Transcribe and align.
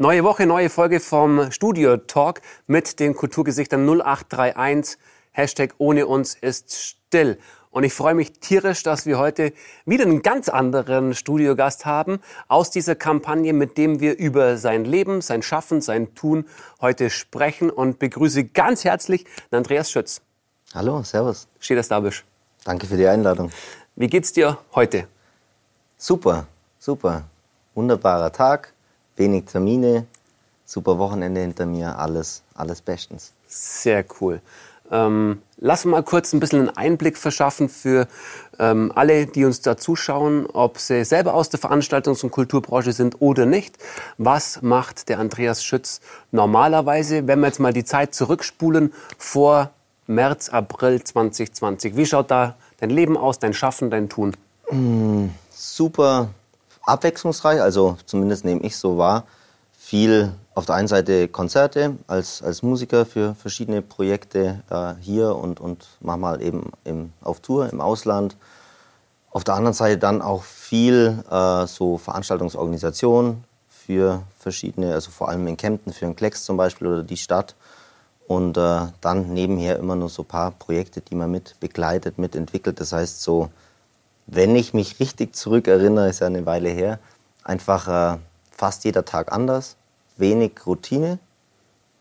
Neue 0.00 0.22
Woche, 0.22 0.46
neue 0.46 0.70
Folge 0.70 1.00
vom 1.00 1.50
Studio 1.50 1.96
Talk 1.96 2.40
mit 2.68 3.00
den 3.00 3.16
Kulturgesichtern 3.16 3.84
0831. 3.84 4.96
Hashtag 5.32 5.74
ohne 5.78 6.06
uns 6.06 6.36
ist 6.36 6.72
still. 6.72 7.36
Und 7.72 7.82
ich 7.82 7.92
freue 7.92 8.14
mich 8.14 8.38
tierisch, 8.38 8.84
dass 8.84 9.06
wir 9.06 9.18
heute 9.18 9.52
wieder 9.86 10.04
einen 10.04 10.22
ganz 10.22 10.48
anderen 10.48 11.14
Studiogast 11.14 11.84
haben 11.84 12.20
aus 12.46 12.70
dieser 12.70 12.94
Kampagne, 12.94 13.52
mit 13.52 13.76
dem 13.76 13.98
wir 13.98 14.16
über 14.16 14.56
sein 14.56 14.84
Leben, 14.84 15.20
sein 15.20 15.42
Schaffen, 15.42 15.80
sein 15.80 16.14
Tun 16.14 16.44
heute 16.80 17.10
sprechen 17.10 17.68
und 17.68 17.98
begrüße 17.98 18.44
ganz 18.44 18.84
herzlich 18.84 19.26
Andreas 19.50 19.90
Schütz. 19.90 20.20
Hallo, 20.74 21.02
servus. 21.02 21.48
Steht 21.58 21.76
das 21.76 21.88
da 21.88 21.98
bist. 21.98 22.22
Danke 22.62 22.86
für 22.86 22.96
die 22.96 23.08
Einladung. 23.08 23.50
Wie 23.96 24.06
geht's 24.06 24.32
dir 24.32 24.58
heute? 24.76 25.08
Super, 25.96 26.46
super. 26.78 27.24
Wunderbarer 27.74 28.30
Tag 28.30 28.74
wenig 29.18 29.46
Termine, 29.46 30.06
super 30.64 30.98
Wochenende 30.98 31.40
hinter 31.40 31.66
mir, 31.66 31.98
alles, 31.98 32.42
alles 32.54 32.80
bestens. 32.80 33.32
Sehr 33.46 34.04
cool. 34.20 34.40
Ähm, 34.90 35.42
lass 35.58 35.84
mal 35.84 36.02
kurz 36.02 36.32
ein 36.32 36.40
bisschen 36.40 36.60
einen 36.60 36.76
Einblick 36.76 37.18
verschaffen 37.18 37.68
für 37.68 38.08
ähm, 38.58 38.92
alle, 38.94 39.26
die 39.26 39.44
uns 39.44 39.60
da 39.60 39.76
zuschauen, 39.76 40.46
ob 40.46 40.78
sie 40.78 41.04
selber 41.04 41.34
aus 41.34 41.50
der 41.50 41.60
Veranstaltungs- 41.60 42.22
und 42.22 42.30
Kulturbranche 42.30 42.92
sind 42.92 43.20
oder 43.20 43.44
nicht. 43.44 43.76
Was 44.16 44.62
macht 44.62 45.08
der 45.08 45.18
Andreas 45.18 45.62
Schütz 45.62 46.00
normalerweise, 46.30 47.26
wenn 47.26 47.40
wir 47.40 47.48
jetzt 47.48 47.60
mal 47.60 47.72
die 47.72 47.84
Zeit 47.84 48.14
zurückspulen 48.14 48.92
vor 49.18 49.70
März, 50.06 50.48
April 50.48 51.02
2020? 51.02 51.96
Wie 51.96 52.06
schaut 52.06 52.30
da 52.30 52.54
dein 52.78 52.90
Leben 52.90 53.16
aus, 53.16 53.38
dein 53.38 53.52
Schaffen, 53.52 53.90
dein 53.90 54.08
Tun? 54.08 54.36
Mm, 54.70 55.26
super 55.50 56.30
abwechslungsreich, 56.88 57.60
also 57.60 57.96
zumindest 58.06 58.44
nehme 58.44 58.62
ich 58.62 58.76
so 58.76 58.98
wahr. 58.98 59.24
Viel 59.72 60.32
auf 60.54 60.66
der 60.66 60.74
einen 60.74 60.88
Seite 60.88 61.28
Konzerte 61.28 61.96
als, 62.08 62.42
als 62.42 62.62
Musiker 62.62 63.06
für 63.06 63.34
verschiedene 63.34 63.80
Projekte 63.80 64.62
äh, 64.70 64.94
hier 65.00 65.36
und, 65.36 65.60
und 65.60 65.86
manchmal 66.00 66.42
eben 66.42 66.72
im, 66.84 67.12
auf 67.22 67.40
Tour 67.40 67.70
im 67.72 67.80
Ausland. 67.80 68.36
Auf 69.30 69.44
der 69.44 69.54
anderen 69.54 69.74
Seite 69.74 69.98
dann 69.98 70.20
auch 70.20 70.42
viel 70.42 71.22
äh, 71.30 71.66
so 71.66 71.96
Veranstaltungsorganisation 71.96 73.44
für 73.68 74.22
verschiedene, 74.38 74.92
also 74.92 75.10
vor 75.10 75.28
allem 75.28 75.46
in 75.46 75.56
Kempten 75.56 75.92
für 75.92 76.06
den 76.06 76.16
Klecks 76.16 76.44
zum 76.44 76.56
Beispiel 76.56 76.88
oder 76.88 77.02
die 77.02 77.16
Stadt. 77.16 77.54
Und 78.26 78.58
äh, 78.58 78.80
dann 79.00 79.32
nebenher 79.32 79.78
immer 79.78 79.96
nur 79.96 80.10
so 80.10 80.22
ein 80.22 80.28
paar 80.28 80.50
Projekte, 80.50 81.00
die 81.00 81.14
man 81.14 81.30
mit 81.30 81.58
begleitet, 81.60 82.18
mitentwickelt. 82.18 82.78
Das 82.78 82.92
heißt 82.92 83.22
so 83.22 83.48
wenn 84.28 84.54
ich 84.54 84.74
mich 84.74 85.00
richtig 85.00 85.34
zurückerinnere, 85.34 86.08
ist 86.08 86.20
ja 86.20 86.26
eine 86.26 86.44
Weile 86.44 86.68
her, 86.68 86.98
einfach 87.44 87.88
äh, 87.88 88.18
fast 88.50 88.84
jeder 88.84 89.04
Tag 89.04 89.32
anders, 89.32 89.76
wenig 90.18 90.52
Routine, 90.66 91.18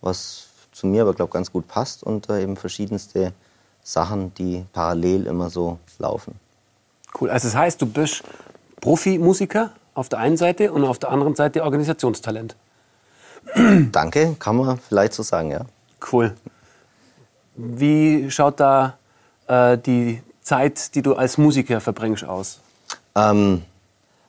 was 0.02 0.47
zu 0.73 0.88
mir 0.88 1.03
aber, 1.03 1.14
glaube 1.14 1.30
ich, 1.30 1.34
ganz 1.34 1.52
gut 1.52 1.67
passt 1.67 2.03
und 2.03 2.30
äh, 2.30 2.44
eben 2.44 2.58
verschiedenste 2.58 3.34
Sachen, 3.81 4.34
die 4.36 4.66
parallel 4.73 5.25
immer 5.25 5.50
so 5.50 5.80
laufen. 6.00 6.36
Cool. 7.19 7.30
Also 7.30 7.47
das 7.47 7.56
heißt, 7.56 7.81
du 7.81 7.86
bist 7.86 8.23
Profimusiker 8.81 9.72
auf 9.94 10.09
der 10.09 10.19
einen 10.19 10.38
Seite 10.38 10.73
und 10.73 10.84
auf 10.84 11.00
der 11.00 11.09
anderen 11.09 11.34
Seite 11.34 11.64
Organisationstalent. 11.64 12.58
Danke, 13.94 14.35
kann 14.38 14.57
man 14.57 14.78
vielleicht 14.78 15.13
so 15.13 15.23
sagen, 15.23 15.52
ja. 15.52 15.62
Cool. 16.12 16.35
Wie 17.56 18.29
schaut 18.29 18.59
da 18.59 18.97
äh, 19.47 19.78
die 19.78 20.22
Zeit, 20.47 20.96
die 20.96 21.02
du 21.02 21.16
als 21.16 21.38
Musiker 21.38 21.81
verbringst, 21.81 22.24
aus? 22.24 22.62
Ähm, 23.16 23.63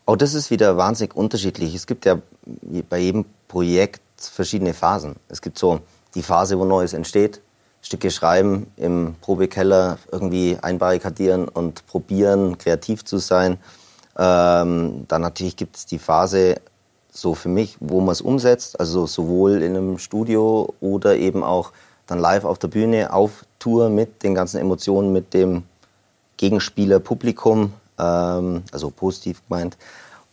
auch 0.04 0.16
das 0.16 0.34
ist 0.34 0.50
wieder 0.50 0.76
wahnsinnig 0.76 1.14
unterschiedlich. 1.14 1.74
Es 1.74 1.86
gibt 1.86 2.04
ja 2.04 2.18
bei 2.90 2.98
jedem 2.98 3.24
Projekt 3.46 4.02
verschiedene 4.16 4.74
Phasen. 4.74 5.16
Es 5.28 5.40
gibt 5.40 5.58
so 5.58 5.80
die 6.14 6.22
Phase, 6.22 6.58
wo 6.58 6.64
Neues 6.64 6.92
entsteht, 6.92 7.40
Stücke 7.82 8.10
schreiben, 8.10 8.66
im 8.76 9.14
Probekeller 9.20 9.98
irgendwie 10.10 10.58
einbarrikadieren 10.60 11.46
und 11.46 11.86
probieren, 11.86 12.58
kreativ 12.58 13.04
zu 13.04 13.18
sein. 13.18 13.58
Ähm, 14.18 15.04
dann 15.06 15.22
natürlich 15.22 15.56
gibt 15.56 15.76
es 15.76 15.86
die 15.86 16.00
Phase, 16.00 16.56
so 17.12 17.34
für 17.34 17.48
mich, 17.48 17.76
wo 17.78 18.00
man 18.00 18.12
es 18.12 18.20
umsetzt, 18.20 18.80
also 18.80 19.06
sowohl 19.06 19.62
in 19.62 19.76
einem 19.76 19.98
Studio 19.98 20.74
oder 20.80 21.16
eben 21.16 21.44
auch 21.44 21.72
dann 22.06 22.18
live 22.18 22.44
auf 22.44 22.58
der 22.58 22.68
Bühne, 22.68 23.12
auf 23.12 23.44
Tour 23.60 23.88
mit 23.88 24.24
den 24.24 24.34
ganzen 24.34 24.58
Emotionen, 24.58 25.12
mit 25.12 25.32
dem 25.32 25.62
Gegenspieler, 26.38 26.98
Publikum, 27.00 27.74
ähm, 27.98 28.62
also 28.72 28.88
positiv 28.90 29.42
gemeint. 29.46 29.76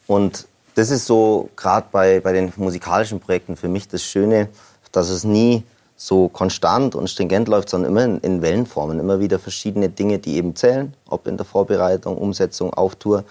Und 0.08 0.48
das 0.76 0.90
ist 0.90 1.06
so 1.06 1.50
gerade 1.58 1.88
bei, 1.92 2.22
bei 2.22 2.32
den 2.32 2.54
musikalischen 2.56 3.20
Projekten 3.20 3.58
für 3.58 3.68
mich 3.68 3.90
das 3.90 4.04
Schöne, 4.04 4.48
dass 4.94 5.10
es 5.10 5.26
nie 5.26 5.64
so 5.98 6.28
konstant 6.28 6.96
und 6.96 7.10
stringent 7.10 7.48
läuft, 7.48 7.70
sondern 7.70 7.92
immer 7.92 8.04
in, 8.04 8.20
in 8.20 8.42
Wellenformen, 8.42 9.00
immer 9.00 9.20
wieder 9.20 9.40
verschiedene 9.40 9.90
Dinge, 9.90 10.20
die 10.20 10.36
eben 10.36 10.56
zählen, 10.56 10.94
ob 11.10 11.28
in 11.28 11.38
der 11.38 11.46
Vorbereitung, 11.46 12.18
Umsetzung, 12.18 12.74
auf 12.74 12.96
Tour. 12.96 13.24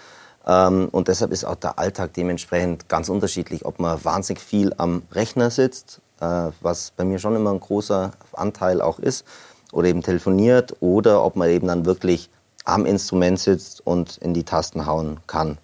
Ähm, 0.47 0.89
und 0.91 1.07
deshalb 1.07 1.31
ist 1.31 1.45
auch 1.45 1.55
der 1.55 1.77
Alltag 1.77 2.13
dementsprechend 2.13 2.89
ganz 2.89 3.09
unterschiedlich, 3.09 3.65
ob 3.65 3.79
man 3.79 4.03
wahnsinnig 4.03 4.41
viel 4.41 4.73
am 4.77 5.03
Rechner 5.11 5.51
sitzt, 5.51 6.01
äh, 6.19 6.49
was 6.61 6.91
bei 6.95 7.03
mir 7.03 7.19
schon 7.19 7.35
immer 7.35 7.51
ein 7.51 7.59
großer 7.59 8.11
Anteil 8.33 8.81
auch 8.81 8.99
ist, 8.99 9.25
oder 9.71 9.87
eben 9.87 10.01
telefoniert, 10.01 10.75
oder 10.79 11.23
ob 11.23 11.35
man 11.35 11.49
eben 11.49 11.67
dann 11.67 11.85
wirklich 11.85 12.29
am 12.65 12.85
Instrument 12.85 13.39
sitzt 13.39 13.85
und 13.85 14.17
in 14.17 14.33
die 14.33 14.43
Tasten 14.43 14.85
hauen 14.85 15.19
kann. 15.27 15.57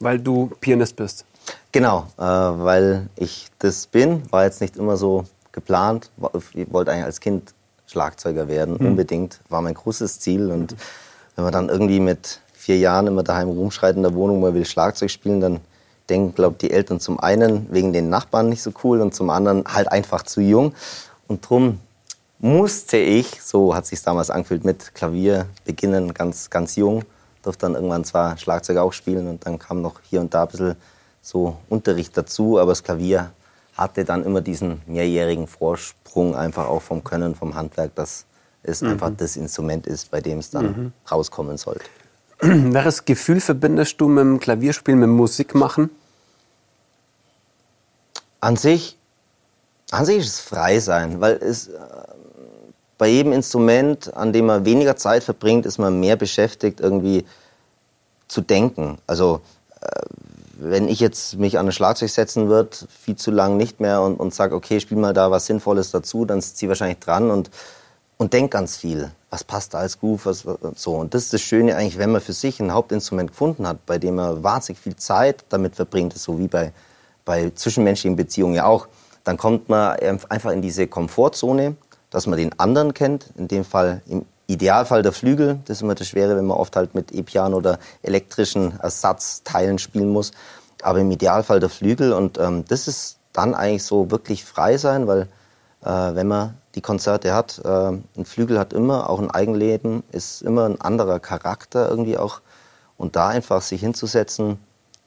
Weil 0.00 0.18
du 0.18 0.50
Pianist 0.60 0.96
bist. 0.96 1.24
Genau, 1.72 2.06
äh, 2.18 2.22
weil 2.22 3.08
ich 3.16 3.48
das 3.58 3.86
bin, 3.86 4.22
war 4.30 4.44
jetzt 4.44 4.60
nicht 4.60 4.76
immer 4.76 4.96
so 4.96 5.24
geplant. 5.52 6.10
Ich 6.54 6.72
wollte 6.72 6.92
eigentlich 6.92 7.04
als 7.04 7.20
Kind 7.20 7.54
Schlagzeuger 7.86 8.48
werden, 8.48 8.76
mhm. 8.78 8.86
unbedingt, 8.86 9.40
war 9.48 9.62
mein 9.62 9.74
großes 9.74 10.20
Ziel. 10.20 10.50
Und 10.50 10.76
wenn 11.36 11.44
man 11.44 11.52
dann 11.52 11.68
irgendwie 11.68 12.00
mit 12.00 12.40
vier 12.52 12.78
Jahren 12.78 13.06
immer 13.06 13.22
daheim 13.22 13.48
rumschreit 13.48 13.96
in 13.96 14.02
der 14.02 14.14
Wohnung, 14.14 14.40
man 14.40 14.54
will 14.54 14.64
Schlagzeug 14.64 15.10
spielen, 15.10 15.40
dann 15.40 15.60
denken, 16.08 16.34
glaube 16.34 16.56
die 16.60 16.70
Eltern 16.70 17.00
zum 17.00 17.20
einen 17.20 17.66
wegen 17.70 17.92
den 17.92 18.08
Nachbarn 18.08 18.48
nicht 18.48 18.62
so 18.62 18.72
cool 18.82 19.00
und 19.00 19.14
zum 19.14 19.30
anderen 19.30 19.64
halt 19.66 19.90
einfach 19.90 20.22
zu 20.22 20.40
jung. 20.40 20.74
Und 21.26 21.48
drum 21.48 21.80
musste 22.38 22.96
ich, 22.96 23.42
so 23.42 23.74
hat 23.74 23.86
sich 23.86 24.00
damals 24.02 24.30
angefühlt, 24.30 24.64
mit 24.64 24.94
Klavier 24.94 25.46
beginnen, 25.64 26.14
ganz, 26.14 26.50
ganz 26.50 26.76
jung. 26.76 27.04
Durfte 27.42 27.66
dann 27.66 27.74
irgendwann 27.74 28.04
zwar 28.04 28.36
Schlagzeug 28.36 28.78
auch 28.78 28.92
spielen 28.92 29.28
und 29.28 29.46
dann 29.46 29.58
kam 29.58 29.80
noch 29.82 30.00
hier 30.02 30.20
und 30.20 30.34
da 30.34 30.42
ein 30.42 30.48
bisschen 30.48 30.76
so 31.22 31.56
Unterricht 31.68 32.16
dazu, 32.16 32.58
aber 32.58 32.72
das 32.72 32.82
Klavier 32.82 33.32
hatte 33.76 34.04
dann 34.04 34.24
immer 34.24 34.40
diesen 34.40 34.82
mehrjährigen 34.86 35.46
Vorsprung 35.46 36.34
einfach 36.34 36.66
auch 36.66 36.82
vom 36.82 37.04
Können, 37.04 37.34
vom 37.34 37.54
Handwerk, 37.54 37.94
dass 37.94 38.24
es 38.62 38.82
mhm. 38.82 38.90
einfach 38.90 39.10
das 39.16 39.36
Instrument 39.36 39.86
ist, 39.86 40.10
bei 40.10 40.20
dem 40.20 40.38
es 40.38 40.50
dann 40.50 40.64
mhm. 40.64 40.92
rauskommen 41.10 41.56
sollte. 41.56 41.84
Welches 42.40 43.04
Gefühl 43.04 43.40
verbindest 43.40 44.00
du 44.00 44.08
mit 44.08 44.22
dem 44.22 44.40
Klavierspielen, 44.40 44.98
mit 44.98 45.06
dem 45.06 45.16
Musikmachen? 45.16 45.90
An 48.40 48.56
sich, 48.56 48.96
an 49.90 50.04
sich 50.04 50.18
ist 50.18 50.26
es 50.26 50.40
frei 50.40 50.78
sein, 50.80 51.20
weil 51.20 51.34
es 51.34 51.70
bei 52.98 53.06
jedem 53.06 53.32
Instrument, 53.32 54.14
an 54.14 54.32
dem 54.32 54.46
man 54.46 54.64
weniger 54.64 54.96
Zeit 54.96 55.22
verbringt, 55.22 55.64
ist 55.64 55.78
man 55.78 55.98
mehr 56.00 56.16
beschäftigt, 56.16 56.80
irgendwie 56.80 57.24
zu 58.26 58.40
denken. 58.40 58.98
Also 59.06 59.40
äh, 59.80 59.86
wenn 60.58 60.88
ich 60.88 60.98
jetzt 60.98 61.36
mich 61.36 61.58
an 61.58 61.66
ein 61.66 61.72
Schlagzeug 61.72 62.10
setzen 62.10 62.48
würde, 62.48 62.76
viel 62.88 63.14
zu 63.14 63.30
lang 63.30 63.56
nicht 63.56 63.78
mehr 63.78 64.02
und, 64.02 64.18
und 64.18 64.34
sage, 64.34 64.56
okay, 64.56 64.80
spiel 64.80 64.98
mal 64.98 65.14
da 65.14 65.30
was 65.30 65.46
Sinnvolles 65.46 65.92
dazu, 65.92 66.24
dann 66.24 66.40
sitze 66.40 66.64
ich 66.64 66.68
wahrscheinlich 66.68 66.98
dran 66.98 67.30
und, 67.30 67.50
und 68.16 68.32
denke 68.32 68.50
ganz 68.50 68.76
viel. 68.76 69.12
Was 69.30 69.44
passt 69.44 69.74
da 69.74 69.78
als 69.78 70.00
Groove, 70.00 70.26
was, 70.26 70.44
so. 70.74 70.94
Und 70.96 71.14
das 71.14 71.24
ist 71.24 71.32
das 71.32 71.42
Schöne 71.42 71.76
eigentlich, 71.76 71.98
wenn 71.98 72.10
man 72.10 72.20
für 72.20 72.32
sich 72.32 72.58
ein 72.58 72.72
Hauptinstrument 72.72 73.30
gefunden 73.30 73.68
hat, 73.68 73.86
bei 73.86 73.98
dem 73.98 74.16
man 74.16 74.42
wahnsinnig 74.42 74.80
viel 74.80 74.96
Zeit 74.96 75.44
damit 75.50 75.76
verbringt, 75.76 76.18
so 76.18 76.38
wie 76.38 76.48
bei, 76.48 76.72
bei 77.24 77.50
zwischenmenschlichen 77.54 78.16
Beziehungen 78.16 78.54
ja 78.54 78.66
auch, 78.66 78.88
dann 79.22 79.36
kommt 79.36 79.68
man 79.68 79.96
einfach 80.28 80.50
in 80.50 80.62
diese 80.62 80.88
Komfortzone 80.88 81.76
dass 82.10 82.26
man 82.26 82.38
den 82.38 82.58
anderen 82.58 82.94
kennt, 82.94 83.26
in 83.36 83.48
dem 83.48 83.64
Fall 83.64 84.02
im 84.06 84.24
Idealfall 84.46 85.02
der 85.02 85.12
Flügel, 85.12 85.60
das 85.66 85.78
ist 85.78 85.82
immer 85.82 85.94
das 85.94 86.08
Schwere, 86.08 86.36
wenn 86.36 86.46
man 86.46 86.56
oft 86.56 86.74
halt 86.74 86.94
mit 86.94 87.12
E-Piano 87.12 87.56
oder 87.56 87.78
elektrischen 88.02 88.80
Ersatzteilen 88.80 89.78
spielen 89.78 90.08
muss, 90.08 90.32
aber 90.82 91.00
im 91.00 91.10
Idealfall 91.10 91.60
der 91.60 91.68
Flügel. 91.68 92.14
Und 92.14 92.38
ähm, 92.38 92.64
das 92.66 92.88
ist 92.88 93.18
dann 93.34 93.54
eigentlich 93.54 93.84
so 93.84 94.10
wirklich 94.10 94.44
frei 94.44 94.78
sein, 94.78 95.06
weil 95.06 95.28
äh, 95.84 96.14
wenn 96.14 96.28
man 96.28 96.56
die 96.74 96.80
Konzerte 96.80 97.34
hat, 97.34 97.60
äh, 97.62 97.68
ein 97.68 98.24
Flügel 98.24 98.58
hat 98.58 98.72
immer 98.72 99.10
auch 99.10 99.18
ein 99.18 99.30
Eigenleben, 99.30 100.02
ist 100.12 100.40
immer 100.42 100.64
ein 100.64 100.80
anderer 100.80 101.20
Charakter 101.20 101.90
irgendwie 101.90 102.16
auch. 102.16 102.40
Und 102.96 103.16
da 103.16 103.28
einfach 103.28 103.60
sich 103.60 103.80
hinzusetzen, 103.80 104.58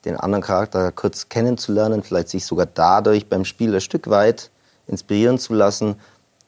den 0.05 0.17
anderen 0.17 0.43
Charakter 0.43 0.91
kurz 0.91 1.29
kennenzulernen, 1.29 2.03
vielleicht 2.03 2.29
sich 2.29 2.45
sogar 2.45 2.67
dadurch 2.67 3.27
beim 3.27 3.43
Spiel 3.43 3.73
ein 3.73 3.81
Stück 3.81 4.09
weit 4.09 4.51
inspirieren 4.87 5.39
zu 5.39 5.53
lassen, 5.53 5.95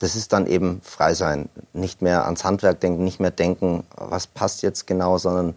das 0.04 0.18
ist 0.18 0.34
dann 0.34 0.48
eben 0.48 0.82
frei 0.84 1.14
sein. 1.14 1.48
Nicht 1.72 2.02
mehr 2.02 2.26
ans 2.26 2.44
Handwerk 2.44 2.82
denken, 2.82 3.06
nicht 3.06 3.22
mehr 3.22 3.32
denken, 3.32 3.86
was 3.96 4.28
passt 4.28 4.62
jetzt 4.62 4.86
genau, 4.86 5.18
sondern 5.18 5.56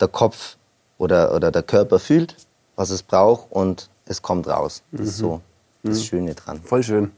der 0.00 0.08
Kopf 0.08 0.56
oder, 0.98 1.32
oder 1.32 1.52
der 1.52 1.62
Körper 1.62 2.00
fühlt, 2.00 2.34
was 2.74 2.90
es 2.90 3.04
braucht 3.04 3.46
und 3.52 3.88
es 4.04 4.22
kommt 4.22 4.48
raus. 4.48 4.82
Das 4.90 5.06
ist 5.06 5.18
so 5.18 5.40
das 5.84 6.04
Schöne 6.04 6.34
dran. 6.34 6.60
Voll 6.64 6.82
schön. 6.82 7.12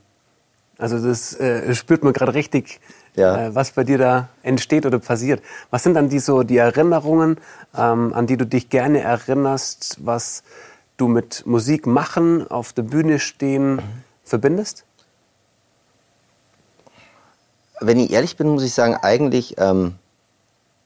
Also 0.76 0.99
das 0.99 1.35
äh, 1.41 1.75
spürt 1.75 2.05
man 2.05 2.12
gerade 2.12 2.35
richtig, 2.35 2.81
Ja. 3.17 3.47
äh, 3.47 3.55
was 3.55 3.70
bei 3.70 3.82
dir 3.85 3.97
da 3.97 4.29
entsteht 4.43 4.85
oder 4.85 4.99
passiert. 4.99 5.43
Was 5.70 5.85
sind 5.85 5.94
dann 5.94 6.11
die 6.11 6.19
so 6.19 6.43
die 6.43 6.59
Erinnerungen, 6.59 7.38
ähm, 7.75 8.12
an 8.12 8.26
die 8.26 8.37
du 8.37 8.44
dich 8.44 8.69
gerne 8.69 9.00
erinnerst, 9.00 9.97
was 10.05 10.43
du 10.99 11.09
mit 11.09 11.47
Musik 11.47 11.87
machen, 11.87 12.47
auf 12.50 12.75
der 12.75 12.82
Bühne 12.82 13.19
stehen 13.20 13.81
verbindest? 14.23 14.85
Wenn 17.81 17.99
ich 17.99 18.11
ehrlich 18.11 18.37
bin, 18.37 18.49
muss 18.49 18.63
ich 18.63 18.75
sagen, 18.75 18.97
eigentlich 18.97 19.57
ähm, 19.59 19.95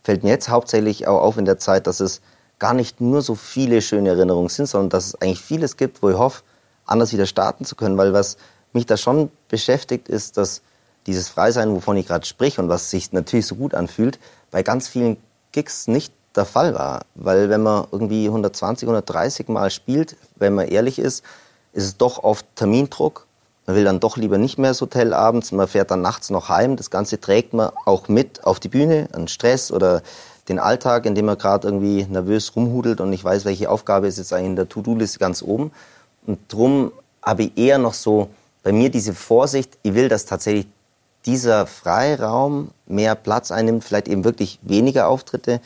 fällt 0.03 0.23
mir 0.23 0.31
jetzt 0.31 0.49
hauptsächlich 0.49 1.07
auch 1.07 1.23
auf 1.23 1.37
in 1.37 1.45
der 1.45 1.59
Zeit, 1.59 1.87
dass 1.87 2.01
es 2.01 2.21
gar 2.59 2.75
nicht 2.75 3.01
nur 3.01 3.23
so 3.23 3.35
viele 3.35 3.83
schöne 3.83 4.11
Erinnerungen 4.11 4.49
sind, 4.49 4.67
sondern 4.67 4.91
dass 4.91 5.07
es 5.07 5.15
eigentlich 5.21 5.41
vieles 5.41 5.77
gibt, 5.77 6.03
wo 6.03 6.11
ich 6.11 6.17
hoffe, 6.17 6.43
anders 6.87 7.13
wieder 7.13 7.27
starten 7.27 7.65
zu 7.65 7.77
können. 7.77 7.99
Weil 7.99 8.13
was 8.13 8.37
mich 8.73 8.87
da 8.87 8.97
schon 8.97 9.31
beschäftigt, 9.49 10.09
ist, 10.09 10.37
dass 10.37 10.63
dieses 11.07 11.29
Freisein, 11.29 11.75
wovon 11.75 11.97
ich 11.97 12.07
gerade 12.07 12.27
sprich 12.27 12.59
und 12.59 12.69
was 12.69 12.91
sich 12.91 13.13
natürlich 13.13 13.47
so 13.47 13.57
gut 13.57 13.75
anfühlt, 13.75 14.19
bei 14.51 14.63
ganz 14.63 14.89
vielen 14.89 15.17
Gigs 15.51 15.89
nicht 15.89 16.13
der 16.37 16.45
Fall 16.45 16.75
war. 16.75 17.03
Weil 17.15 17.51
wenn 17.51 17.63
man 17.63 17.87
irgendwie 17.91 18.27
120, 18.27 18.87
130 18.87 19.49
Mal 19.49 19.71
spielt, 19.71 20.17
wenn 20.37 20.55
man 20.55 20.69
ehrlich 20.69 20.99
ist, 20.99 21.25
ist 21.73 21.85
es 21.85 21.97
doch 21.97 22.23
oft 22.23 22.47
Termindruck. 22.55 23.27
Man 23.67 23.77
will 23.77 23.85
dann 23.85 24.01
doch 24.01 24.17
lieber 24.17 24.39
nicht 24.39 24.59
mehr 24.59 24.71
ins 24.71 24.81
Hotel 24.81 25.15
abends, 25.15 25.53
man 25.53 25.69
fährt 25.69 25.91
dann 25.91 26.03
nachts 26.03 26.31
noch 26.31 26.49
heim. 26.49 26.77
Das 26.77 26.91
Ganze 26.91 27.21
trägt 27.21 27.55
man 27.55 27.71
auch 27.85 28.09
mit 28.09 28.45
auf 28.45 28.59
die 28.59 28.69
Bühne, 28.69 29.09
an 29.13 29.29
Stress 29.29 29.71
oder 29.71 30.03
den 30.49 30.59
Alltag, 30.59 31.07
in 31.07 31.15
dem 31.15 31.27
man 31.27 31.39
gerade 31.39 31.69
irgendwie 31.69 32.05
nervös 32.05 32.57
rumhudelt 32.57 33.01
und 33.01 33.11
nicht 33.11 33.23
weiß, 33.23 33.45
welche 33.45 33.71
Aufgabe 33.71 34.09
ist 34.09 34.19
jetzt 34.19 34.33
eigentlich 34.33 34.47
in 34.51 34.57
der 34.57 34.69
To-Do-Liste 34.69 35.19
ganz 35.21 35.43
oben. 35.43 35.71
Und 36.27 36.41
drum 36.49 36.93
habe 37.23 37.45
ich 37.45 37.57
eher 37.57 37.79
noch 37.79 37.95
so 37.95 38.29
bei 38.65 38.73
mir 38.73 38.91
diese 38.91 39.15
Vorsicht, 39.15 39.79
ich 39.83 39.95
will, 39.95 40.09
dass 40.09 40.27
tatsächlich 40.27 40.67
dieser 41.27 41.67
Freiraum 41.67 42.71
mehr 42.87 43.15
Platz 43.15 43.53
einnimmt, 43.53 43.85
vielleicht 43.85 44.09
eben 44.09 44.25
wirklich 44.25 44.59
weniger 44.63 45.09
Auftritte, 45.09 45.61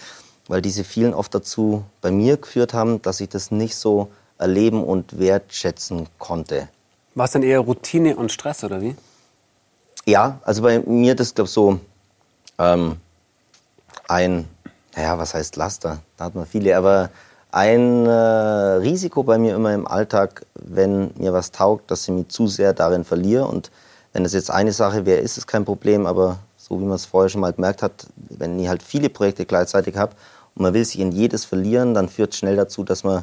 weil 0.49 0.61
diese 0.61 0.85
vielen 0.85 1.15
oft 1.15 1.35
dazu 1.35 1.85
bei 2.03 2.11
mir 2.11 2.37
geführt 2.37 2.75
haben, 2.75 3.01
dass 3.01 3.21
ich 3.21 3.31
das 3.31 3.51
nicht 3.51 3.77
so 3.77 4.09
erleben 4.39 4.85
und 4.85 5.19
wertschätzen 5.19 6.09
konnte. 6.19 6.69
War 7.17 7.25
es 7.25 7.31
dann 7.31 7.43
eher 7.43 7.61
Routine 7.61 8.15
und 8.15 8.31
Stress 8.31 8.63
oder 8.63 8.83
wie? 8.83 8.95
Ja, 10.05 10.39
also 10.45 10.61
bei 10.63 10.81
mir 10.81 11.17
das 11.17 11.35
glaube 11.35 11.49
so 11.49 11.81
ähm, 12.59 12.99
ein, 14.07 14.47
naja, 14.95 15.19
was 15.19 15.33
heißt 15.33 15.57
Laster? 15.57 16.01
Da 16.19 16.27
hat 16.27 16.35
man 16.35 16.45
viele, 16.45 16.77
aber 16.77 17.09
ein 17.51 18.05
äh, 18.05 18.11
Risiko 18.11 19.23
bei 19.23 19.39
mir 19.39 19.55
immer 19.55 19.73
im 19.73 19.87
Alltag, 19.87 20.45
wenn 20.55 21.11
mir 21.17 21.33
was 21.33 21.53
taugt, 21.53 21.91
dass 21.91 22.03
ich 22.03 22.11
mich 22.11 22.29
zu 22.29 22.49
sehr 22.49 22.75
darin 22.75 23.03
verliere. 23.03 23.47
Und 23.47 23.71
wenn 24.13 24.27
es 24.27 24.35
jetzt 24.35 24.51
eine 24.51 24.73
Sache 24.73 25.07
wäre, 25.07 25.21
ist 25.21 25.39
es 25.39 25.47
kein 25.47 25.65
Problem, 25.65 26.05
aber 26.05 26.39
so 26.59 26.79
wie 26.79 26.85
man 26.85 26.97
es 26.97 27.07
vorher 27.07 27.31
schon 27.31 27.41
mal 27.41 27.55
gemerkt 27.55 27.83
hat, 27.83 28.09
wenn 28.29 28.59
ich 28.59 28.69
halt 28.69 28.83
viele 28.83 29.09
Projekte 29.09 29.47
gleichzeitig 29.47 29.97
habe 29.97 30.13
und 30.55 30.65
man 30.65 30.75
will 30.75 30.85
sich 30.85 31.01
in 31.01 31.13
jedes 31.13 31.47
verlieren, 31.47 31.95
dann 31.95 32.11
führt 32.11 32.35
es 32.35 32.39
schnell 32.39 32.57
dazu, 32.57 32.85
dass 32.85 33.05
man 33.05 33.23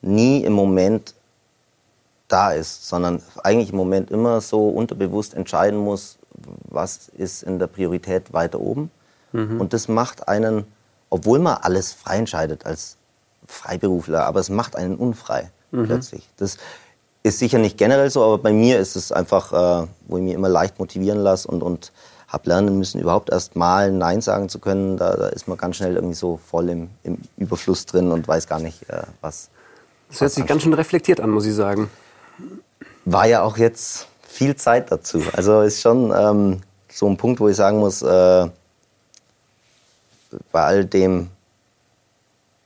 nie 0.00 0.44
im 0.44 0.52
Moment 0.52 1.15
da 2.28 2.52
ist, 2.52 2.88
sondern 2.88 3.22
eigentlich 3.42 3.70
im 3.70 3.76
Moment 3.76 4.10
immer 4.10 4.40
so 4.40 4.68
unterbewusst 4.68 5.34
entscheiden 5.34 5.78
muss, 5.78 6.18
was 6.68 7.08
ist 7.08 7.42
in 7.42 7.58
der 7.58 7.66
Priorität 7.66 8.32
weiter 8.32 8.60
oben. 8.60 8.90
Und 9.58 9.72
das 9.72 9.88
macht 9.88 10.28
einen, 10.28 10.64
obwohl 11.10 11.38
man 11.38 11.58
alles 11.60 11.92
frei 11.92 12.18
entscheidet 12.18 12.64
als 12.64 12.96
Freiberufler, 13.46 14.24
aber 14.24 14.40
es 14.40 14.48
macht 14.48 14.76
einen 14.76 14.96
unfrei 14.96 15.50
plötzlich. 15.70 16.28
Das 16.36 16.56
ist 17.22 17.38
sicher 17.38 17.58
nicht 17.58 17.76
generell 17.76 18.08
so, 18.10 18.22
aber 18.22 18.38
bei 18.38 18.52
mir 18.52 18.78
ist 18.78 18.96
es 18.96 19.12
einfach, 19.12 19.52
äh, 19.52 19.86
wo 20.06 20.16
ich 20.16 20.22
mich 20.22 20.32
immer 20.34 20.48
leicht 20.48 20.78
motivieren 20.78 21.18
lasse 21.18 21.48
und, 21.48 21.62
und 21.62 21.92
habe 22.28 22.48
lernen 22.48 22.78
müssen, 22.78 23.00
überhaupt 23.00 23.30
erst 23.30 23.56
mal 23.56 23.90
Nein 23.90 24.20
sagen 24.20 24.48
zu 24.48 24.58
können. 24.58 24.96
Da, 24.96 25.16
da 25.16 25.26
ist 25.28 25.48
man 25.48 25.58
ganz 25.58 25.76
schnell 25.76 25.96
irgendwie 25.96 26.14
so 26.14 26.38
voll 26.38 26.68
im, 26.68 26.90
im 27.02 27.18
Überfluss 27.36 27.84
drin 27.86 28.12
und 28.12 28.26
weiß 28.28 28.46
gar 28.46 28.60
nicht, 28.60 28.88
äh, 28.88 29.02
was. 29.20 29.50
Das 30.08 30.20
hört 30.20 30.32
sich 30.32 30.46
ganz 30.46 30.62
schön 30.62 30.72
reflektiert 30.72 31.20
an, 31.20 31.30
muss 31.30 31.46
ich 31.46 31.54
sagen. 31.54 31.90
War 33.04 33.26
ja 33.26 33.42
auch 33.42 33.56
jetzt 33.56 34.06
viel 34.22 34.56
Zeit 34.56 34.90
dazu. 34.92 35.22
Also 35.32 35.62
ist 35.62 35.80
schon 35.80 36.12
ähm, 36.14 36.60
so 36.90 37.08
ein 37.08 37.16
Punkt, 37.16 37.40
wo 37.40 37.48
ich 37.48 37.56
sagen 37.56 37.78
muss, 37.78 38.02
äh, 38.02 38.48
bei 40.52 40.62
all 40.62 40.84
dem 40.84 41.30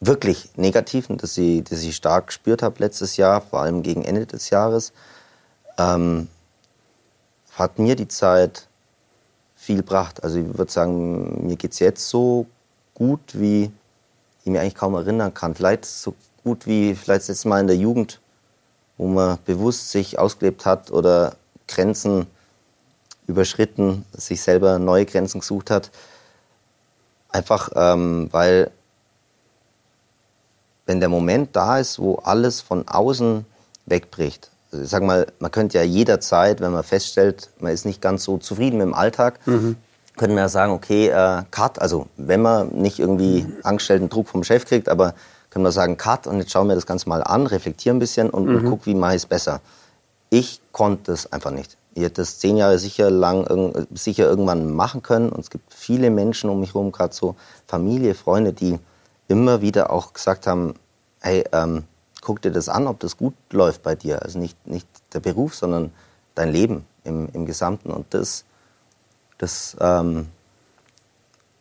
wirklich 0.01 0.51
Negativen, 0.57 1.19
das 1.19 1.37
ich, 1.37 1.63
das 1.65 1.83
ich 1.83 1.95
stark 1.95 2.29
gespürt 2.29 2.63
habe 2.63 2.77
letztes 2.79 3.17
Jahr, 3.17 3.43
vor 3.43 3.61
allem 3.61 3.83
gegen 3.83 4.03
Ende 4.05 4.27
des 4.27 4.51
Jahres, 4.51 4.93
ähm, 5.79 6.29
hat 7.53 7.79
mir 7.79 7.97
die 7.97 8.09
Zeit 8.09 8.67
viel 9.55 9.77
gebracht. 9.77 10.25
Also 10.25 10.39
ich 10.39 10.59
würde 10.59 10.73
sagen, 10.73 11.47
mir 11.47 11.57
geht 11.57 11.73
es 11.73 11.79
jetzt 11.81 12.09
so 12.09 12.47
gut, 12.95 13.21
wie 13.35 13.71
ich 14.43 14.51
mir 14.51 14.61
eigentlich 14.61 14.75
kaum 14.75 14.95
erinnern 14.95 15.35
kann. 15.35 15.55
Vielleicht 15.55 15.85
so 15.85 16.15
gut 16.43 16.67
wie 16.67 16.95
vielleicht 16.95 17.23
das 17.23 17.29
letzte 17.29 17.49
Mal 17.49 17.61
in 17.61 17.67
der 17.67 17.77
Jugend, 17.77 18.20
wo 19.01 19.07
man 19.07 19.39
bewusst 19.47 19.91
sich 19.91 20.19
ausgelebt 20.19 20.67
hat 20.67 20.91
oder 20.91 21.33
Grenzen 21.67 22.27
überschritten, 23.27 24.05
sich 24.13 24.43
selber 24.43 24.79
neue 24.79 25.07
Grenzen 25.07 25.41
gesucht 25.41 25.71
hat. 25.71 25.91
Einfach 27.31 27.71
ähm, 27.75 28.29
weil, 28.31 28.71
wenn 30.85 31.01
der 31.01 31.09
Moment 31.09 31.57
da 31.57 31.79
ist, 31.79 31.99
wo 31.99 32.17
alles 32.17 32.61
von 32.61 32.87
außen 32.87 33.47
wegbricht, 33.87 34.51
also 34.71 34.85
ich 34.85 34.91
sag 34.91 35.03
mal, 35.03 35.27
man 35.39 35.51
könnte 35.51 35.79
ja 35.79 35.85
jederzeit, 35.85 36.61
wenn 36.61 36.73
man 36.73 36.85
feststellt, 36.85 37.49
man 37.59 37.73
ist 37.73 37.87
nicht 37.87 38.03
ganz 38.03 38.25
so 38.25 38.37
zufrieden 38.37 38.77
mit 38.77 38.87
dem 38.87 38.95
Alltag, 38.95 39.41
könnte 40.19 40.35
man 40.35 40.43
ja 40.45 40.49
sagen, 40.51 40.73
okay, 40.73 41.09
äh, 41.09 41.45
Cut, 41.51 41.79
also 41.81 42.07
wenn 42.19 42.43
man 42.43 42.69
nicht 42.69 42.99
irgendwie 42.99 43.47
angestellten 43.63 44.11
Druck 44.11 44.29
vom 44.29 44.45
Chef 44.45 44.67
kriegt, 44.67 44.91
aber 44.91 45.15
können 45.51 45.65
wir 45.65 45.73
sagen, 45.73 45.97
Cut 45.97 46.27
und 46.27 46.39
jetzt 46.39 46.53
schauen 46.53 46.69
wir 46.69 46.77
das 46.77 46.87
Ganze 46.87 47.09
mal 47.09 47.23
an, 47.23 47.47
reflektieren 47.47 47.97
ein 47.97 48.01
bisschen 48.01 48.31
und, 48.31 48.49
und 48.49 48.65
guck, 48.65 48.87
wie 48.87 48.95
mache 48.95 49.17
ich 49.17 49.23
es 49.23 49.27
besser. 49.27 49.61
Ich 50.31 50.61
konnte 50.73 51.13
es 51.13 51.33
einfach 51.33 51.51
nicht. 51.51 51.77
Ich 51.95 52.05
hätte 52.05 52.23
das 52.23 52.39
zehn 52.39 52.57
Jahre 52.57 52.79
sicher 52.79 53.11
lang 53.11 53.87
sicher 53.93 54.25
irgendwann 54.25 54.73
machen 54.73 55.03
können. 55.03 55.29
Und 55.29 55.41
es 55.41 55.51
gibt 55.51 55.75
viele 55.75 56.11
Menschen 56.11 56.49
um 56.49 56.61
mich 56.61 56.75
herum, 56.75 56.93
gerade 56.93 57.13
so 57.13 57.35
Familie, 57.67 58.15
Freunde, 58.15 58.53
die 58.53 58.79
immer 59.27 59.61
wieder 59.61 59.91
auch 59.91 60.13
gesagt 60.13 60.47
haben, 60.47 60.75
hey, 61.21 61.45
ähm, 61.53 61.85
guck 62.21 62.43
dir 62.43 62.53
das 62.53 62.69
an, 62.69 62.87
ob 62.87 63.01
das 63.01 63.17
gut 63.17 63.35
läuft 63.51 63.83
bei 63.83 63.97
dir. 63.97 64.23
Also 64.23 64.39
nicht, 64.39 64.67
nicht 64.67 64.87
der 65.13 65.21
Beruf, 65.21 65.57
sondern 65.57 65.93
dein 66.37 66.53
Leben 66.53 66.87
im, 67.03 67.29
im 67.33 67.45
Gesamten. 67.45 67.91
Und 67.91 68.07
das, 68.15 68.45
das 69.39 69.77
ähm, 69.81 70.29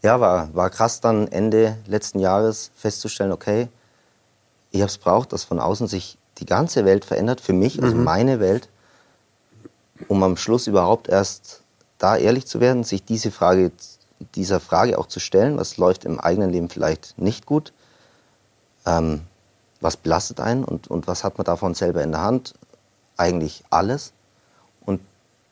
ja, 0.04 0.20
war, 0.20 0.54
war 0.54 0.70
krass 0.70 1.02
dann 1.02 1.28
Ende 1.28 1.78
letzten 1.88 2.20
Jahres 2.20 2.72
festzustellen, 2.76 3.32
okay, 3.32 3.68
ich 4.72 4.82
habe 4.82 4.90
es 4.90 4.98
braucht, 4.98 5.34
dass 5.34 5.44
von 5.44 5.60
außen 5.60 5.88
sich 5.88 6.18
die 6.38 6.46
ganze 6.46 6.86
Welt 6.86 7.06
verändert, 7.06 7.42
für 7.42 7.54
mich, 7.54 7.82
also 7.82 7.96
meine 7.96 8.40
Welt, 8.40 8.70
um 10.08 10.24
am 10.24 10.38
Schluss 10.38 10.68
überhaupt 10.68 11.10
erst 11.10 11.64
da 11.98 12.16
ehrlich 12.16 12.48
zu 12.48 12.60
werden, 12.60 12.84
sich 12.84 13.04
diese 13.04 13.32
Frage, 13.32 13.72
dieser 14.36 14.60
Frage 14.60 14.98
auch 14.98 15.08
zu 15.08 15.20
stellen, 15.20 15.58
was 15.58 15.78
läuft 15.78 16.06
im 16.06 16.20
eigenen 16.20 16.50
Leben 16.50 16.70
vielleicht 16.70 17.18
nicht 17.18 17.46
gut, 17.46 17.74
ähm, 18.86 19.22
was 19.82 19.98
belastet 19.98 20.40
einen 20.40 20.64
und, 20.64 20.88
und 20.88 21.08
was 21.08 21.24
hat 21.24 21.38
man 21.38 21.46
davon 21.46 21.74
selber 21.74 22.04
in 22.04 22.12
der 22.12 22.22
Hand? 22.22 22.54
Eigentlich 23.18 23.64
alles. 23.70 24.14
Und 24.86 25.02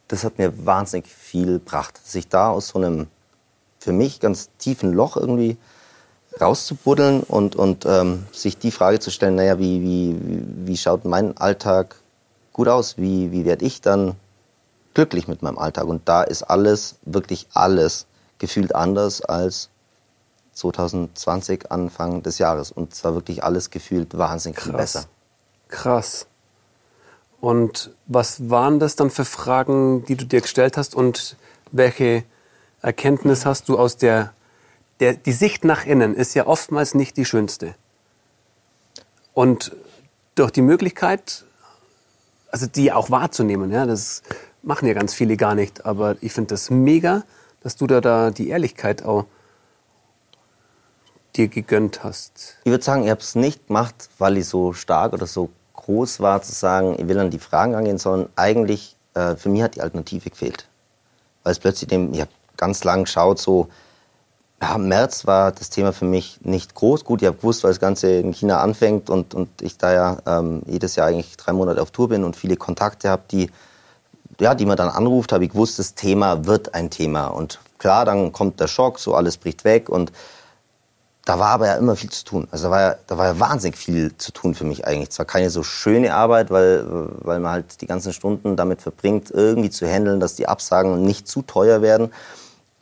das 0.08 0.24
hat 0.24 0.38
mir 0.38 0.66
wahnsinnig 0.66 1.08
viel 1.08 1.60
gebracht, 1.60 2.00
sich 2.06 2.30
da 2.30 2.50
aus 2.50 2.70
so 2.70 2.80
einem 2.80 3.08
für 3.80 3.92
mich 3.92 4.20
ganz 4.20 4.50
tiefen 4.58 4.94
Loch 4.94 5.18
irgendwie 5.18 5.58
rauszubuddeln 6.42 7.22
und, 7.22 7.56
und 7.56 7.86
ähm, 7.86 8.26
sich 8.32 8.58
die 8.58 8.72
Frage 8.72 9.00
zu 9.00 9.12
stellen, 9.12 9.36
naja, 9.36 9.60
wie, 9.60 9.82
wie, 9.82 10.18
wie 10.66 10.78
schaut 10.78 11.06
mein 11.06 11.38
Alltag 11.38 11.96
gut 12.54 12.68
aus? 12.68 12.98
Wie, 12.98 13.32
wie 13.32 13.46
werde 13.46 13.66
ich 13.66 13.82
dann 13.82 14.16
glücklich 14.94 15.28
mit 15.28 15.42
meinem 15.42 15.58
Alltag? 15.58 15.86
Und 15.86 16.08
da 16.10 16.24
ist 16.24 16.44
alles, 16.44 16.96
wirklich 17.04 17.48
alles, 17.54 18.06
gefühlt 18.40 18.76
anders 18.76 19.22
als 19.22 19.70
2020, 20.54 21.72
Anfang 21.72 22.24
des 22.24 22.40
Jahres. 22.40 22.72
Und 22.72 22.96
zwar 22.96 23.14
wirklich 23.14 23.44
alles 23.44 23.70
gefühlt 23.70 24.18
wahnsinnig 24.18 24.60
viel 24.60 24.74
besser. 24.74 25.06
Krass. 25.68 26.28
Und 27.40 27.92
was 28.08 28.50
waren 28.50 28.80
das 28.80 28.96
dann 28.96 29.12
für 29.12 29.26
Fragen, 29.26 30.04
die 30.06 30.16
du 30.16 30.26
dir 30.26 30.42
gestellt 30.42 30.78
hast 30.78 30.96
und 30.96 31.36
welche 31.72 32.24
Erkenntnis 32.82 33.46
hast 33.46 33.70
du 33.70 33.78
aus 33.78 33.98
der, 33.98 34.34
der, 35.00 35.14
die 35.14 35.32
Sicht 35.32 35.64
nach 35.64 35.86
innen 35.86 36.16
ist 36.16 36.34
ja 36.34 36.48
oftmals 36.48 36.96
nicht 36.96 37.18
die 37.18 37.26
schönste. 37.26 37.76
Und 39.34 39.76
durch 40.36 40.52
die 40.52 40.62
Möglichkeit, 40.62 41.46
also 42.52 42.66
die 42.66 42.92
auch 42.92 43.12
wahrzunehmen, 43.12 43.72
ja, 43.72 43.86
das 43.86 44.24
machen 44.64 44.88
ja 44.88 44.94
ganz 44.94 45.14
viele 45.14 45.38
gar 45.38 45.56
nicht, 45.56 45.86
aber 45.86 46.16
ich 46.22 46.34
finde 46.34 46.50
das 46.50 46.70
mega, 46.70 47.24
dass 47.62 47.76
du 47.76 47.88
da, 47.88 48.02
da 48.02 48.32
die 48.32 48.50
Ehrlichkeit 48.50 49.04
auch 49.04 49.26
dir 51.36 51.48
gegönnt 51.48 52.04
hast. 52.04 52.58
Ich 52.64 52.72
würde 52.72 52.84
sagen, 52.84 53.04
ich 53.04 53.10
habe 53.10 53.22
es 53.22 53.36
nicht 53.36 53.68
gemacht, 53.68 54.10
weil 54.18 54.38
ich 54.38 54.48
so 54.48 54.74
stark 54.74 55.14
oder 55.14 55.28
so 55.28 55.50
groß 55.74 56.20
war 56.20 56.42
zu 56.42 56.52
sagen, 56.52 56.96
ich 56.98 57.08
will 57.08 57.20
an 57.20 57.30
die 57.30 57.40
Fragen 57.40 57.76
angehen, 57.76 57.98
sondern 57.98 58.30
eigentlich, 58.36 58.96
äh, 59.14 59.36
für 59.36 59.50
mich 59.50 59.62
hat 59.62 59.76
die 59.76 59.82
Alternative 59.82 60.30
gefehlt. 60.30 60.68
Weil 61.44 61.52
es 61.52 61.60
plötzlich 61.60 61.88
dem, 61.88 62.14
ich 62.14 62.22
habe 62.22 62.32
ganz 62.58 62.84
lang 62.84 63.04
geschaut, 63.04 63.40
so, 63.40 63.70
ja, 64.62 64.78
März 64.78 65.28
war 65.28 65.52
das 65.52 65.70
Thema 65.70 65.94
für 65.94 66.06
mich 66.06 66.40
nicht 66.42 66.74
groß. 66.74 67.06
Gut, 67.06 67.22
ich 67.22 67.28
habe 67.28 67.38
gewusst, 67.38 67.64
weil 67.64 67.72
das 67.72 67.80
Ganze 67.80 68.12
in 68.12 68.34
China 68.34 68.60
anfängt 68.60 69.10
und, 69.10 69.36
und 69.36 69.62
ich 69.62 69.78
da 69.78 69.94
ja 69.94 70.18
ähm, 70.26 70.64
jedes 70.66 70.96
Jahr 70.96 71.08
eigentlich 71.08 71.38
drei 71.38 71.54
Monate 71.54 71.82
auf 71.82 71.92
Tour 71.92 72.10
bin 72.10 72.24
und 72.24 72.36
viele 72.36 72.56
Kontakte 72.56 73.10
habe, 73.10 73.24
die, 73.30 73.52
ja, 74.40 74.56
die 74.56 74.66
man 74.66 74.78
dann 74.78 74.90
anruft, 74.90 75.32
habe 75.32 75.46
ich 75.46 75.52
gewusst, 75.52 75.78
das 75.78 75.94
Thema 75.94 76.46
wird 76.46 76.74
ein 76.74 76.90
Thema. 76.90 77.28
Und 77.28 77.60
klar, 77.78 78.06
dann 78.06 78.32
kommt 78.32 78.60
der 78.60 78.68
Schock, 78.68 78.98
so 78.98 79.14
alles 79.14 79.38
bricht 79.38 79.64
weg 79.64 79.90
und 79.90 80.12
da 81.24 81.38
war 81.38 81.50
aber 81.50 81.68
ja 81.68 81.76
immer 81.76 81.98
viel 81.98 82.10
zu 82.10 82.24
tun. 82.24 82.48
Also 82.52 82.66
da 82.66 82.72
war 82.72 82.82
ja, 82.82 82.96
da 83.06 83.18
war 83.18 83.26
ja 83.28 83.40
wahnsinnig 83.40 83.78
viel 83.78 84.18
zu 84.18 84.32
tun 84.32 84.56
für 84.56 84.64
mich 84.64 84.88
eigentlich. 84.88 85.10
Zwar 85.10 85.26
keine 85.26 85.50
so 85.50 85.62
schöne 85.62 86.16
Arbeit, 86.16 86.50
weil, 86.50 86.86
weil 87.20 87.40
man 87.42 87.52
halt 87.52 87.82
die 87.82 87.86
ganzen 87.86 88.14
Stunden 88.14 88.56
damit 88.56 88.82
verbringt, 88.82 89.30
irgendwie 89.30 89.70
zu 89.70 89.86
handeln, 89.86 90.22
dass 90.22 90.36
die 90.36 90.48
Absagen 90.48 91.04
nicht 91.04 91.28
zu 91.28 91.42
teuer 91.42 91.82
werden. 91.82 92.14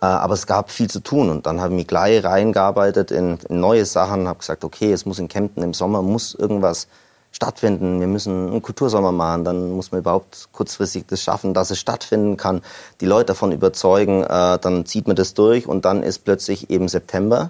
Äh, 0.05 0.07
aber 0.07 0.35
es 0.35 0.45
gab 0.45 0.69
viel 0.69 0.89
zu 0.89 0.99
tun. 0.99 1.29
Und 1.29 1.47
dann 1.47 1.59
habe 1.59 1.73
ich 1.73 1.77
mich 1.77 1.87
gleich 1.87 2.23
reingearbeitet 2.23 3.11
in, 3.11 3.39
neue 3.49 3.85
Sachen, 3.85 4.27
habe 4.27 4.39
gesagt, 4.39 4.63
okay, 4.63 4.91
es 4.93 5.05
muss 5.05 5.17
in 5.17 5.27
Kempten 5.27 5.63
im 5.63 5.73
Sommer 5.73 6.01
muss 6.03 6.35
irgendwas 6.35 6.87
stattfinden. 7.31 7.99
Wir 7.99 8.07
müssen 8.07 8.49
einen 8.49 8.61
Kultursommer 8.61 9.11
machen, 9.11 9.43
dann 9.43 9.71
muss 9.71 9.91
man 9.91 10.01
überhaupt 10.01 10.49
kurzfristig 10.51 11.05
das 11.07 11.21
schaffen, 11.21 11.53
dass 11.53 11.71
es 11.71 11.79
stattfinden 11.79 12.37
kann, 12.37 12.61
die 13.01 13.07
Leute 13.07 13.27
davon 13.27 13.51
überzeugen, 13.51 14.23
äh, 14.23 14.59
dann 14.59 14.85
zieht 14.85 15.07
man 15.07 15.15
das 15.15 15.33
durch. 15.33 15.67
Und 15.67 15.85
dann 15.85 16.03
ist 16.03 16.19
plötzlich 16.23 16.69
eben 16.69 16.87
September. 16.87 17.49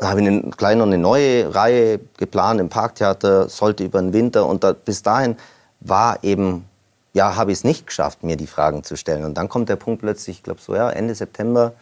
Habe 0.00 0.22
ich 0.22 0.28
eine, 0.28 0.40
gleich 0.56 0.76
noch 0.76 0.86
eine 0.86 0.98
neue 0.98 1.52
Reihe 1.52 2.00
geplant 2.16 2.60
im 2.60 2.68
Parktheater, 2.68 3.48
sollte 3.48 3.84
über 3.84 4.00
den 4.00 4.12
Winter. 4.12 4.46
Und 4.46 4.62
da, 4.62 4.72
bis 4.72 5.02
dahin 5.02 5.36
war 5.80 6.22
eben, 6.22 6.64
ja, 7.12 7.36
habe 7.36 7.52
ich 7.52 7.58
es 7.58 7.64
nicht 7.64 7.86
geschafft, 7.86 8.22
mir 8.22 8.36
die 8.36 8.46
Fragen 8.46 8.84
zu 8.84 8.96
stellen. 8.96 9.24
Und 9.24 9.34
dann 9.34 9.48
kommt 9.48 9.68
der 9.68 9.76
Punkt 9.76 10.02
plötzlich, 10.02 10.38
ich 10.38 10.42
glaube 10.42 10.60
so, 10.60 10.74
ja, 10.74 10.90
Ende 10.90 11.14
September, 11.14 11.72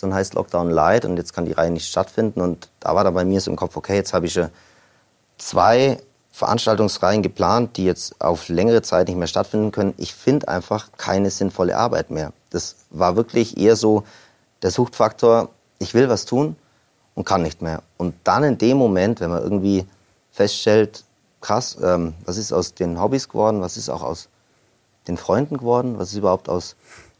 dann 0.00 0.12
heißt 0.12 0.34
Lockdown 0.34 0.68
Light 0.68 1.06
und 1.06 1.16
jetzt 1.16 1.32
kann 1.32 1.46
die 1.46 1.52
Reihe 1.52 1.70
nicht 1.70 1.88
stattfinden. 1.88 2.42
Und 2.42 2.68
da 2.80 2.94
war 2.94 3.04
dann 3.04 3.14
bei 3.14 3.24
mir 3.24 3.40
so 3.40 3.50
im 3.50 3.56
Kopf, 3.56 3.76
okay, 3.76 3.94
jetzt 3.94 4.12
habe 4.12 4.26
ich 4.26 4.34
schon 4.34 4.50
zwei 5.38 5.98
Veranstaltungsreihen 6.32 7.22
geplant, 7.22 7.78
die 7.78 7.84
jetzt 7.84 8.20
auf 8.20 8.50
längere 8.50 8.82
Zeit 8.82 9.08
nicht 9.08 9.16
mehr 9.16 9.26
stattfinden 9.26 9.72
können. 9.72 9.94
Ich 9.96 10.14
finde 10.14 10.48
einfach 10.48 10.90
keine 10.98 11.30
sinnvolle 11.30 11.78
Arbeit 11.78 12.10
mehr. 12.10 12.34
Das 12.50 12.76
war 12.90 13.16
wirklich 13.16 13.56
eher 13.56 13.76
so 13.76 14.04
der 14.60 14.70
Suchtfaktor, 14.70 15.48
ich 15.78 15.94
will 15.94 16.10
was 16.10 16.26
tun, 16.26 16.56
und 17.16 17.24
kann 17.24 17.42
nicht 17.42 17.62
mehr. 17.62 17.82
Und 17.96 18.14
dann 18.24 18.44
in 18.44 18.58
dem 18.58 18.76
Moment, 18.76 19.20
wenn 19.20 19.30
man 19.30 19.42
irgendwie 19.42 19.86
feststellt, 20.30 21.04
krass, 21.40 21.76
ähm, 21.82 22.14
was 22.24 22.36
ist 22.36 22.52
aus 22.52 22.74
den 22.74 23.00
Hobbys 23.00 23.28
geworden, 23.28 23.62
was 23.62 23.76
ist 23.76 23.88
auch 23.88 24.02
aus 24.02 24.28
den 25.08 25.16
Freunden 25.16 25.58
geworden, 25.58 25.98
was 25.98 26.10
ist 26.10 26.18
überhaupt 26.18 26.48
aus 26.48 26.76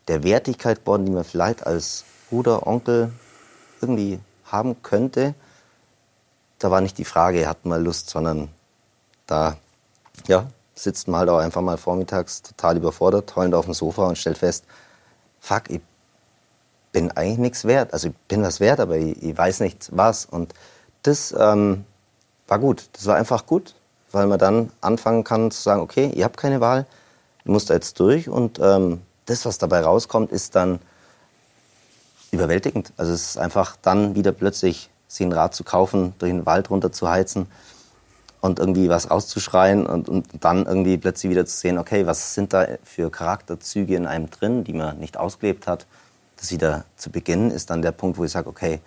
der 0.08 0.22
Wertigkeit 0.22 0.80
geworden, 0.80 1.06
die 1.06 1.12
man 1.12 1.24
vielleicht 1.24 1.66
als 1.66 2.04
Bruder, 2.30 2.66
Onkel 2.66 3.12
irgendwie 3.80 4.20
haben 4.44 4.82
könnte, 4.82 5.34
da 6.58 6.70
war 6.70 6.80
nicht 6.80 6.98
die 6.98 7.04
Frage, 7.04 7.48
hat 7.48 7.64
man 7.64 7.84
Lust, 7.84 8.10
sondern 8.10 8.48
da 9.26 9.56
ja, 10.26 10.46
sitzt 10.74 11.08
man 11.08 11.20
halt 11.20 11.30
auch 11.30 11.38
einfach 11.38 11.60
mal 11.60 11.76
vormittags 11.76 12.42
total 12.42 12.76
überfordert, 12.76 13.34
heulend 13.36 13.54
auf 13.54 13.66
dem 13.66 13.74
Sofa 13.74 14.06
und 14.06 14.16
stellt 14.18 14.38
fest, 14.38 14.64
fuck, 15.40 15.64
ich 15.68 15.80
bin 16.92 17.10
eigentlich 17.10 17.38
nichts 17.38 17.64
wert. 17.64 17.92
Also 17.92 18.08
ich 18.08 18.16
bin 18.28 18.42
was 18.42 18.60
wert, 18.60 18.80
aber 18.80 18.96
ich, 18.96 19.22
ich 19.22 19.36
weiß 19.36 19.60
nicht 19.60 19.90
was. 19.92 20.24
Und 20.24 20.54
das 21.02 21.34
ähm, 21.38 21.84
war 22.48 22.58
gut. 22.58 22.88
Das 22.94 23.06
war 23.06 23.16
einfach 23.16 23.46
gut, 23.46 23.74
weil 24.12 24.26
man 24.26 24.38
dann 24.38 24.72
anfangen 24.80 25.24
kann 25.24 25.50
zu 25.50 25.60
sagen, 25.60 25.82
okay, 25.82 26.10
ihr 26.14 26.24
habt 26.24 26.36
keine 26.36 26.60
Wahl, 26.60 26.86
ihr 27.46 27.52
müsst 27.52 27.70
da 27.70 27.74
jetzt 27.74 27.98
durch. 28.00 28.28
Und 28.28 28.58
ähm, 28.60 29.00
das, 29.24 29.46
was 29.46 29.58
dabei 29.58 29.80
rauskommt, 29.80 30.30
ist 30.30 30.54
dann 30.54 30.80
überwältigend. 32.30 32.92
Also 32.96 33.12
es 33.12 33.30
ist 33.30 33.38
einfach 33.38 33.76
dann 33.80 34.14
wieder 34.14 34.32
plötzlich 34.32 34.90
sich 35.08 35.26
ein 35.26 35.32
Rad 35.32 35.54
zu 35.54 35.64
kaufen, 35.64 36.14
durch 36.18 36.32
den 36.32 36.44
Wald 36.44 36.68
runter 36.70 36.92
zu 36.92 37.08
heizen 37.08 37.46
und 38.40 38.58
irgendwie 38.58 38.88
was 38.88 39.10
auszuschreien 39.10 39.86
und, 39.86 40.08
und 40.08 40.26
dann 40.40 40.66
irgendwie 40.66 40.98
plötzlich 40.98 41.30
wieder 41.30 41.46
zu 41.46 41.56
sehen, 41.56 41.78
okay, 41.78 42.06
was 42.06 42.34
sind 42.34 42.52
da 42.52 42.66
für 42.84 43.10
Charakterzüge 43.10 43.96
in 43.96 44.06
einem 44.06 44.28
drin, 44.30 44.64
die 44.64 44.72
man 44.72 44.98
nicht 44.98 45.16
ausgelebt 45.16 45.66
hat 45.66 45.86
das 46.36 46.50
wieder 46.50 46.84
zu 46.96 47.10
beginnen, 47.10 47.50
ist 47.50 47.70
dann 47.70 47.82
der 47.82 47.92
Punkt, 47.92 48.18
wo 48.18 48.24
ich 48.24 48.32
sage, 48.32 48.48
okay, 48.48 48.80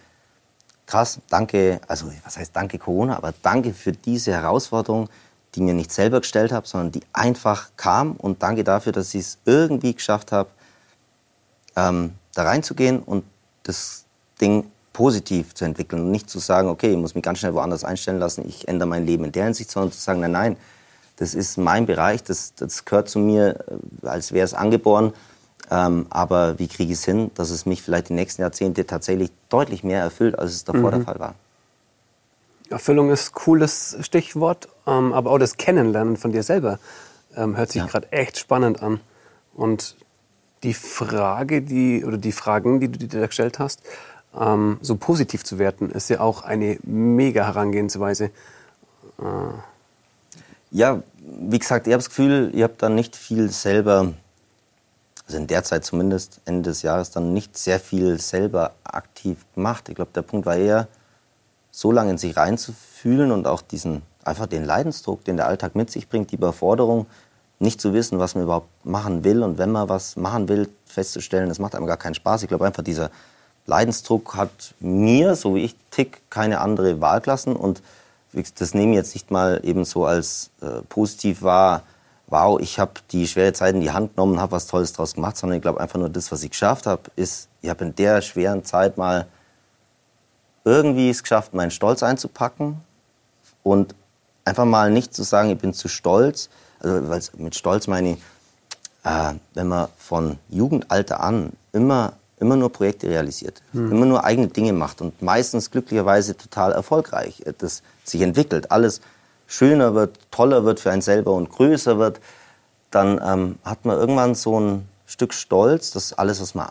krass, 0.85 1.19
danke, 1.29 1.81
also 1.87 2.11
was 2.23 2.37
heißt 2.37 2.55
danke 2.55 2.77
Corona, 2.77 3.17
aber 3.17 3.33
danke 3.41 3.73
für 3.73 3.91
diese 3.91 4.31
Herausforderung, 4.31 5.09
die 5.55 5.61
mir 5.61 5.73
nicht 5.73 5.91
selber 5.91 6.21
gestellt 6.21 6.51
habe, 6.51 6.67
sondern 6.67 6.91
die 6.91 7.01
einfach 7.13 7.69
kam 7.77 8.13
und 8.13 8.43
danke 8.43 8.63
dafür, 8.63 8.91
dass 8.91 9.13
ich 9.13 9.21
es 9.21 9.37
irgendwie 9.45 9.93
geschafft 9.93 10.31
habe, 10.31 10.49
ähm, 11.75 12.13
da 12.33 12.43
reinzugehen 12.43 12.99
und 12.99 13.23
das 13.63 14.05
Ding 14.39 14.71
positiv 14.93 15.53
zu 15.55 15.65
entwickeln 15.65 16.03
und 16.03 16.11
nicht 16.11 16.29
zu 16.29 16.39
sagen, 16.39 16.69
okay, 16.69 16.91
ich 16.91 16.97
muss 16.97 17.15
mich 17.15 17.23
ganz 17.23 17.39
schnell 17.39 17.53
woanders 17.53 17.83
einstellen 17.83 18.19
lassen, 18.19 18.47
ich 18.47 18.67
ändere 18.67 18.87
mein 18.87 19.05
Leben 19.05 19.25
in 19.25 19.31
der 19.31 19.45
Hinsicht, 19.45 19.71
sondern 19.71 19.91
zu 19.91 19.99
sagen, 19.99 20.19
nein, 20.19 20.31
nein, 20.31 20.57
das 21.17 21.33
ist 21.33 21.57
mein 21.57 21.85
Bereich, 21.85 22.23
das, 22.23 22.53
das 22.55 22.85
gehört 22.85 23.09
zu 23.09 23.19
mir, 23.19 23.59
äh, 24.03 24.07
als 24.07 24.31
wäre 24.31 24.45
es 24.45 24.53
angeboren 24.53 25.13
ähm, 25.71 26.07
aber 26.09 26.57
wie 26.57 26.67
kriege 26.67 26.91
ich 26.91 26.99
es 26.99 27.05
hin, 27.05 27.31
dass 27.35 27.51
es 27.51 27.65
mich 27.65 27.81
vielleicht 27.81 28.09
die 28.09 28.13
nächsten 28.13 28.41
Jahrzehnte 28.41 28.85
tatsächlich 28.85 29.31
deutlich 29.49 29.83
mehr 29.83 30.01
erfüllt, 30.01 30.37
als 30.37 30.51
es 30.51 30.63
davor 30.63 30.91
mhm. 30.91 30.95
der 30.95 31.01
Fall 31.01 31.19
war? 31.19 31.35
Erfüllung 32.69 33.09
ist 33.11 33.29
ein 33.29 33.33
cooles 33.33 33.97
Stichwort, 34.01 34.67
ähm, 34.87 35.13
aber 35.13 35.31
auch 35.31 35.37
das 35.37 35.57
Kennenlernen 35.57 36.17
von 36.17 36.31
dir 36.31 36.43
selber 36.43 36.79
ähm, 37.35 37.57
hört 37.57 37.71
sich 37.71 37.81
ja. 37.81 37.87
gerade 37.87 38.11
echt 38.11 38.37
spannend 38.37 38.81
an. 38.81 38.99
Und 39.53 39.95
die 40.63 40.73
Frage, 40.73 41.61
die 41.61 42.03
oder 42.05 42.17
die 42.17 42.31
Fragen, 42.31 42.79
die 42.79 42.89
du 42.89 43.07
dir 43.07 43.27
gestellt 43.27 43.59
hast, 43.59 43.81
ähm, 44.39 44.77
so 44.81 44.95
positiv 44.95 45.43
zu 45.43 45.57
werten, 45.57 45.89
ist 45.89 46.09
ja 46.09 46.19
auch 46.19 46.43
eine 46.43 46.77
mega 46.83 47.45
Herangehensweise. 47.45 48.25
Äh. 48.25 49.21
Ja, 50.71 51.01
wie 51.17 51.59
gesagt, 51.59 51.87
ich 51.87 51.93
habe 51.93 52.03
das 52.03 52.09
Gefühl, 52.09 52.51
ihr 52.53 52.65
habt 52.65 52.81
da 52.83 52.89
nicht 52.89 53.15
viel 53.15 53.49
selber 53.49 54.13
also 55.29 55.37
in 55.37 55.45
der 55.45 55.63
Zeit 55.63 55.85
zumindest 55.85 56.41
Ende 56.45 56.71
des 56.71 56.81
Jahres 56.81 57.11
dann 57.11 57.33
nicht 57.33 57.55
sehr 57.55 57.79
viel 57.79 58.19
selber 58.19 58.73
aktiv 58.83 59.45
gemacht. 59.53 59.87
Ich 59.87 59.93
glaube, 59.93 60.09
der 60.15 60.23
Punkt 60.23 60.47
war 60.47 60.55
eher, 60.55 60.87
so 61.71 61.91
lange 61.91 62.11
in 62.11 62.17
sich 62.17 62.35
reinzufühlen 62.35 63.31
und 63.31 63.47
auch 63.47 63.61
diesen, 63.61 64.01
einfach 64.23 64.47
den 64.47 64.65
Leidensdruck, 64.65 65.23
den 65.23 65.37
der 65.37 65.47
Alltag 65.47 65.75
mit 65.75 65.91
sich 65.91 66.09
bringt, 66.09 66.31
die 66.31 66.35
Überforderung, 66.35 67.05
nicht 67.59 67.81
zu 67.81 67.93
wissen, 67.93 68.19
was 68.19 68.35
man 68.35 68.45
überhaupt 68.45 68.69
machen 68.85 69.23
will 69.23 69.43
und 69.43 69.57
wenn 69.57 69.71
man 69.71 69.89
was 69.89 70.15
machen 70.15 70.47
will, 70.47 70.69
festzustellen, 70.85 71.49
das 71.49 71.59
macht 71.59 71.75
einem 71.75 71.87
gar 71.87 71.97
keinen 71.97 72.15
Spaß. 72.15 72.43
Ich 72.43 72.47
glaube 72.47 72.65
einfach, 72.65 72.83
dieser 72.83 73.11
Leidensdruck 73.65 74.35
hat 74.35 74.73
mir, 74.79 75.35
so 75.35 75.55
wie 75.55 75.63
ich 75.63 75.75
tick, 75.91 76.21
keine 76.29 76.61
andere 76.61 77.01
Wahl 77.01 77.21
gelassen 77.21 77.55
und 77.55 77.81
das 78.33 78.73
nehme 78.73 78.91
ich 78.91 78.97
jetzt 78.97 79.13
nicht 79.13 79.31
mal 79.31 79.59
eben 79.63 79.85
so 79.85 80.05
als 80.05 80.51
äh, 80.61 80.81
positiv 80.87 81.41
wahr, 81.41 81.83
wow, 82.27 82.59
ich 82.59 82.79
habe 82.79 82.91
die 83.11 83.27
schwere 83.27 83.53
Zeit 83.53 83.73
in 83.75 83.81
die 83.81 83.91
Hand 83.91 84.15
genommen, 84.15 84.39
habe 84.39 84.51
was 84.53 84.67
Tolles 84.67 84.93
draus 84.93 85.15
gemacht, 85.15 85.35
sondern 85.35 85.57
ich 85.57 85.61
glaube 85.61 85.81
einfach 85.81 85.99
nur 85.99 86.09
das, 86.09 86.31
was 86.31 86.43
ich 86.43 86.51
geschafft 86.51 86.85
habe, 86.85 87.01
ist, 87.15 87.49
ich 87.61 87.69
habe 87.69 87.85
in 87.85 87.95
der 87.95 88.21
schweren 88.21 88.63
Zeit 88.63 88.97
mal 88.97 89.27
irgendwie 90.65 91.09
es 91.09 91.23
geschafft, 91.23 91.53
meinen 91.53 91.71
Stolz 91.71 92.03
einzupacken 92.03 92.81
und 93.63 93.95
einfach 94.45 94.65
mal 94.65 94.91
nicht 94.91 95.13
zu 95.13 95.23
sagen, 95.23 95.49
ich 95.49 95.57
bin 95.57 95.73
zu 95.73 95.87
stolz. 95.87 96.49
Also 96.79 97.09
weil 97.09 97.21
mit 97.37 97.55
Stolz 97.55 97.87
meine 97.87 98.13
ich, 98.13 98.17
äh, 99.03 99.33
wenn 99.53 99.67
man 99.67 99.87
von 99.97 100.37
Jugendalter 100.49 101.19
an 101.21 101.53
immer 101.73 102.13
immer 102.39 102.55
nur 102.55 102.71
Projekte 102.71 103.09
realisiert, 103.09 103.61
hm. 103.73 103.91
immer 103.91 104.05
nur 104.05 104.23
eigene 104.23 104.47
Dinge 104.47 104.73
macht 104.73 105.01
und 105.01 105.21
meistens 105.21 105.71
glücklicherweise 105.71 106.37
total 106.37 106.71
erfolgreich 106.71 107.43
das 107.57 107.83
sich 108.03 108.21
entwickelt, 108.21 108.71
alles 108.71 109.01
schöner 109.47 109.93
wird, 109.93 110.17
toller 110.31 110.63
wird 110.63 110.79
für 110.79 110.91
einen 110.91 111.01
selber 111.01 111.33
und 111.33 111.49
größer 111.49 111.99
wird, 111.99 112.21
dann 112.91 113.19
ähm, 113.23 113.59
hat 113.63 113.85
man 113.85 113.97
irgendwann 113.97 114.35
so 114.35 114.59
ein 114.59 114.87
Stück 115.05 115.33
Stolz, 115.33 115.91
dass 115.91 116.13
alles, 116.13 116.39
was 116.39 116.55
man 116.55 116.69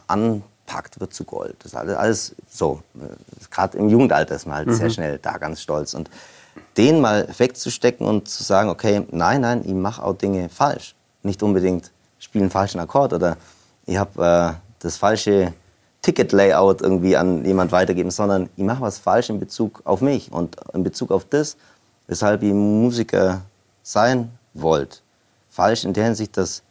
anpackt, 0.69 1.01
wird 1.01 1.15
zu 1.15 1.25
Gold. 1.25 1.57
Das 1.61 1.73
ist 1.73 1.77
alles, 1.77 1.97
alles 1.97 2.35
so. 2.49 2.83
Gerade 3.51 3.79
im 3.79 3.89
Jugendalter 3.89 4.35
ist 4.35 4.47
man 4.47 4.57
halt 4.57 4.69
mhm. 4.69 4.75
sehr 4.75 4.91
schnell 4.91 5.19
da 5.19 5.39
ganz 5.39 5.61
stolz. 5.61 5.95
Und 5.95 6.11
den 6.77 7.01
mal 7.01 7.29
wegzustecken 7.37 8.07
und 8.07 8.29
zu 8.29 8.43
sagen, 8.43 8.69
okay, 8.69 9.07
nein, 9.11 9.41
nein, 9.41 9.63
ich 9.65 9.73
mache 9.73 10.03
auch 10.03 10.15
Dinge 10.15 10.49
falsch. 10.49 10.95
Nicht 11.23 11.43
unbedingt 11.43 11.91
spiele 12.19 12.45
einen 12.45 12.51
falschen 12.51 12.81
Akkord 12.81 13.13
oder 13.13 13.37
ich 13.87 13.97
habe 13.97 14.57
äh, 14.57 14.61
das 14.81 14.97
falsche 14.97 15.53
Ticket-Layout 16.03 16.83
irgendwie 16.83 17.17
an 17.17 17.45
jemand 17.45 17.73
weitergeben, 17.73 18.11
sondern 18.11 18.49
ich 18.57 18.65
mache 18.65 18.83
was 18.83 18.99
falsch 18.99 19.31
in 19.31 19.41
Bezug 19.41 19.83
auf 19.85 20.01
mich 20.01 20.31
und 20.31 20.57
in 20.73 20.85
Bezug 20.85 21.11
auf 21.11 21.25
das, 21.25 21.57
weshalb 22.07 22.43
ihr 22.43 22.55
Musiker 22.55 23.43
sein 23.83 24.31
wollt. 24.55 25.03
Falsch 25.51 25.85
in 25.85 25.93
der 25.93 26.05
Hinsicht, 26.05 26.37
dass 26.37 26.63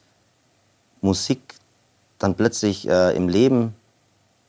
Musik 1.01 1.55
dann 2.19 2.35
plötzlich 2.35 2.87
äh, 2.87 3.15
im 3.15 3.29
Leben 3.29 3.75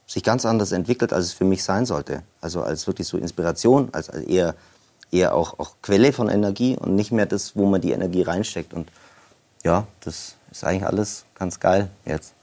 sich 0.09 0.25
ganz 0.25 0.45
anders 0.45 0.73
entwickelt, 0.73 1.13
als 1.13 1.27
es 1.27 1.33
für 1.33 1.45
mich 1.45 1.63
sein 1.63 1.87
sollte. 1.87 2.25
Also 2.41 2.63
als 2.63 2.89
wirklich 2.89 3.07
so 3.07 3.17
Inspiration, 3.17 3.91
als, 3.93 4.11
als 4.11 4.25
eher 4.25 4.57
eher 5.11 5.35
auch, 5.35 5.59
auch 5.59 5.77
Quelle 5.83 6.13
von 6.13 6.29
Energie 6.29 6.77
und 6.77 6.95
nicht 6.95 7.13
mehr 7.13 7.27
das, 7.27 7.57
wo 7.57 7.67
man 7.67 7.81
die 7.81 7.93
Energie 7.93 8.23
reinsteckt. 8.23 8.73
Und 8.73 8.91
ja, 9.65 9.87
das 10.01 10.37
ist 10.51 10.65
eigentlich 10.65 10.87
alles 10.87 11.25
ganz 11.35 11.61
geil 11.61 11.91
jetzt. 12.05 12.35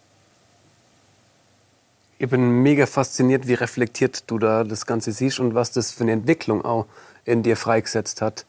Ich 2.17 2.29
bin 2.29 2.61
mega 2.61 2.85
fasziniert, 2.85 3.47
wie 3.47 3.55
reflektiert 3.55 4.23
du 4.27 4.39
da 4.39 4.63
das 4.63 4.85
Ganze 4.85 5.11
siehst 5.11 5.39
und 5.39 5.53
was 5.53 5.71
das 5.71 5.91
für 5.91 6.03
eine 6.03 6.13
Entwicklung 6.13 6.63
auch 6.63 6.85
in 7.25 7.43
dir 7.43 7.57
freigesetzt 7.57 8.21
hat. 8.21 8.45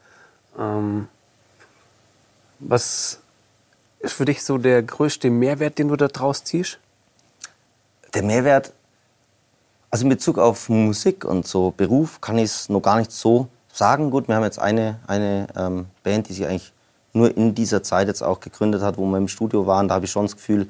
Ähm, 0.57 1.09
was 2.59 3.19
ist 3.99 4.13
für 4.13 4.25
dich 4.25 4.43
so 4.43 4.57
der 4.57 4.81
größte 4.83 5.29
Mehrwert, 5.29 5.79
den 5.79 5.89
du 5.89 5.95
da 5.95 6.07
draus 6.07 6.43
ziehst? 6.43 6.79
Der 8.13 8.23
Mehrwert, 8.23 8.71
also 9.89 10.03
in 10.03 10.09
Bezug 10.09 10.37
auf 10.37 10.69
Musik 10.69 11.25
und 11.25 11.47
so 11.47 11.73
Beruf, 11.75 12.21
kann 12.21 12.37
ich 12.37 12.45
es 12.45 12.69
noch 12.69 12.81
gar 12.81 12.97
nicht 12.97 13.11
so 13.11 13.47
sagen. 13.71 14.11
Gut, 14.11 14.27
wir 14.27 14.35
haben 14.35 14.43
jetzt 14.43 14.59
eine, 14.59 14.99
eine 15.07 15.47
ähm, 15.55 15.85
Band, 16.03 16.29
die 16.29 16.33
sich 16.33 16.45
eigentlich 16.45 16.73
nur 17.13 17.35
in 17.35 17.55
dieser 17.55 17.83
Zeit 17.83 18.07
jetzt 18.07 18.21
auch 18.21 18.39
gegründet 18.39 18.81
hat, 18.81 18.97
wo 18.97 19.05
wir 19.05 19.17
im 19.17 19.27
Studio 19.27 19.65
waren. 19.65 19.87
Da 19.87 19.95
habe 19.95 20.05
ich 20.05 20.11
schon 20.11 20.25
das 20.25 20.35
Gefühl, 20.35 20.67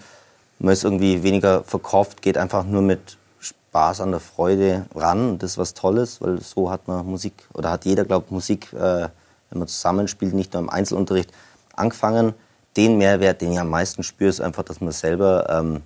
man 0.60 0.74
ist 0.74 0.84
irgendwie 0.84 1.24
weniger 1.24 1.64
verkauft, 1.64 2.22
geht 2.22 2.38
einfach 2.38 2.64
nur 2.64 2.82
mit 2.82 3.18
Spaß 3.40 4.02
an 4.02 4.12
der 4.12 4.20
Freude 4.20 4.86
ran. 4.96 5.32
Und 5.32 5.44
das 5.44 5.52
ist 5.52 5.58
was 5.58 5.74
Tolles, 5.74 6.22
weil 6.22 6.40
so 6.42 6.70
hat 6.70 6.88
man 6.88 7.06
Musik, 7.06 7.34
oder 7.54 7.72
hat 7.72 7.86
jeder, 7.86 8.06
glaube 8.06 8.26
ich, 8.28 8.32
Musik, 8.32 8.72
äh, 8.74 9.10
wenn 9.50 9.60
man 9.60 9.68
zusammenspielt, 9.68 10.34
nicht 10.34 10.54
nur 10.54 10.64
im 10.64 10.70
Einzelunterricht, 10.70 11.32
angefangen. 11.76 12.34
Den 12.76 12.98
Mehrwert, 12.98 13.42
den 13.42 13.54
ich 13.54 13.60
am 13.60 13.70
meisten 13.70 14.04
spüre, 14.04 14.30
ist 14.30 14.42
einfach, 14.42 14.64
dass 14.64 14.82
man 14.82 14.92
selber, 14.92 15.48
ähm, 15.50 15.82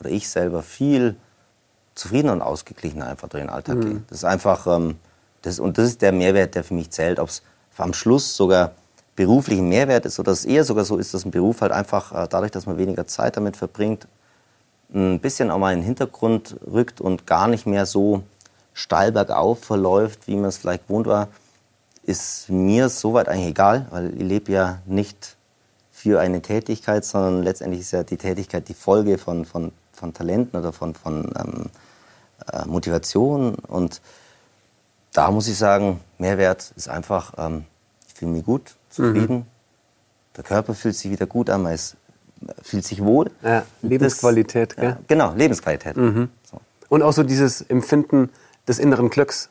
oder 0.00 0.10
ich 0.10 0.28
selber, 0.28 0.62
viel 0.62 1.16
zufriedener 2.00 2.32
und 2.32 2.42
ausgeglichener 2.42 3.06
einfach 3.06 3.28
durch 3.28 3.42
den 3.42 3.50
Alltag 3.50 3.76
mhm. 3.76 3.80
geht. 3.80 4.02
Das 4.10 4.18
ist 4.18 4.24
einfach, 4.24 4.66
ähm, 4.66 4.96
das, 5.42 5.60
und 5.60 5.78
das 5.78 5.88
ist 5.88 6.02
der 6.02 6.12
Mehrwert, 6.12 6.54
der 6.54 6.64
für 6.64 6.74
mich 6.74 6.90
zählt. 6.90 7.18
Ob 7.18 7.28
es 7.28 7.42
am 7.76 7.94
Schluss 7.94 8.36
sogar 8.36 8.72
beruflichen 9.16 9.68
Mehrwert 9.68 10.06
ist 10.06 10.18
oder 10.18 10.32
es 10.32 10.44
eher 10.44 10.64
sogar 10.64 10.84
so 10.84 10.96
ist, 10.96 11.14
dass 11.14 11.24
ein 11.24 11.30
Beruf 11.30 11.60
halt 11.60 11.72
einfach 11.72 12.12
äh, 12.12 12.26
dadurch, 12.28 12.50
dass 12.50 12.66
man 12.66 12.78
weniger 12.78 13.06
Zeit 13.06 13.36
damit 13.36 13.56
verbringt, 13.56 14.06
ein 14.92 15.20
bisschen 15.20 15.50
auch 15.50 15.58
mal 15.58 15.72
in 15.72 15.80
den 15.80 15.86
Hintergrund 15.86 16.56
rückt 16.66 17.00
und 17.00 17.26
gar 17.26 17.46
nicht 17.46 17.66
mehr 17.66 17.86
so 17.86 18.22
steil 18.72 19.12
bergauf 19.12 19.60
verläuft, 19.60 20.26
wie 20.26 20.36
man 20.36 20.46
es 20.46 20.58
vielleicht 20.58 20.88
gewohnt 20.88 21.06
war, 21.06 21.28
ist 22.02 22.48
mir 22.48 22.88
soweit 22.88 23.28
eigentlich 23.28 23.50
egal, 23.50 23.86
weil 23.90 24.14
ich 24.14 24.22
lebe 24.22 24.52
ja 24.52 24.78
nicht 24.86 25.36
für 25.92 26.18
eine 26.18 26.40
Tätigkeit, 26.40 27.04
sondern 27.04 27.42
letztendlich 27.42 27.82
ist 27.82 27.92
ja 27.92 28.02
die 28.02 28.16
Tätigkeit 28.16 28.68
die 28.68 28.74
Folge 28.74 29.18
von, 29.18 29.44
von, 29.44 29.72
von 29.92 30.14
Talenten 30.14 30.58
oder 30.58 30.72
von, 30.72 30.94
von 30.94 31.30
ähm, 31.38 31.66
äh, 32.52 32.66
Motivation. 32.66 33.54
Und 33.54 34.00
da 35.12 35.30
muss 35.30 35.48
ich 35.48 35.56
sagen, 35.56 36.00
Mehrwert 36.18 36.72
ist 36.76 36.88
einfach, 36.88 37.34
ähm, 37.38 37.64
ich 38.06 38.14
fühle 38.14 38.32
mich 38.32 38.44
gut, 38.44 38.74
zufrieden, 38.90 39.36
mhm. 39.36 39.46
der 40.36 40.44
Körper 40.44 40.74
fühlt 40.74 40.96
sich 40.96 41.10
wieder 41.10 41.26
gut 41.26 41.50
an, 41.50 41.62
man 41.62 41.74
ist 41.74 41.96
fühlt 42.62 42.84
sich 42.84 43.02
wohl. 43.04 43.30
Ja, 43.42 43.64
Lebensqualität, 43.82 44.70
das, 44.70 44.76
gell? 44.76 44.90
Ja, 44.90 44.98
genau, 45.06 45.34
Lebensqualität. 45.34 45.96
Mhm. 45.96 46.28
So. 46.50 46.60
Und 46.88 47.02
auch 47.02 47.12
so 47.12 47.22
dieses 47.22 47.60
Empfinden 47.62 48.30
des 48.66 48.78
inneren 48.78 49.10
Glücks. 49.10 49.50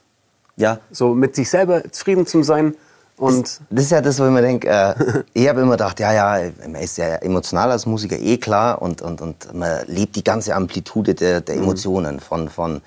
Ja. 0.56 0.80
So 0.92 1.14
mit 1.14 1.36
sich 1.36 1.50
selber 1.50 1.90
zufrieden 1.92 2.26
zu 2.26 2.44
sein. 2.44 2.76
Und 3.20 3.44
das, 3.44 3.62
das 3.70 3.84
ist 3.84 3.92
ja 3.92 4.02
das, 4.02 4.18
wo 4.20 4.26
ich 4.26 4.32
mir 4.32 4.42
denke, 4.42 4.70
äh, 4.70 5.24
ich 5.34 5.50
habe 5.50 5.60
immer 5.60 5.72
gedacht, 5.72 6.00
ja, 6.00 6.14
ja, 6.14 6.52
man 6.66 6.82
ist 6.82 6.98
ja 6.98 7.16
emotional 7.16 7.70
als 7.70 7.86
Musiker 7.86 8.18
eh 8.18 8.38
klar 8.38 8.82
und, 8.82 9.02
und, 9.02 9.20
und 9.20 9.54
man 9.54 9.86
lebt 9.88 10.16
die 10.16 10.24
ganze 10.24 10.56
Amplitude 10.56 11.16
der, 11.16 11.42
der 11.42 11.58
mhm. 11.58 11.64
Emotionen, 11.64 12.20
von, 12.22 12.48
von 12.48 12.82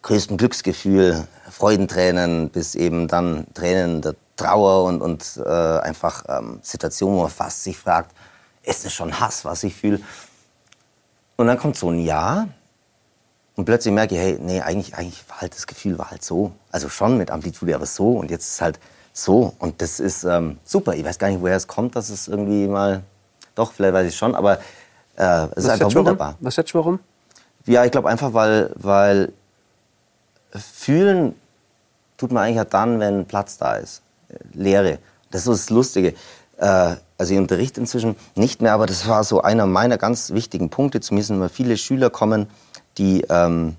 größtem 0.00 0.38
Glücksgefühl, 0.38 1.28
Freudentränen 1.50 2.48
bis 2.48 2.74
eben 2.74 3.08
dann 3.08 3.46
Tränen 3.52 4.00
der 4.00 4.14
Trauer 4.36 4.84
und, 4.84 5.02
und 5.02 5.40
äh, 5.44 5.50
einfach 5.50 6.24
ähm, 6.28 6.60
Situationen, 6.62 7.16
wo 7.18 7.22
man 7.22 7.30
fast 7.30 7.62
sich 7.62 7.76
fragt, 7.76 8.10
ist 8.62 8.86
es 8.86 8.92
schon 8.94 9.20
Hass, 9.20 9.44
was 9.44 9.64
ich 9.64 9.74
fühle. 9.74 10.00
Und 11.36 11.46
dann 11.46 11.58
kommt 11.58 11.76
so 11.76 11.90
ein 11.90 11.98
Ja 11.98 12.48
und 13.54 13.66
plötzlich 13.66 13.92
merke 13.92 14.14
ich, 14.14 14.20
hey, 14.20 14.38
nee, 14.40 14.62
eigentlich, 14.62 14.94
eigentlich 14.96 15.22
war 15.28 15.42
halt 15.42 15.54
das 15.54 15.66
Gefühl 15.66 15.98
war 15.98 16.10
halt 16.10 16.24
so. 16.24 16.52
Also 16.72 16.88
schon 16.88 17.18
mit 17.18 17.30
Amplitude, 17.30 17.74
aber 17.74 17.86
so 17.86 18.16
und 18.16 18.30
jetzt 18.30 18.48
ist 18.48 18.60
halt 18.62 18.80
so. 19.14 19.54
Und 19.58 19.80
das 19.80 20.00
ist 20.00 20.24
ähm, 20.24 20.58
super. 20.64 20.94
Ich 20.94 21.04
weiß 21.04 21.18
gar 21.18 21.28
nicht, 21.28 21.40
woher 21.40 21.56
es 21.56 21.66
kommt, 21.66 21.96
dass 21.96 22.10
es 22.10 22.28
irgendwie 22.28 22.66
mal, 22.66 23.02
doch, 23.54 23.72
vielleicht 23.72 23.94
weiß 23.94 24.08
ich 24.08 24.16
schon, 24.16 24.34
aber 24.34 24.58
äh, 25.16 25.46
es 25.54 25.64
ist 25.64 25.70
einfach 25.70 25.94
wunderbar. 25.94 26.36
Warum? 26.40 26.46
Was 26.46 26.56
du 26.56 26.64
warum? 26.74 26.98
Ja, 27.64 27.84
ich 27.84 27.92
glaube 27.92 28.10
einfach, 28.10 28.34
weil, 28.34 28.72
weil 28.74 29.32
fühlen 30.50 31.34
tut 32.18 32.32
man 32.32 32.42
eigentlich 32.42 32.56
ja 32.56 32.64
dann, 32.64 33.00
wenn 33.00 33.24
Platz 33.24 33.56
da 33.56 33.76
ist. 33.76 34.02
Leere. 34.52 34.98
Das 35.30 35.42
ist 35.42 35.44
so 35.46 35.52
das 35.52 35.70
Lustige. 35.70 36.14
Äh, 36.58 36.96
also 37.16 37.32
ich 37.32 37.38
unterrichte 37.38 37.80
inzwischen 37.80 38.16
nicht 38.34 38.60
mehr, 38.60 38.72
aber 38.72 38.86
das 38.86 39.06
war 39.06 39.22
so 39.24 39.40
einer 39.40 39.66
meiner 39.66 39.96
ganz 39.96 40.32
wichtigen 40.32 40.70
Punkte. 40.70 41.00
Zumindest 41.00 41.30
wenn 41.30 41.48
viele 41.48 41.76
Schüler 41.76 42.10
kommen, 42.10 42.48
die 42.98 43.22
ähm, 43.28 43.76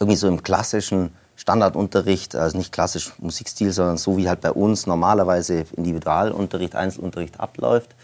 irgendwie 0.00 0.16
so 0.16 0.26
im 0.26 0.42
klassischen 0.42 1.12
Standardunterricht, 1.44 2.34
also 2.36 2.56
nicht 2.56 2.72
klassisch 2.72 3.12
Musikstil, 3.18 3.70
sondern 3.70 3.98
so 3.98 4.16
wie 4.16 4.30
halt 4.30 4.40
bei 4.40 4.50
uns 4.50 4.86
normalerweise 4.86 5.66
Individualunterricht, 5.76 6.74
Einzelunterricht 6.74 7.38
abläuft, 7.38 7.94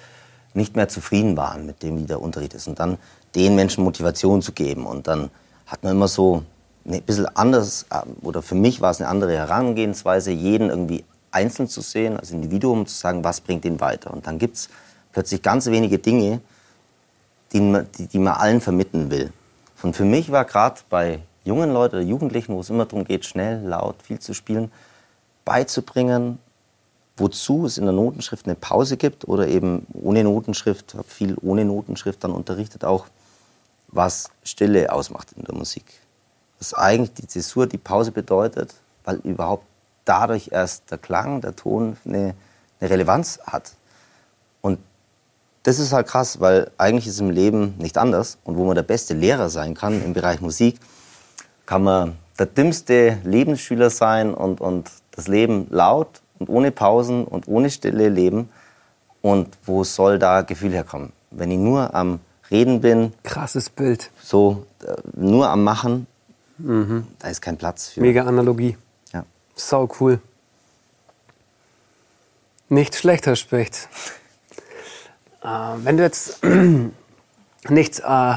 nicht 0.52 0.76
mehr 0.76 0.90
zufrieden 0.90 1.38
waren 1.38 1.64
mit 1.64 1.82
dem, 1.82 1.96
wie 1.96 2.04
der 2.04 2.20
Unterricht 2.20 2.52
ist. 2.52 2.68
Und 2.68 2.78
dann 2.78 2.98
den 3.34 3.54
Menschen 3.54 3.82
Motivation 3.82 4.42
zu 4.42 4.52
geben. 4.52 4.84
Und 4.84 5.08
dann 5.08 5.30
hat 5.64 5.82
man 5.82 5.92
immer 5.92 6.06
so 6.06 6.42
ein 6.84 7.00
bisschen 7.00 7.34
anders, 7.34 7.86
äh, 7.88 8.02
oder 8.20 8.42
für 8.42 8.56
mich 8.56 8.82
war 8.82 8.90
es 8.90 9.00
eine 9.00 9.08
andere 9.08 9.34
Herangehensweise, 9.34 10.32
jeden 10.32 10.68
irgendwie 10.68 11.02
einzeln 11.30 11.66
zu 11.66 11.80
sehen, 11.80 12.18
als 12.18 12.32
Individuum 12.32 12.86
zu 12.86 12.94
sagen, 12.94 13.24
was 13.24 13.40
bringt 13.40 13.64
ihn 13.64 13.80
weiter. 13.80 14.12
Und 14.12 14.26
dann 14.26 14.38
gibt 14.38 14.56
es 14.56 14.68
plötzlich 15.12 15.40
ganz 15.40 15.64
wenige 15.64 15.98
Dinge, 15.98 16.42
die 17.54 17.84
die, 17.96 18.06
die 18.06 18.18
man 18.18 18.34
allen 18.34 18.60
vermitteln 18.60 19.10
will. 19.10 19.32
Und 19.82 19.96
für 19.96 20.04
mich 20.04 20.30
war 20.30 20.44
gerade 20.44 20.80
bei 20.90 21.20
jungen 21.44 21.72
Leuten 21.72 21.96
oder 21.96 22.04
Jugendlichen, 22.04 22.54
wo 22.54 22.60
es 22.60 22.70
immer 22.70 22.86
darum 22.86 23.04
geht, 23.04 23.24
schnell, 23.24 23.62
laut, 23.64 24.02
viel 24.02 24.18
zu 24.18 24.34
spielen, 24.34 24.70
beizubringen, 25.44 26.38
wozu 27.16 27.66
es 27.66 27.78
in 27.78 27.84
der 27.84 27.92
Notenschrift 27.92 28.46
eine 28.46 28.54
Pause 28.54 28.96
gibt 28.96 29.28
oder 29.28 29.48
eben 29.48 29.86
ohne 29.92 30.24
Notenschrift, 30.24 30.94
habe 30.94 31.08
viel 31.08 31.36
ohne 31.40 31.64
Notenschrift 31.64 32.24
dann 32.24 32.32
unterrichtet 32.32 32.84
auch, 32.84 33.06
was 33.88 34.30
Stille 34.42 34.92
ausmacht 34.92 35.28
in 35.36 35.44
der 35.44 35.54
Musik. 35.54 35.84
Was 36.58 36.74
eigentlich 36.74 37.14
die 37.14 37.26
Zäsur, 37.26 37.66
die 37.66 37.78
Pause 37.78 38.12
bedeutet, 38.12 38.74
weil 39.04 39.16
überhaupt 39.16 39.64
dadurch 40.04 40.50
erst 40.52 40.90
der 40.90 40.98
Klang, 40.98 41.40
der 41.40 41.56
Ton 41.56 41.96
eine, 42.04 42.34
eine 42.80 42.90
Relevanz 42.90 43.40
hat. 43.46 43.72
Und 44.60 44.78
das 45.62 45.78
ist 45.78 45.92
halt 45.92 46.06
krass, 46.06 46.40
weil 46.40 46.70
eigentlich 46.78 47.06
ist 47.06 47.20
im 47.20 47.30
Leben 47.30 47.74
nicht 47.78 47.98
anders. 47.98 48.38
Und 48.44 48.56
wo 48.56 48.64
man 48.64 48.74
der 48.74 48.82
beste 48.82 49.14
Lehrer 49.14 49.50
sein 49.50 49.74
kann 49.74 50.02
im 50.02 50.12
Bereich 50.12 50.40
Musik, 50.40 50.78
kann 51.70 51.84
man 51.84 52.16
der 52.36 52.46
dümmste 52.46 53.18
Lebensschüler 53.22 53.90
sein 53.90 54.34
und, 54.34 54.60
und 54.60 54.90
das 55.12 55.28
Leben 55.28 55.68
laut 55.70 56.20
und 56.40 56.48
ohne 56.48 56.72
Pausen 56.72 57.24
und 57.24 57.46
ohne 57.46 57.70
Stille 57.70 58.08
leben. 58.08 58.48
Und 59.22 59.56
wo 59.66 59.84
soll 59.84 60.18
da 60.18 60.42
Gefühl 60.42 60.72
herkommen? 60.72 61.12
Wenn 61.30 61.52
ich 61.52 61.58
nur 61.58 61.94
am 61.94 62.18
Reden 62.50 62.80
bin. 62.80 63.12
Krasses 63.22 63.70
Bild. 63.70 64.10
So, 64.20 64.66
äh, 64.84 64.96
nur 65.14 65.48
am 65.48 65.62
Machen, 65.62 66.08
mhm. 66.58 67.06
da 67.20 67.28
ist 67.28 67.40
kein 67.40 67.56
Platz 67.56 67.90
für. 67.90 68.00
Mega 68.00 68.24
Analogie. 68.24 68.76
Sau 69.54 69.88
cool. 70.00 70.20
Nicht 72.68 72.96
schlechter 72.96 73.36
Specht. 73.36 73.88
Äh, 75.42 75.46
wenn 75.84 75.96
du 75.96 76.02
jetzt 76.02 76.44
nichts 77.70 78.00
äh, 78.00 78.34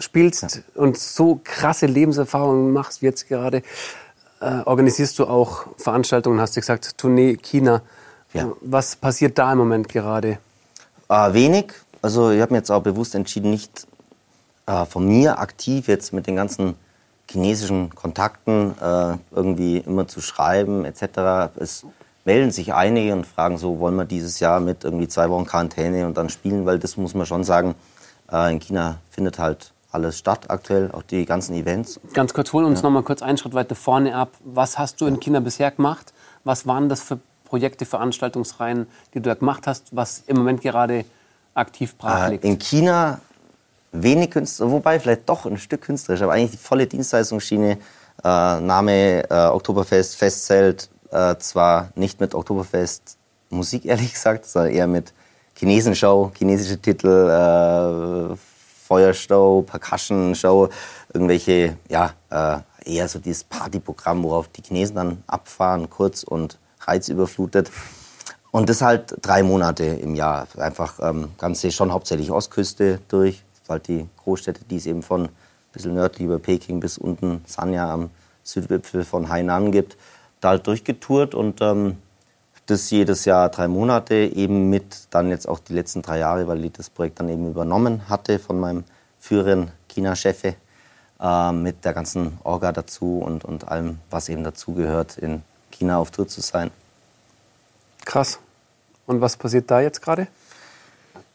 spielst 0.00 0.42
ja. 0.42 0.62
und 0.74 0.98
so 0.98 1.40
krasse 1.44 1.86
Lebenserfahrungen 1.86 2.72
machst 2.72 3.02
wie 3.02 3.06
jetzt 3.06 3.28
gerade, 3.28 3.62
äh, 4.40 4.60
organisierst 4.64 5.18
du 5.18 5.26
auch 5.26 5.66
Veranstaltungen, 5.76 6.40
hast 6.40 6.56
du 6.56 6.60
gesagt, 6.60 6.98
Tournee 6.98 7.36
China. 7.36 7.82
Ja. 8.32 8.50
Was 8.60 8.96
passiert 8.96 9.38
da 9.38 9.52
im 9.52 9.58
Moment 9.58 9.88
gerade? 9.88 10.38
Äh, 11.08 11.32
wenig. 11.32 11.72
Also 12.02 12.30
ich 12.30 12.40
habe 12.40 12.52
mir 12.52 12.58
jetzt 12.58 12.70
auch 12.70 12.82
bewusst 12.82 13.14
entschieden, 13.14 13.50
nicht 13.50 13.86
äh, 14.66 14.86
von 14.86 15.06
mir 15.06 15.38
aktiv 15.38 15.88
jetzt 15.88 16.12
mit 16.12 16.26
den 16.26 16.36
ganzen 16.36 16.74
chinesischen 17.30 17.94
Kontakten 17.94 18.74
äh, 18.80 19.16
irgendwie 19.30 19.78
immer 19.78 20.08
zu 20.08 20.20
schreiben 20.20 20.84
etc. 20.84 21.50
Es 21.56 21.84
melden 22.24 22.50
sich 22.50 22.72
einige 22.74 23.12
und 23.12 23.26
fragen 23.26 23.58
so, 23.58 23.78
wollen 23.78 23.96
wir 23.96 24.04
dieses 24.04 24.40
Jahr 24.40 24.60
mit 24.60 24.84
irgendwie 24.84 25.08
zwei 25.08 25.28
Wochen 25.30 25.46
Quarantäne 25.46 26.06
und 26.06 26.16
dann 26.16 26.28
spielen, 26.28 26.66
weil 26.66 26.78
das 26.78 26.96
muss 26.96 27.14
man 27.14 27.26
schon 27.26 27.44
sagen, 27.44 27.74
äh, 28.30 28.52
in 28.52 28.60
China 28.60 28.98
findet 29.10 29.38
halt 29.38 29.72
alles 29.92 30.18
statt 30.18 30.50
aktuell, 30.50 30.90
auch 30.92 31.02
die 31.02 31.24
ganzen 31.24 31.54
Events. 31.54 32.00
Ganz 32.12 32.32
kurz, 32.32 32.52
holen 32.52 32.66
uns 32.66 32.80
ja. 32.80 32.84
noch 32.84 32.90
mal 32.90 33.02
kurz 33.02 33.22
einen 33.22 33.38
Schritt 33.38 33.54
weiter 33.54 33.74
vorne 33.74 34.14
ab. 34.14 34.32
Was 34.44 34.78
hast 34.78 35.00
du 35.00 35.06
in 35.06 35.20
China 35.20 35.40
bisher 35.40 35.70
gemacht? 35.70 36.12
Was 36.44 36.66
waren 36.66 36.88
das 36.88 37.02
für 37.02 37.18
Projekte, 37.44 37.84
Veranstaltungsreihen, 37.84 38.86
die 39.12 39.20
du 39.20 39.28
da 39.28 39.34
gemacht 39.34 39.66
hast, 39.66 39.94
was 39.94 40.22
im 40.26 40.36
Moment 40.36 40.60
gerade 40.60 41.04
aktiv 41.54 41.96
brach 41.96 42.28
liegt? 42.28 42.44
Äh, 42.44 42.48
in 42.48 42.58
China 42.58 43.20
wenig 43.92 44.30
Künstler, 44.30 44.70
wobei 44.70 45.00
vielleicht 45.00 45.28
doch 45.28 45.46
ein 45.46 45.58
Stück 45.58 45.82
künstlerisch, 45.82 46.22
aber 46.22 46.32
eigentlich 46.32 46.52
die 46.52 46.56
volle 46.58 46.86
Dienstleistungsschiene, 46.86 47.72
äh, 47.72 48.60
Name, 48.60 49.28
äh, 49.28 49.46
Oktoberfest, 49.48 50.16
Festzelt, 50.16 50.88
Äh, 51.12 51.38
zwar 51.38 51.90
nicht 51.96 52.20
mit 52.20 52.36
Oktoberfest 52.36 53.18
Musik, 53.48 53.84
ehrlich 53.90 54.12
gesagt, 54.12 54.46
sondern 54.46 54.72
eher 54.72 54.86
mit 54.86 55.12
Chinesenshow, 55.56 56.30
chinesische 56.38 56.80
Titel, 56.80 57.08
äh, 57.08 58.36
Feuershow, 58.90 59.62
Percussion-Show, 59.62 60.68
irgendwelche, 61.14 61.76
ja, 61.88 62.12
äh, 62.28 62.58
eher 62.84 63.06
so 63.06 63.20
dieses 63.20 63.44
Partyprogramm, 63.44 64.24
worauf 64.24 64.48
die 64.48 64.62
Chinesen 64.62 64.96
dann 64.96 65.22
abfahren, 65.28 65.88
kurz 65.88 66.24
und 66.24 66.58
reizüberflutet. 66.80 67.70
Und 68.50 68.68
das 68.68 68.82
halt 68.82 69.14
drei 69.22 69.44
Monate 69.44 69.84
im 69.84 70.16
Jahr. 70.16 70.48
Einfach 70.56 70.98
ähm, 71.00 71.28
ganze 71.38 71.70
schon 71.70 71.92
hauptsächlich 71.92 72.32
Ostküste 72.32 72.98
durch. 73.06 73.44
Halt 73.68 73.86
die 73.86 74.08
Großstädte, 74.16 74.64
die 74.64 74.78
es 74.78 74.86
eben 74.86 75.04
von 75.04 75.26
ein 75.26 75.30
bisschen 75.72 75.94
nördlich 75.94 76.26
über 76.26 76.40
Peking 76.40 76.80
bis 76.80 76.98
unten 76.98 77.44
Sanya 77.46 77.92
am 77.92 78.10
Südwipfel 78.42 79.04
von 79.04 79.28
Hainan 79.28 79.70
gibt, 79.70 79.96
da 80.40 80.48
halt 80.48 80.66
durchgetourt 80.66 81.36
und 81.36 81.60
ähm, 81.60 81.98
das 82.70 82.90
jedes 82.90 83.24
Jahr 83.24 83.48
drei 83.48 83.68
Monate 83.68 84.14
eben 84.14 84.70
mit 84.70 85.08
dann 85.10 85.30
jetzt 85.30 85.48
auch 85.48 85.58
die 85.58 85.74
letzten 85.74 86.02
drei 86.02 86.18
Jahre, 86.18 86.46
weil 86.48 86.64
ich 86.64 86.72
das 86.72 86.90
Projekt 86.90 87.20
dann 87.20 87.28
eben 87.28 87.48
übernommen 87.50 88.08
hatte 88.08 88.38
von 88.38 88.58
meinem 88.60 88.84
früheren 89.18 89.70
China-Chefe 89.88 90.54
äh, 91.20 91.52
mit 91.52 91.84
der 91.84 91.92
ganzen 91.92 92.38
Orga 92.44 92.72
dazu 92.72 93.18
und, 93.18 93.44
und 93.44 93.68
allem, 93.68 93.98
was 94.10 94.28
eben 94.28 94.44
dazugehört, 94.44 95.18
in 95.18 95.42
China 95.70 95.98
auf 95.98 96.10
Tour 96.10 96.28
zu 96.28 96.40
sein. 96.40 96.70
Krass. 98.04 98.38
Und 99.06 99.20
was 99.20 99.36
passiert 99.36 99.70
da 99.70 99.80
jetzt 99.80 100.00
gerade? 100.00 100.28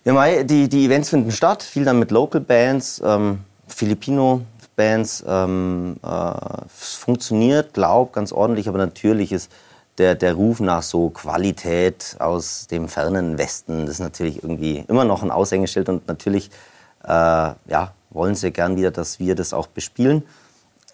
Ja, 0.04 0.44
die, 0.44 0.70
die 0.70 0.86
Events 0.86 1.10
finden 1.10 1.32
statt, 1.32 1.64
viel 1.64 1.84
dann 1.84 2.00
mit 2.00 2.12
Local 2.12 2.42
Bands, 2.42 3.02
ähm, 3.04 3.40
Filipino-Bands. 3.68 5.24
Ähm, 5.28 5.98
äh, 6.04 6.32
funktioniert, 6.70 7.74
glaub, 7.74 8.14
ganz 8.14 8.32
ordentlich, 8.32 8.68
aber 8.68 8.78
natürlich 8.78 9.32
ist 9.32 9.52
der, 9.98 10.16
der 10.16 10.34
Ruf 10.34 10.60
nach 10.60 10.84
so 10.84 11.10
Qualität 11.10 12.16
aus 12.20 12.68
dem 12.68 12.88
fernen 12.88 13.38
Westen, 13.38 13.86
das 13.86 13.96
ist 13.96 14.00
natürlich 14.00 14.44
irgendwie 14.44 14.84
immer 14.88 15.06
noch 15.06 15.24
ein 15.24 15.32
Aushängeschild 15.32 15.90
und 15.90 16.08
natürlich 16.08 16.50
äh, 17.04 17.08
ja, 17.08 17.94
wollen 18.10 18.36
sie 18.36 18.52
gern 18.52 18.76
wieder, 18.76 18.92
dass 18.92 19.20
wir 19.20 19.36
das 19.36 19.54
auch 19.54 19.68
bespielen. 19.68 20.24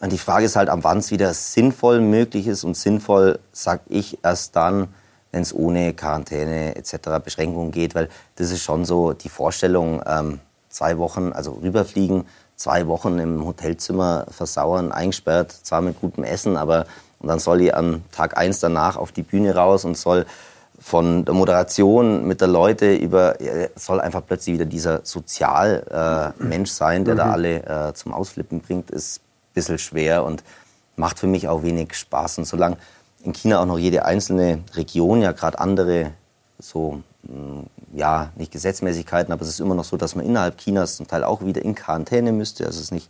Und 0.01 0.11
die 0.11 0.17
Frage 0.17 0.45
ist 0.45 0.55
halt, 0.55 0.69
am 0.69 0.83
wann 0.83 0.97
es 0.97 1.11
wieder 1.11 1.33
sinnvoll 1.33 2.01
möglich 2.01 2.47
ist 2.47 2.63
und 2.63 2.75
sinnvoll, 2.75 3.39
sag 3.51 3.81
ich, 3.87 4.19
erst 4.23 4.55
dann, 4.55 4.87
wenn 5.31 5.43
es 5.43 5.53
ohne 5.53 5.93
Quarantäne 5.93 6.75
etc. 6.75 7.23
Beschränkungen 7.23 7.71
geht, 7.71 7.95
weil 7.95 8.09
das 8.35 8.51
ist 8.51 8.63
schon 8.63 8.83
so 8.83 9.13
die 9.13 9.29
Vorstellung, 9.29 10.01
ähm, 10.05 10.39
zwei 10.69 10.97
Wochen, 10.97 11.31
also 11.33 11.53
rüberfliegen, 11.53 12.25
zwei 12.55 12.87
Wochen 12.87 13.19
im 13.19 13.45
Hotelzimmer 13.45 14.25
versauern, 14.29 14.91
eingesperrt, 14.91 15.51
zwar 15.51 15.81
mit 15.81 15.99
gutem 16.01 16.23
Essen, 16.23 16.57
aber 16.57 16.85
und 17.21 17.27
dann 17.27 17.39
soll 17.39 17.61
ich 17.61 17.75
am 17.75 18.03
Tag 18.11 18.37
eins 18.37 18.59
danach 18.59 18.97
auf 18.97 19.11
die 19.11 19.23
Bühne 19.23 19.55
raus 19.55 19.85
und 19.85 19.97
soll 19.97 20.25
von 20.79 21.25
der 21.25 21.35
Moderation 21.35 22.25
mit 22.25 22.41
der 22.41 22.47
Leute 22.47 22.95
über, 22.95 23.35
soll 23.75 24.01
einfach 24.01 24.23
plötzlich 24.25 24.55
wieder 24.55 24.65
dieser 24.65 25.01
Sozialmensch 25.05 26.71
äh, 26.71 26.73
sein, 26.73 27.05
der 27.05 27.13
mhm. 27.13 27.17
da 27.19 27.31
alle 27.31 27.89
äh, 27.89 27.93
zum 27.93 28.13
Ausflippen 28.13 28.61
bringt, 28.61 28.89
ist 28.89 29.19
ein 29.19 29.53
bisschen 29.53 29.77
schwer 29.77 30.23
und 30.23 30.43
macht 30.95 31.19
für 31.19 31.27
mich 31.27 31.47
auch 31.47 31.61
wenig 31.61 31.93
Spaß. 31.93 32.39
Und 32.39 32.45
solange 32.45 32.77
in 33.23 33.33
China 33.33 33.59
auch 33.61 33.65
noch 33.65 33.77
jede 33.77 34.05
einzelne 34.05 34.63
Region 34.73 35.21
ja 35.21 35.33
gerade 35.33 35.59
andere 35.59 36.13
so 36.57 37.03
hm, 37.27 37.67
ja 37.93 38.31
nicht 38.35 38.51
Gesetzmäßigkeiten, 38.51 39.31
aber 39.31 39.43
es 39.43 39.49
ist 39.49 39.59
immer 39.59 39.75
noch 39.75 39.83
so, 39.83 39.97
dass 39.97 40.15
man 40.15 40.25
innerhalb 40.25 40.57
Chinas 40.57 40.97
zum 40.97 41.07
Teil 41.07 41.23
auch 41.23 41.45
wieder 41.45 41.61
in 41.61 41.75
Quarantäne 41.75 42.31
müsste. 42.31 42.65
Also 42.65 42.77
es 42.77 42.85
ist 42.85 42.91
nicht 42.91 43.09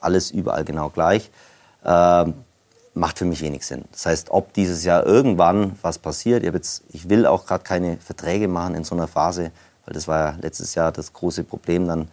alles 0.00 0.32
überall 0.32 0.64
genau 0.64 0.90
gleich. 0.90 1.30
Äh, 1.84 2.32
macht 2.94 3.18
für 3.18 3.24
mich 3.24 3.42
wenig 3.42 3.66
Sinn. 3.66 3.84
Das 3.92 4.06
heißt, 4.06 4.30
ob 4.30 4.52
dieses 4.52 4.84
Jahr 4.84 5.04
irgendwann 5.04 5.76
was 5.82 5.98
passiert, 5.98 6.44
ich, 6.44 6.52
jetzt, 6.52 6.84
ich 6.92 7.08
will 7.08 7.26
auch 7.26 7.46
gerade 7.46 7.64
keine 7.64 7.96
Verträge 7.98 8.48
machen 8.48 8.74
in 8.74 8.84
so 8.84 8.94
einer 8.94 9.08
Phase, 9.08 9.50
weil 9.84 9.94
das 9.94 10.08
war 10.08 10.18
ja 10.18 10.38
letztes 10.40 10.74
Jahr 10.74 10.92
das 10.92 11.12
große 11.12 11.44
Problem, 11.44 11.86
dann 11.86 12.08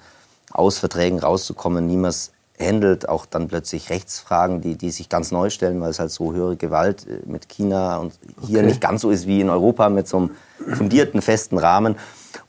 aus 0.52 0.80
Verträgen 0.80 1.20
rauszukommen, 1.20 1.88
niemals 1.88 2.32
handelt, 2.60 3.10
auch 3.10 3.26
dann 3.26 3.48
plötzlich 3.48 3.90
Rechtsfragen, 3.90 4.62
die, 4.62 4.76
die 4.76 4.92
sich 4.92 5.10
ganz 5.10 5.32
neu 5.32 5.50
stellen, 5.50 5.82
weil 5.82 5.90
es 5.90 6.00
halt 6.00 6.12
so 6.12 6.34
höhere 6.34 6.56
Gewalt 6.56 7.08
äh, 7.08 7.20
mit 7.26 7.50
China 7.50 7.98
und 7.98 8.14
hier 8.46 8.60
okay. 8.60 8.68
nicht 8.68 8.82
ganz 8.82 9.02
so 9.02 9.10
ist 9.10 9.28
wie 9.28 9.42
in 9.42 9.50
Europa 9.50 9.90
mit 9.90 10.08
so 10.08 10.18
einem 10.18 10.32
fundierten, 10.76 11.22
festen 11.22 11.58
Rahmen. 11.58 11.96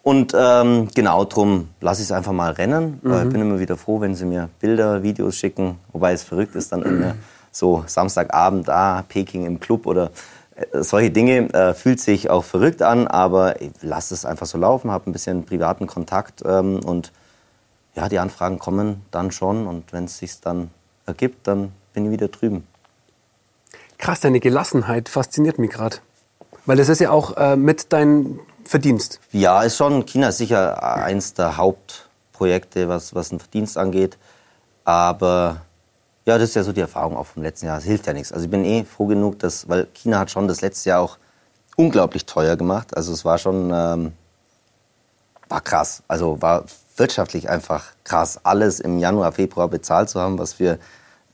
Und 0.02 0.32
ähm, 0.36 0.88
genau 0.94 1.24
drum 1.24 1.68
lasse 1.80 2.02
ich 2.02 2.08
es 2.08 2.12
einfach 2.12 2.32
mal 2.32 2.52
rennen. 2.52 3.00
Mhm. 3.02 3.14
Ich 3.14 3.28
bin 3.30 3.40
immer 3.40 3.60
wieder 3.60 3.76
froh, 3.76 4.00
wenn 4.00 4.14
sie 4.14 4.26
mir 4.26 4.48
Bilder, 4.60 5.02
Videos 5.02 5.36
schicken, 5.36 5.78
wobei 5.92 6.12
es 6.12 6.22
verrückt 6.22 6.54
ist, 6.54 6.72
dann 6.72 6.82
immer 6.82 7.14
so 7.52 7.84
Samstagabend, 7.86 8.68
ah, 8.68 9.04
Peking 9.08 9.46
im 9.46 9.60
Club 9.60 9.86
oder 9.86 10.10
äh, 10.56 10.82
solche 10.82 11.10
Dinge 11.10 11.52
äh, 11.54 11.74
fühlt 11.74 12.00
sich 12.00 12.30
auch 12.30 12.42
verrückt 12.42 12.82
an, 12.82 13.06
aber 13.06 13.60
ich 13.60 13.70
lasse 13.82 14.14
es 14.14 14.24
einfach 14.24 14.46
so 14.46 14.58
laufen, 14.58 14.90
habe 14.90 15.08
ein 15.10 15.12
bisschen 15.12 15.44
privaten 15.44 15.86
Kontakt 15.86 16.42
ähm, 16.44 16.80
und 16.84 17.12
ja, 17.94 18.08
die 18.08 18.18
Anfragen 18.18 18.58
kommen 18.58 19.02
dann 19.10 19.30
schon 19.30 19.66
und 19.66 19.92
wenn 19.92 20.04
es 20.04 20.18
sich 20.18 20.40
dann 20.40 20.70
ergibt, 21.06 21.46
dann 21.46 21.72
bin 21.92 22.06
ich 22.06 22.10
wieder 22.10 22.28
drüben. 22.28 22.66
Krass, 23.98 24.20
deine 24.20 24.40
Gelassenheit 24.40 25.08
fasziniert 25.08 25.58
mich 25.58 25.70
gerade. 25.70 25.98
Weil 26.64 26.76
das 26.76 26.88
ist 26.88 27.00
ja 27.00 27.10
auch 27.10 27.36
äh, 27.36 27.56
mit 27.56 27.92
dein 27.92 28.40
Verdienst. 28.64 29.20
Ja, 29.32 29.62
ist 29.62 29.76
schon. 29.76 30.06
China 30.06 30.28
ist 30.28 30.38
sicher 30.38 30.82
eins 30.82 31.34
der 31.34 31.56
Hauptprojekte, 31.56 32.88
was, 32.88 33.14
was 33.14 33.30
den 33.30 33.40
Verdienst 33.40 33.76
angeht. 33.76 34.16
Aber 34.84 35.62
ja, 36.24 36.38
das 36.38 36.50
ist 36.50 36.54
ja 36.54 36.62
so 36.62 36.72
die 36.72 36.80
Erfahrung 36.80 37.16
auch 37.16 37.26
vom 37.26 37.42
letzten 37.42 37.66
Jahr. 37.66 37.78
Es 37.78 37.85
hilft 37.85 38.06
ja 38.06 38.12
nichts. 38.12 38.32
Also 38.32 38.44
ich 38.44 38.50
bin 38.50 38.64
eh 38.64 38.85
froh 38.85 39.06
genug, 39.06 39.38
dass, 39.40 39.68
weil 39.68 39.88
China 39.94 40.20
hat 40.20 40.30
schon 40.30 40.46
das 40.46 40.61
letzte 40.61 40.90
Jahr 40.90 41.00
auch 41.00 41.18
unglaublich 41.76 42.26
teuer 42.26 42.56
gemacht. 42.56 42.96
Also 42.96 43.12
es 43.12 43.24
war 43.24 43.38
schon, 43.38 43.72
ähm, 43.74 44.12
war 45.48 45.61
krass. 45.61 46.02
Also 46.06 46.40
war 46.40 46.64
wirtschaftlich 46.96 47.48
einfach 47.48 47.87
krass, 48.04 48.40
alles 48.44 48.78
im 48.78 48.98
Januar, 48.98 49.32
Februar 49.32 49.68
bezahlt 49.68 50.11
zu 50.11 50.20
haben, 50.20 50.38
was 50.38 50.54
für 50.54 50.78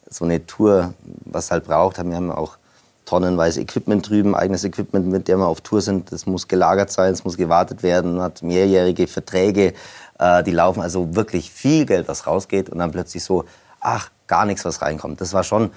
so 0.08 0.24
eine 0.24 0.46
Tour, 0.46 0.94
was 1.24 1.50
halt 1.50 1.64
braucht. 1.64 2.02
Wir 2.02 2.16
haben 2.16 2.30
auch 2.30 2.56
tonnenweise 3.04 3.60
Equipment 3.60 4.08
drüben, 4.08 4.34
eigenes 4.34 4.64
Equipment, 4.64 5.06
mit 5.06 5.28
dem 5.28 5.40
wir 5.40 5.46
auf 5.46 5.60
Tour 5.60 5.80
sind. 5.80 6.12
Das 6.12 6.26
muss 6.26 6.48
gelagert 6.48 6.90
sein, 6.90 7.12
es 7.12 7.24
muss 7.24 7.36
gewartet 7.36 7.82
werden, 7.82 8.14
man 8.14 8.24
hat 8.24 8.42
mehrjährige 8.42 9.06
Verträge, 9.06 9.74
äh, 10.18 10.42
die 10.42 10.52
laufen. 10.52 10.82
Also 10.82 11.14
wirklich 11.16 11.50
viel 11.50 11.86
Geld, 11.86 12.08
was 12.08 12.26
rausgeht 12.26 12.70
und 12.70 12.78
dann 12.78 12.90
plötzlich 12.90 13.24
so, 13.24 13.44
ach, 13.80 14.10
gar 14.28 14.44
nichts, 14.44 14.64
was 14.64 14.80
reinkommt. 14.82 15.20
Das 15.20 15.32
war 15.32 15.42
schon 15.42 15.72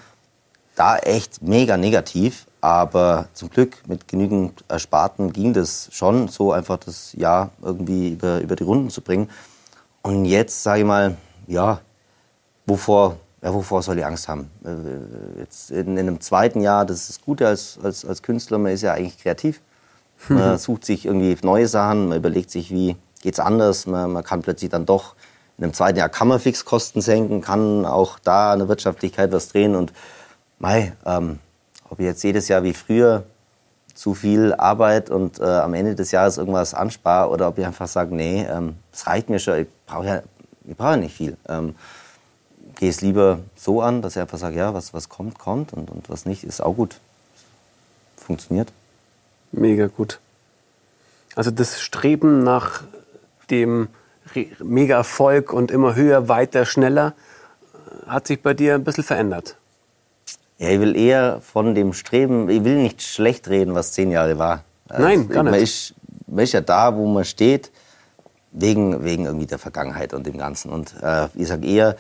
da 0.75 0.97
echt 0.97 1.41
mega 1.41 1.77
negativ. 1.77 2.45
Aber 2.61 3.27
zum 3.33 3.49
Glück 3.49 3.77
mit 3.87 4.07
genügend 4.07 4.63
Ersparten 4.67 5.33
ging 5.33 5.51
das 5.51 5.89
schon, 5.91 6.27
so 6.27 6.51
einfach 6.51 6.77
das 6.77 7.13
Jahr 7.13 7.49
irgendwie 7.61 8.09
über, 8.09 8.39
über 8.39 8.55
die 8.55 8.63
Runden 8.63 8.91
zu 8.91 9.01
bringen. 9.01 9.29
Und 10.03 10.25
jetzt 10.25 10.61
sage 10.61 10.81
ich 10.81 10.85
mal, 10.85 11.17
ja, 11.47 11.81
wovor, 12.67 13.17
ja, 13.41 13.51
wovor 13.51 13.81
soll 13.81 13.97
ich 13.97 14.05
Angst 14.05 14.27
haben? 14.27 14.51
Äh, 14.63 15.39
jetzt 15.39 15.71
in, 15.71 15.97
in, 15.97 15.99
einem 15.99 16.21
zweiten 16.21 16.61
Jahr, 16.61 16.85
das 16.85 17.01
ist 17.01 17.09
das 17.09 17.21
Gute 17.21 17.47
als, 17.47 17.79
als, 17.81 18.05
als 18.05 18.21
Künstler, 18.21 18.59
man 18.59 18.71
ist 18.71 18.83
ja 18.83 18.93
eigentlich 18.93 19.17
kreativ. 19.17 19.61
Man 20.29 20.59
sucht 20.59 20.85
sich 20.85 21.07
irgendwie 21.07 21.35
neue 21.41 21.67
Sachen, 21.67 22.09
man 22.09 22.19
überlegt 22.19 22.51
sich, 22.51 22.69
wie 22.69 22.95
geht 23.23 23.33
es 23.33 23.39
anders. 23.39 23.87
Man, 23.87 24.11
man 24.11 24.23
kann 24.23 24.43
plötzlich 24.43 24.69
dann 24.69 24.85
doch 24.85 25.15
in 25.61 25.65
einem 25.65 25.73
zweiten 25.75 25.99
Jahr 25.99 26.09
kann 26.09 26.27
man 26.27 26.39
Fixkosten 26.39 27.03
senken, 27.03 27.41
kann 27.41 27.85
auch 27.85 28.17
da 28.17 28.55
der 28.55 28.67
Wirtschaftlichkeit 28.67 29.31
was 29.31 29.49
drehen. 29.49 29.75
Und 29.75 29.93
mei, 30.57 30.93
ähm, 31.05 31.37
ob 31.87 31.99
ich 31.99 32.05
jetzt 32.07 32.23
jedes 32.23 32.47
Jahr 32.47 32.63
wie 32.63 32.73
früher 32.73 33.25
zu 33.93 34.15
viel 34.15 34.55
Arbeit 34.55 35.11
und 35.11 35.39
äh, 35.39 35.43
am 35.43 35.75
Ende 35.75 35.93
des 35.93 36.09
Jahres 36.09 36.39
irgendwas 36.39 36.73
anspare 36.73 37.29
oder 37.29 37.47
ob 37.47 37.59
ich 37.59 37.65
einfach 37.67 37.87
sage, 37.87 38.15
nee, 38.15 38.43
ähm, 38.49 38.77
es 38.91 39.05
reicht 39.05 39.29
mir 39.29 39.37
schon, 39.37 39.59
ich 39.59 39.67
brauche 39.85 40.07
ja, 40.07 40.23
ich 40.65 40.75
brauch 40.75 40.89
ja 40.89 40.97
nicht 40.97 41.15
viel. 41.15 41.37
Ähm, 41.47 41.75
Gehe 42.77 42.89
es 42.89 43.01
lieber 43.01 43.37
so 43.55 43.83
an, 43.83 44.01
dass 44.01 44.15
ich 44.15 44.21
einfach 44.23 44.39
sage, 44.39 44.57
ja, 44.57 44.73
was, 44.73 44.95
was 44.95 45.09
kommt, 45.09 45.37
kommt 45.37 45.73
und, 45.73 45.91
und 45.91 46.09
was 46.09 46.25
nicht, 46.25 46.43
ist 46.43 46.61
auch 46.61 46.73
gut. 46.73 46.99
Funktioniert. 48.17 48.73
Mega 49.51 49.85
gut. 49.85 50.19
Also 51.35 51.51
das 51.51 51.81
Streben 51.81 52.43
nach 52.43 52.81
dem 53.51 53.89
mega 54.63 54.97
Erfolg 54.97 55.53
und 55.53 55.71
immer 55.71 55.95
höher, 55.95 56.27
weiter, 56.27 56.65
schneller, 56.65 57.13
hat 58.07 58.27
sich 58.27 58.41
bei 58.41 58.53
dir 58.53 58.75
ein 58.75 58.83
bisschen 58.83 59.03
verändert. 59.03 59.57
Ja, 60.57 60.69
ich 60.69 60.79
will 60.79 60.95
eher 60.95 61.41
von 61.41 61.73
dem 61.73 61.93
Streben, 61.93 62.49
ich 62.49 62.63
will 62.63 62.75
nicht 62.75 63.01
schlecht 63.01 63.49
reden, 63.49 63.73
was 63.73 63.93
zehn 63.93 64.11
Jahre 64.11 64.37
war. 64.37 64.63
Nein, 64.89 65.27
gar 65.27 65.43
nicht. 65.43 65.51
Man 65.51 65.59
ist, 65.59 65.95
man 66.27 66.43
ist 66.43 66.53
ja 66.53 66.61
da, 66.61 66.95
wo 66.95 67.07
man 67.07 67.25
steht, 67.25 67.71
wegen, 68.51 69.03
wegen 69.03 69.25
irgendwie 69.25 69.47
der 69.47 69.59
Vergangenheit 69.59 70.13
und 70.13 70.25
dem 70.27 70.37
Ganzen. 70.37 70.71
Und 70.71 70.95
äh, 71.01 71.27
ich 71.33 71.47
sage 71.47 71.65
eher, 71.65 71.95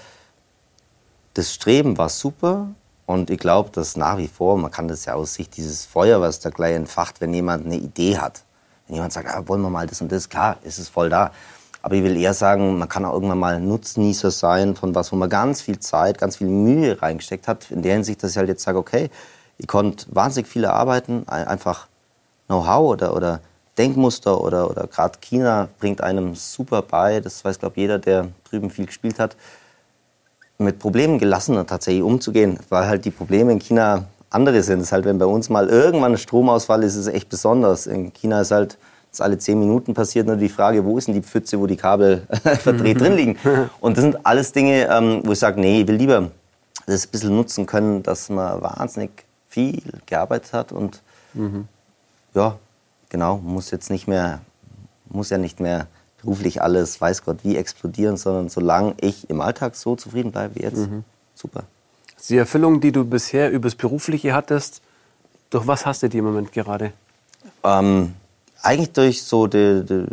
das 1.33 1.53
Streben 1.53 1.97
war 1.97 2.09
super 2.09 2.67
und 3.05 3.29
ich 3.29 3.39
glaube, 3.39 3.71
dass 3.71 3.97
nach 3.97 4.17
wie 4.17 4.27
vor, 4.27 4.57
man 4.57 4.71
kann 4.71 4.87
das 4.87 5.05
ja 5.05 5.13
aus 5.15 5.33
Sicht 5.33 5.57
dieses 5.57 5.85
Feuer, 5.85 6.21
was 6.21 6.39
da 6.39 6.49
gleich 6.49 6.75
entfacht, 6.75 7.21
wenn 7.21 7.33
jemand 7.33 7.65
eine 7.65 7.77
Idee 7.77 8.17
hat. 8.17 8.43
Wenn 8.87 8.95
jemand 8.95 9.13
sagt, 9.13 9.27
ah, 9.27 9.41
wollen 9.47 9.61
wir 9.61 9.69
mal 9.69 9.87
das 9.87 10.01
und 10.01 10.11
das, 10.11 10.29
klar, 10.29 10.57
ist 10.63 10.77
es 10.77 10.89
voll 10.89 11.09
da. 11.09 11.31
Aber 11.81 11.95
ich 11.95 12.03
will 12.03 12.15
eher 12.15 12.33
sagen, 12.33 12.77
man 12.77 12.87
kann 12.87 13.05
auch 13.05 13.13
irgendwann 13.13 13.39
mal 13.39 13.59
Nutznießer 13.59 14.29
sein 14.31 14.75
von 14.75 14.93
was, 14.93 15.11
wo 15.11 15.15
man 15.15 15.29
ganz 15.29 15.61
viel 15.61 15.79
Zeit, 15.79 16.17
ganz 16.19 16.37
viel 16.37 16.47
Mühe 16.47 17.01
reingesteckt 17.01 17.47
hat. 17.47 17.71
In 17.71 17.81
der 17.81 17.93
Hinsicht, 17.93 18.21
dass 18.21 18.31
ich 18.31 18.37
halt 18.37 18.49
jetzt 18.49 18.63
sage, 18.63 18.77
okay, 18.77 19.09
Ich 19.61 19.67
konnte 19.67 20.07
wahnsinnig 20.09 20.47
viele 20.47 20.73
arbeiten, 20.73 21.27
einfach 21.27 21.87
Know-how 22.47 22.93
oder, 22.93 23.15
oder 23.15 23.41
Denkmuster 23.77 24.41
oder, 24.41 24.71
oder 24.71 24.87
gerade 24.87 25.19
China 25.21 25.67
bringt 25.79 26.01
einem 26.01 26.33
super 26.33 26.81
bei, 26.81 27.19
das 27.19 27.45
weiß, 27.45 27.59
glaube 27.59 27.79
jeder, 27.79 27.99
der 27.99 28.29
drüben 28.49 28.71
viel 28.71 28.87
gespielt 28.87 29.19
hat, 29.19 29.35
mit 30.57 30.79
Problemen 30.79 31.19
gelassener 31.19 31.67
tatsächlich 31.67 32.03
umzugehen, 32.03 32.59
weil 32.69 32.87
halt 32.87 33.05
die 33.05 33.11
Probleme 33.11 33.51
in 33.51 33.59
China 33.59 34.05
andere 34.31 34.63
sind. 34.63 34.79
Es 34.79 34.87
ist 34.87 34.91
halt, 34.93 35.05
wenn 35.05 35.19
bei 35.19 35.25
uns 35.27 35.49
mal 35.49 35.69
irgendwann 35.69 36.13
ein 36.13 36.17
Stromausfall 36.17 36.83
ist, 36.83 36.95
ist 36.95 37.07
es 37.07 37.13
echt 37.13 37.29
besonders. 37.29 37.85
In 37.85 38.13
China 38.13 38.41
ist 38.41 38.51
halt, 38.51 38.79
dass 39.11 39.21
alle 39.21 39.37
zehn 39.37 39.59
Minuten 39.59 39.93
passiert 39.93 40.25
nur 40.25 40.37
die 40.37 40.49
Frage, 40.49 40.83
wo 40.85 40.97
ist 40.97 41.07
denn 41.07 41.15
die 41.15 41.21
Pfütze, 41.21 41.59
wo 41.59 41.67
die 41.67 41.75
Kabel 41.75 42.25
verdreht 42.59 42.99
drin 42.99 43.15
liegen. 43.15 43.37
Und 43.81 43.97
das 43.97 44.03
sind 44.03 44.25
alles 44.25 44.53
Dinge, 44.53 44.87
ähm, 44.89 45.21
wo 45.23 45.33
ich 45.33 45.39
sage, 45.39 45.59
nee, 45.59 45.81
ich 45.81 45.87
will 45.87 45.95
lieber 45.95 46.31
das 46.85 47.05
ein 47.05 47.11
bisschen 47.11 47.35
nutzen 47.35 47.65
können, 47.65 48.03
dass 48.03 48.29
man 48.29 48.61
wahnsinnig 48.61 49.11
viel 49.47 49.81
gearbeitet 50.05 50.53
hat 50.53 50.71
und 50.71 51.01
mhm. 51.33 51.67
ja, 52.33 52.57
genau, 53.09 53.37
muss 53.37 53.69
jetzt 53.69 53.89
nicht 53.89 54.07
mehr, 54.07 54.41
muss 55.09 55.29
ja 55.29 55.37
nicht 55.37 55.59
mehr 55.59 55.87
beruflich 56.21 56.61
alles, 56.61 56.99
weiß 56.99 57.23
Gott, 57.23 57.39
wie 57.43 57.57
explodieren, 57.57 58.17
sondern 58.17 58.49
solange 58.49 58.95
ich 59.01 59.29
im 59.29 59.41
Alltag 59.41 59.75
so 59.75 59.95
zufrieden 59.95 60.31
bleibe 60.31 60.55
wie 60.55 60.63
jetzt, 60.63 60.77
mhm. 60.77 61.03
super. 61.35 61.63
Die 62.29 62.37
Erfüllung, 62.37 62.79
die 62.79 62.91
du 62.91 63.03
bisher 63.03 63.51
übers 63.51 63.75
Berufliche 63.75 64.33
hattest, 64.33 64.81
durch 65.49 65.67
was 65.67 65.85
hast 65.85 66.03
du 66.03 66.07
die 66.07 66.19
im 66.19 66.25
Moment 66.25 66.51
gerade? 66.51 66.93
Ähm, 67.63 68.13
eigentlich 68.63 68.91
durch 68.93 69.23
so, 69.23 69.47
die, 69.47 69.83
die, 69.85 70.05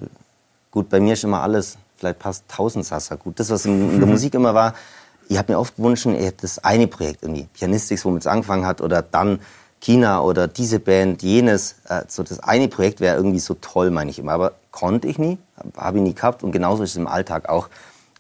gut, 0.71 0.89
bei 0.89 1.01
mir 1.01 1.15
ist 1.15 1.25
immer 1.25 1.43
alles, 1.43 1.79
vielleicht 1.97 2.19
passt 2.19 2.45
tausend 2.49 2.85
Sasa 2.85 3.17
gut. 3.17 3.39
Das, 3.41 3.51
was 3.51 3.67
in, 3.67 3.95
in 3.95 3.99
der 4.01 4.09
Musik 4.09 4.35
immer 4.35 4.55
war, 4.55 4.75
ich 5.29 5.37
habe 5.37 5.53
mir 5.53 5.59
oft 5.59 5.77
gewünscht, 5.77 6.07
ich 6.07 6.25
hätte 6.25 6.43
das 6.43 6.59
eine 6.65 6.87
Projekt 6.87 7.23
irgendwie, 7.23 7.49
Pianistics, 7.53 8.05
womit 8.05 8.23
es 8.23 8.27
angefangen 8.27 8.67
hat, 8.67 8.81
oder 8.81 9.03
dann 9.03 9.41
China 9.81 10.23
oder 10.23 10.49
diese 10.49 10.81
Band, 10.81 11.23
jenes. 11.23 11.77
Äh, 11.89 12.03
so 12.09 12.23
das 12.23 12.41
eine 12.41 12.69
Projekt 12.69 13.01
wäre 13.01 13.17
irgendwie 13.17 13.39
so 13.39 13.55
toll, 13.55 13.91
meine 13.91 14.11
ich 14.11 14.19
immer. 14.19 14.33
Aber 14.33 14.53
konnte 14.71 15.09
ich 15.09 15.19
nie, 15.19 15.39
habe 15.77 15.99
ich 15.99 16.05
nie 16.05 16.15
gehabt. 16.15 16.43
Und 16.43 16.53
genauso 16.53 16.83
ist 16.83 16.91
es 16.91 16.97
im 16.97 17.07
Alltag 17.07 17.49
auch. 17.49 17.69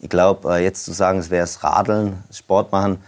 Ich 0.01 0.09
glaube, 0.09 0.55
äh, 0.55 0.63
jetzt 0.63 0.85
zu 0.85 0.93
sagen, 0.93 1.19
es 1.19 1.31
wäre 1.31 1.45
es 1.45 1.65
Radeln, 1.65 2.23
Sport 2.31 2.71
machen, 2.71 3.03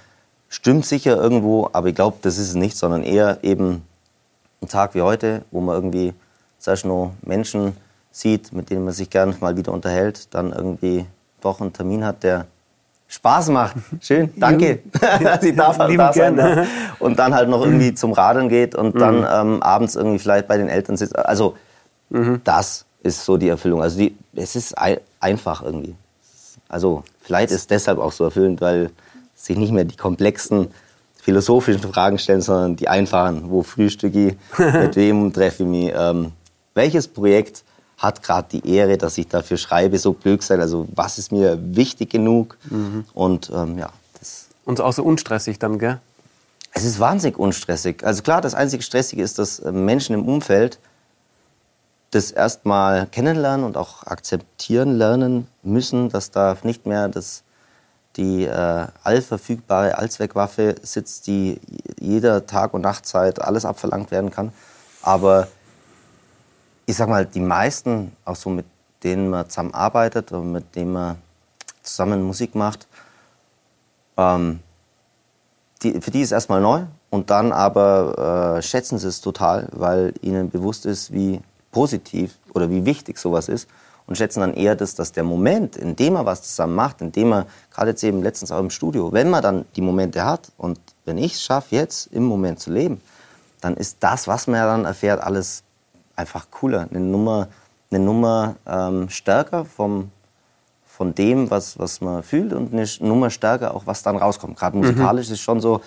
stimmt 0.48 0.84
sicher 0.84 1.16
irgendwo, 1.16 1.70
aber 1.72 1.88
ich 1.88 1.94
glaube, 1.94 2.18
das 2.22 2.36
ist 2.36 2.48
es 2.48 2.54
nicht, 2.54 2.76
sondern 2.76 3.04
eher 3.04 3.38
eben 3.42 3.84
ein 4.60 4.68
Tag 4.68 4.94
wie 4.94 5.02
heute, 5.02 5.42
wo 5.52 5.60
man 5.60 5.76
irgendwie 5.76 6.12
zuerst 6.60 6.84
noch 6.84 7.14
Menschen 7.22 7.76
sieht, 8.12 8.52
mit 8.52 8.70
denen 8.70 8.84
man 8.84 8.94
sich 8.94 9.10
gerne 9.10 9.34
mal 9.40 9.56
wieder 9.56 9.72
unterhält, 9.72 10.32
dann 10.34 10.52
irgendwie 10.52 11.06
doch 11.40 11.60
einen 11.60 11.72
Termin 11.72 12.04
hat, 12.04 12.22
der 12.22 12.46
Spaß 13.08 13.48
macht. 13.48 13.76
Schön, 14.00 14.32
danke, 14.36 14.80
dass 14.92 15.42
ich 15.42 15.56
darf 15.56 15.78
halt 15.78 15.98
da 15.98 16.12
sein. 16.12 16.36
Ne? 16.36 16.66
Und 17.00 17.18
dann 17.18 17.34
halt 17.34 17.48
noch 17.48 17.64
irgendwie 17.64 17.92
zum 17.94 18.12
Radeln 18.12 18.48
geht 18.48 18.74
und 18.74 19.00
dann 19.00 19.20
mhm. 19.20 19.54
ähm, 19.54 19.62
abends 19.62 19.96
irgendwie 19.96 20.18
vielleicht 20.18 20.46
bei 20.46 20.56
den 20.56 20.68
Eltern 20.68 20.96
sitzt. 20.96 21.18
Also 21.18 21.56
mhm. 22.10 22.40
das 22.44 22.84
ist 23.02 23.24
so 23.24 23.36
die 23.36 23.48
Erfüllung. 23.48 23.82
Also 23.82 23.98
die, 23.98 24.16
es 24.34 24.54
ist 24.54 24.78
ein, 24.78 24.98
einfach 25.18 25.62
irgendwie. 25.62 25.96
Also 26.68 27.02
vielleicht 27.20 27.50
ist 27.50 27.70
deshalb 27.70 27.98
auch 27.98 28.12
so 28.12 28.24
erfüllend, 28.24 28.60
weil 28.60 28.90
sich 29.34 29.56
nicht 29.56 29.72
mehr 29.72 29.84
die 29.84 29.96
komplexen 29.96 30.68
philosophischen 31.20 31.92
Fragen 31.92 32.18
stellen, 32.18 32.42
sondern 32.42 32.76
die 32.76 32.88
einfachen. 32.88 33.50
Wo 33.50 33.62
frühstücke 33.62 34.28
ich, 34.28 34.36
mit 34.58 34.94
wem 34.96 35.32
treffe 35.32 35.64
ich 35.64 35.68
mich, 35.68 35.92
ähm, 35.96 36.32
welches 36.74 37.08
Projekt 37.08 37.64
hat 38.00 38.22
gerade 38.22 38.48
die 38.50 38.74
Ehre, 38.74 38.96
dass 38.96 39.18
ich 39.18 39.28
dafür 39.28 39.58
schreibe, 39.58 39.98
so 39.98 40.14
klug 40.14 40.42
sein. 40.42 40.60
Also 40.60 40.88
was 40.94 41.18
ist 41.18 41.32
mir 41.32 41.58
wichtig 41.76 42.10
genug? 42.10 42.56
Mhm. 42.70 43.04
Und 43.12 43.50
ähm, 43.54 43.78
ja. 43.78 43.90
Das 44.18 44.48
Und 44.64 44.80
auch 44.80 44.92
so 44.92 45.04
unstressig 45.04 45.58
dann, 45.58 45.78
gell? 45.78 46.00
Es 46.72 46.84
ist 46.84 46.98
wahnsinnig 46.98 47.38
unstressig. 47.38 48.04
Also 48.04 48.22
klar, 48.22 48.40
das 48.40 48.54
einzige 48.54 48.82
Stressige 48.82 49.22
ist, 49.22 49.38
dass 49.38 49.58
äh, 49.58 49.70
Menschen 49.70 50.14
im 50.14 50.26
Umfeld 50.26 50.78
das 52.10 52.30
erstmal 52.30 53.06
kennenlernen 53.06 53.64
und 53.64 53.76
auch 53.76 54.04
akzeptieren 54.06 54.96
lernen 54.96 55.46
müssen, 55.62 56.08
dass 56.08 56.30
da 56.30 56.56
nicht 56.62 56.86
mehr 56.86 57.08
das, 57.08 57.42
die 58.16 58.44
äh, 58.44 58.86
allverfügbare 59.02 59.98
Allzweckwaffe 59.98 60.76
sitzt, 60.82 61.26
die 61.26 61.60
jeder 62.00 62.46
Tag 62.46 62.74
und 62.74 62.80
Nachtzeit 62.80 63.40
alles 63.40 63.64
abverlangt 63.64 64.10
werden 64.10 64.30
kann. 64.30 64.52
Aber 65.02 65.48
ich 66.90 66.96
sag 66.96 67.08
mal, 67.08 67.24
die 67.24 67.40
meisten, 67.40 68.16
auch 68.24 68.34
so 68.34 68.50
mit 68.50 68.66
denen 69.04 69.30
man 69.30 69.48
zusammen 69.48 69.72
arbeitet 69.72 70.32
und 70.32 70.50
mit 70.50 70.74
denen 70.74 70.92
man 70.92 71.16
zusammen 71.82 72.22
Musik 72.22 72.56
macht, 72.56 72.88
ähm, 74.16 74.58
die, 75.82 76.00
für 76.00 76.10
die 76.10 76.20
ist 76.20 76.32
erstmal 76.32 76.60
neu 76.60 76.82
und 77.08 77.30
dann 77.30 77.52
aber 77.52 78.56
äh, 78.58 78.62
schätzen 78.62 78.98
sie 78.98 79.06
es 79.06 79.20
total, 79.20 79.68
weil 79.70 80.12
ihnen 80.20 80.50
bewusst 80.50 80.84
ist, 80.84 81.12
wie 81.12 81.40
positiv 81.70 82.36
oder 82.54 82.68
wie 82.70 82.84
wichtig 82.84 83.18
sowas 83.18 83.48
ist 83.48 83.68
und 84.06 84.16
schätzen 84.16 84.40
dann 84.40 84.54
eher 84.54 84.74
das, 84.74 84.96
dass 84.96 85.12
der 85.12 85.22
Moment, 85.22 85.76
in 85.76 85.94
dem 85.94 86.14
man 86.14 86.26
was 86.26 86.42
zusammen 86.42 86.74
macht, 86.74 87.00
in 87.00 87.12
dem 87.12 87.28
man, 87.28 87.46
gerade 87.70 87.90
jetzt 87.90 88.02
eben 88.02 88.20
letztens 88.20 88.50
auch 88.50 88.58
im 88.58 88.70
Studio, 88.70 89.12
wenn 89.12 89.30
man 89.30 89.42
dann 89.42 89.64
die 89.76 89.80
Momente 89.80 90.24
hat 90.24 90.50
und 90.58 90.80
wenn 91.04 91.18
ich 91.18 91.34
es 91.34 91.42
schaffe, 91.42 91.76
jetzt 91.76 92.12
im 92.12 92.24
Moment 92.24 92.58
zu 92.58 92.72
leben, 92.72 93.00
dann 93.60 93.76
ist 93.76 93.98
das, 94.00 94.26
was 94.26 94.48
man 94.48 94.60
dann 94.60 94.84
erfährt, 94.84 95.22
alles 95.22 95.62
einfach 96.20 96.50
cooler, 96.50 96.86
eine 96.90 97.00
Nummer, 97.00 97.48
eine 97.90 98.00
Nummer 98.04 98.56
ähm, 98.66 99.08
stärker 99.08 99.64
vom, 99.64 100.10
von 100.86 101.14
dem, 101.14 101.50
was, 101.50 101.78
was 101.78 102.00
man 102.00 102.22
fühlt 102.22 102.52
und 102.52 102.72
eine 102.72 102.86
Nummer 103.00 103.30
stärker 103.30 103.74
auch, 103.74 103.86
was 103.86 104.02
dann 104.02 104.16
rauskommt. 104.16 104.58
Gerade 104.58 104.76
mhm. 104.76 104.84
musikalisch 104.84 105.28
mhm. 105.28 105.32
ist 105.32 105.38
es 105.38 105.40
schon 105.40 105.60
so, 105.60 105.80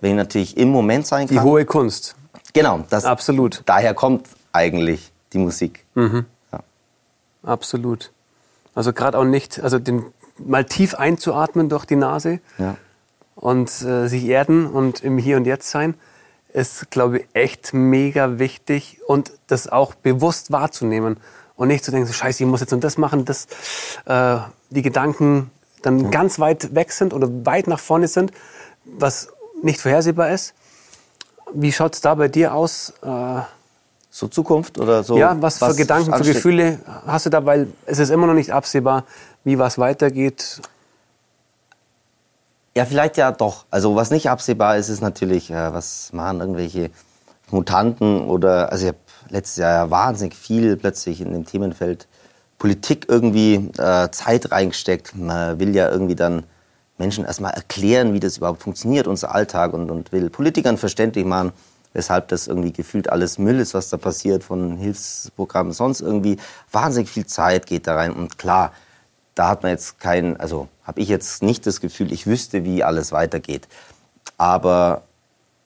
wenn 0.00 0.10
ich 0.10 0.16
natürlich 0.16 0.56
im 0.56 0.70
Moment 0.70 1.06
sein 1.06 1.26
kann. 1.26 1.36
Die 1.36 1.42
hohe 1.42 1.64
Kunst. 1.64 2.14
Genau, 2.52 2.84
das, 2.90 3.04
absolut. 3.04 3.62
Daher 3.66 3.94
kommt 3.94 4.28
eigentlich 4.52 5.12
die 5.32 5.38
Musik. 5.38 5.84
Mhm. 5.94 6.26
Ja. 6.52 6.60
Absolut. 7.42 8.12
Also 8.74 8.92
gerade 8.92 9.18
auch 9.18 9.24
nicht, 9.24 9.60
also 9.60 9.78
den 9.78 10.04
mal 10.38 10.64
tief 10.64 10.94
einzuatmen 10.94 11.68
durch 11.68 11.84
die 11.84 11.96
Nase 11.96 12.40
ja. 12.58 12.76
und 13.34 13.68
äh, 13.82 14.06
sich 14.06 14.24
erden 14.26 14.66
und 14.66 15.02
im 15.02 15.18
Hier 15.18 15.36
und 15.36 15.46
Jetzt 15.46 15.70
sein 15.70 15.94
ist, 16.52 16.90
glaube 16.90 17.20
ich, 17.20 17.28
echt 17.34 17.74
mega 17.74 18.38
wichtig 18.38 19.00
und 19.06 19.32
das 19.46 19.68
auch 19.68 19.94
bewusst 19.94 20.50
wahrzunehmen 20.50 21.18
und 21.56 21.68
nicht 21.68 21.84
zu 21.84 21.90
denken, 21.90 22.06
so, 22.06 22.12
scheiße, 22.12 22.42
ich 22.42 22.48
muss 22.48 22.60
jetzt 22.60 22.72
und 22.72 22.84
das 22.84 22.98
machen, 22.98 23.24
dass 23.24 23.46
äh, 24.06 24.38
die 24.70 24.82
Gedanken 24.82 25.50
dann 25.82 26.04
ja. 26.04 26.10
ganz 26.10 26.38
weit 26.38 26.74
weg 26.74 26.92
sind 26.92 27.12
oder 27.12 27.28
weit 27.44 27.66
nach 27.66 27.80
vorne 27.80 28.08
sind, 28.08 28.32
was 28.84 29.28
nicht 29.62 29.80
vorhersehbar 29.80 30.30
ist. 30.30 30.54
Wie 31.52 31.72
schaut 31.72 31.94
es 31.94 32.00
da 32.00 32.14
bei 32.14 32.28
dir 32.28 32.54
aus? 32.54 32.92
Äh, 33.02 33.40
so 34.10 34.26
Zukunft 34.28 34.78
oder 34.78 35.04
so? 35.04 35.16
Ja, 35.16 35.36
was, 35.40 35.60
was 35.60 35.72
für 35.72 35.76
Gedanken, 35.76 36.12
für 36.14 36.24
Gefühle 36.24 36.80
hast 37.06 37.26
du 37.26 37.30
da, 37.30 37.44
weil 37.44 37.68
es 37.86 37.98
ist 37.98 38.10
immer 38.10 38.26
noch 38.26 38.34
nicht 38.34 38.52
absehbar, 38.52 39.04
wie 39.44 39.58
was 39.58 39.78
weitergeht. 39.78 40.60
Ja, 42.76 42.84
vielleicht 42.84 43.16
ja 43.16 43.32
doch. 43.32 43.66
Also 43.70 43.96
was 43.96 44.10
nicht 44.10 44.30
absehbar 44.30 44.76
ist, 44.76 44.88
ist 44.88 45.00
natürlich, 45.00 45.50
äh, 45.50 45.72
was 45.72 46.12
machen 46.12 46.40
irgendwelche 46.40 46.90
Mutanten 47.50 48.28
oder, 48.28 48.70
also 48.70 48.86
ich 48.86 48.88
habe 48.88 48.98
letztes 49.30 49.56
Jahr 49.56 49.72
ja 49.72 49.90
wahnsinnig 49.90 50.34
viel 50.34 50.76
plötzlich 50.76 51.20
in 51.20 51.32
dem 51.32 51.44
Themenfeld 51.44 52.06
Politik 52.58 53.06
irgendwie 53.08 53.70
äh, 53.78 54.10
Zeit 54.10 54.50
reingesteckt. 54.50 55.16
Man 55.16 55.58
will 55.60 55.74
ja 55.74 55.90
irgendwie 55.90 56.16
dann 56.16 56.44
Menschen 56.98 57.24
erstmal 57.24 57.54
erklären, 57.54 58.12
wie 58.12 58.20
das 58.20 58.38
überhaupt 58.38 58.62
funktioniert, 58.62 59.06
unser 59.06 59.34
Alltag 59.34 59.72
und, 59.72 59.90
und 59.90 60.12
will 60.12 60.28
Politikern 60.30 60.76
verständlich 60.76 61.24
machen, 61.24 61.52
weshalb 61.92 62.28
das 62.28 62.48
irgendwie 62.48 62.72
gefühlt 62.72 63.10
alles 63.10 63.38
Müll 63.38 63.60
ist, 63.60 63.74
was 63.74 63.88
da 63.88 63.96
passiert 63.96 64.42
von 64.42 64.76
Hilfsprogrammen, 64.76 65.72
sonst 65.72 66.00
irgendwie 66.00 66.38
wahnsinnig 66.72 67.08
viel 67.08 67.26
Zeit 67.26 67.66
geht 67.66 67.86
da 67.86 67.94
rein 67.94 68.12
und 68.12 68.38
klar, 68.38 68.72
da 69.38 69.48
hat 69.48 69.62
man 69.62 69.70
jetzt 69.70 70.00
kein, 70.00 70.38
also 70.40 70.68
habe 70.82 71.00
ich 71.00 71.08
jetzt 71.08 71.42
nicht 71.42 71.66
das 71.66 71.80
Gefühl, 71.80 72.12
ich 72.12 72.26
wüsste, 72.26 72.64
wie 72.64 72.82
alles 72.82 73.12
weitergeht. 73.12 73.68
Aber 74.36 75.02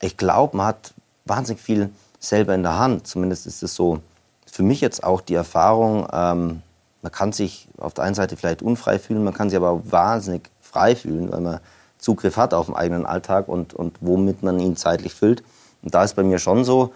ich 0.00 0.16
glaube, 0.16 0.56
man 0.56 0.66
hat 0.66 0.92
wahnsinnig 1.24 1.62
viel 1.62 1.90
selber 2.18 2.54
in 2.54 2.62
der 2.62 2.78
Hand. 2.78 3.06
Zumindest 3.06 3.46
ist 3.46 3.62
es 3.62 3.74
so 3.74 4.00
für 4.44 4.62
mich 4.62 4.82
jetzt 4.82 5.02
auch 5.02 5.22
die 5.22 5.34
Erfahrung, 5.34 6.06
ähm, 6.12 6.62
man 7.00 7.10
kann 7.10 7.32
sich 7.32 7.66
auf 7.78 7.94
der 7.94 8.04
einen 8.04 8.14
Seite 8.14 8.36
vielleicht 8.36 8.60
unfrei 8.60 8.98
fühlen, 8.98 9.24
man 9.24 9.34
kann 9.34 9.48
sich 9.48 9.56
aber 9.56 9.90
wahnsinnig 9.90 10.50
frei 10.60 10.94
fühlen, 10.94 11.32
weil 11.32 11.40
man 11.40 11.60
Zugriff 11.98 12.36
hat 12.36 12.52
auf 12.52 12.66
den 12.66 12.76
eigenen 12.76 13.06
Alltag 13.06 13.48
und, 13.48 13.72
und 13.72 13.96
womit 14.00 14.42
man 14.42 14.60
ihn 14.60 14.76
zeitlich 14.76 15.14
füllt. 15.14 15.42
Und 15.82 15.94
da 15.94 16.04
ist 16.04 16.14
bei 16.14 16.22
mir 16.22 16.38
schon 16.38 16.64
so, 16.64 16.92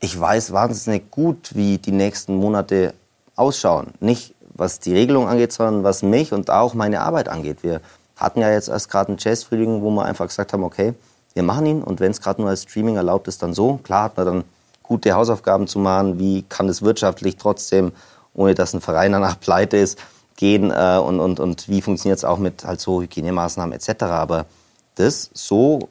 ich 0.00 0.18
weiß 0.18 0.52
wahnsinnig 0.52 1.10
gut, 1.10 1.56
wie 1.56 1.78
die 1.78 1.92
nächsten 1.92 2.36
Monate 2.36 2.94
ausschauen. 3.34 3.88
Nicht 4.00 4.34
was 4.58 4.80
die 4.80 4.92
Regelung 4.92 5.28
angeht, 5.28 5.52
sondern 5.52 5.84
was 5.84 6.02
mich 6.02 6.32
und 6.32 6.50
auch 6.50 6.74
meine 6.74 7.00
Arbeit 7.00 7.28
angeht. 7.28 7.62
Wir 7.62 7.80
hatten 8.16 8.40
ja 8.40 8.50
jetzt 8.50 8.68
erst 8.68 8.90
gerade 8.90 9.08
einen 9.08 9.18
Jazz-Frühling, 9.18 9.80
wo 9.82 9.90
wir 9.90 10.04
einfach 10.04 10.26
gesagt 10.26 10.52
haben, 10.52 10.64
okay, 10.64 10.94
wir 11.34 11.42
machen 11.42 11.66
ihn 11.66 11.82
und 11.82 12.00
wenn 12.00 12.10
es 12.10 12.20
gerade 12.20 12.40
nur 12.40 12.50
als 12.50 12.62
Streaming 12.62 12.96
erlaubt 12.96 13.28
ist, 13.28 13.42
dann 13.42 13.54
so. 13.54 13.78
Klar 13.82 14.04
hat 14.04 14.16
man 14.16 14.26
dann 14.26 14.44
gute 14.82 15.12
Hausaufgaben 15.12 15.68
zu 15.68 15.78
machen, 15.78 16.18
wie 16.18 16.42
kann 16.42 16.68
es 16.68 16.82
wirtschaftlich 16.82 17.36
trotzdem, 17.36 17.92
ohne 18.34 18.54
dass 18.54 18.74
ein 18.74 18.80
Verein 18.80 19.12
danach 19.12 19.38
pleite 19.40 19.76
ist, 19.76 19.98
gehen 20.36 20.70
äh, 20.70 20.98
und, 20.98 21.20
und, 21.20 21.40
und 21.40 21.68
wie 21.68 21.80
funktioniert 21.80 22.18
es 22.18 22.24
auch 22.24 22.38
mit 22.38 22.64
halt 22.64 22.80
so 22.80 23.00
Hygienemaßnahmen 23.00 23.72
etc. 23.72 24.04
Aber 24.04 24.46
das 24.96 25.30
so 25.32 25.88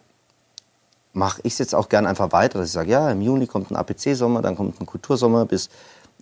mache 1.14 1.42
ich 1.44 1.54
es 1.54 1.60
jetzt 1.60 1.76
auch 1.76 1.90
gern 1.90 2.06
einfach 2.06 2.32
weiter, 2.32 2.60
dass 2.60 2.68
ich 2.68 2.74
sage, 2.74 2.92
ja, 2.92 3.10
im 3.10 3.22
Juni 3.22 3.48
kommt 3.48 3.72
ein 3.72 3.76
APC-Sommer, 3.76 4.42
dann 4.42 4.56
kommt 4.56 4.80
ein 4.80 4.86
Kultursommer 4.86 5.46
bis 5.46 5.70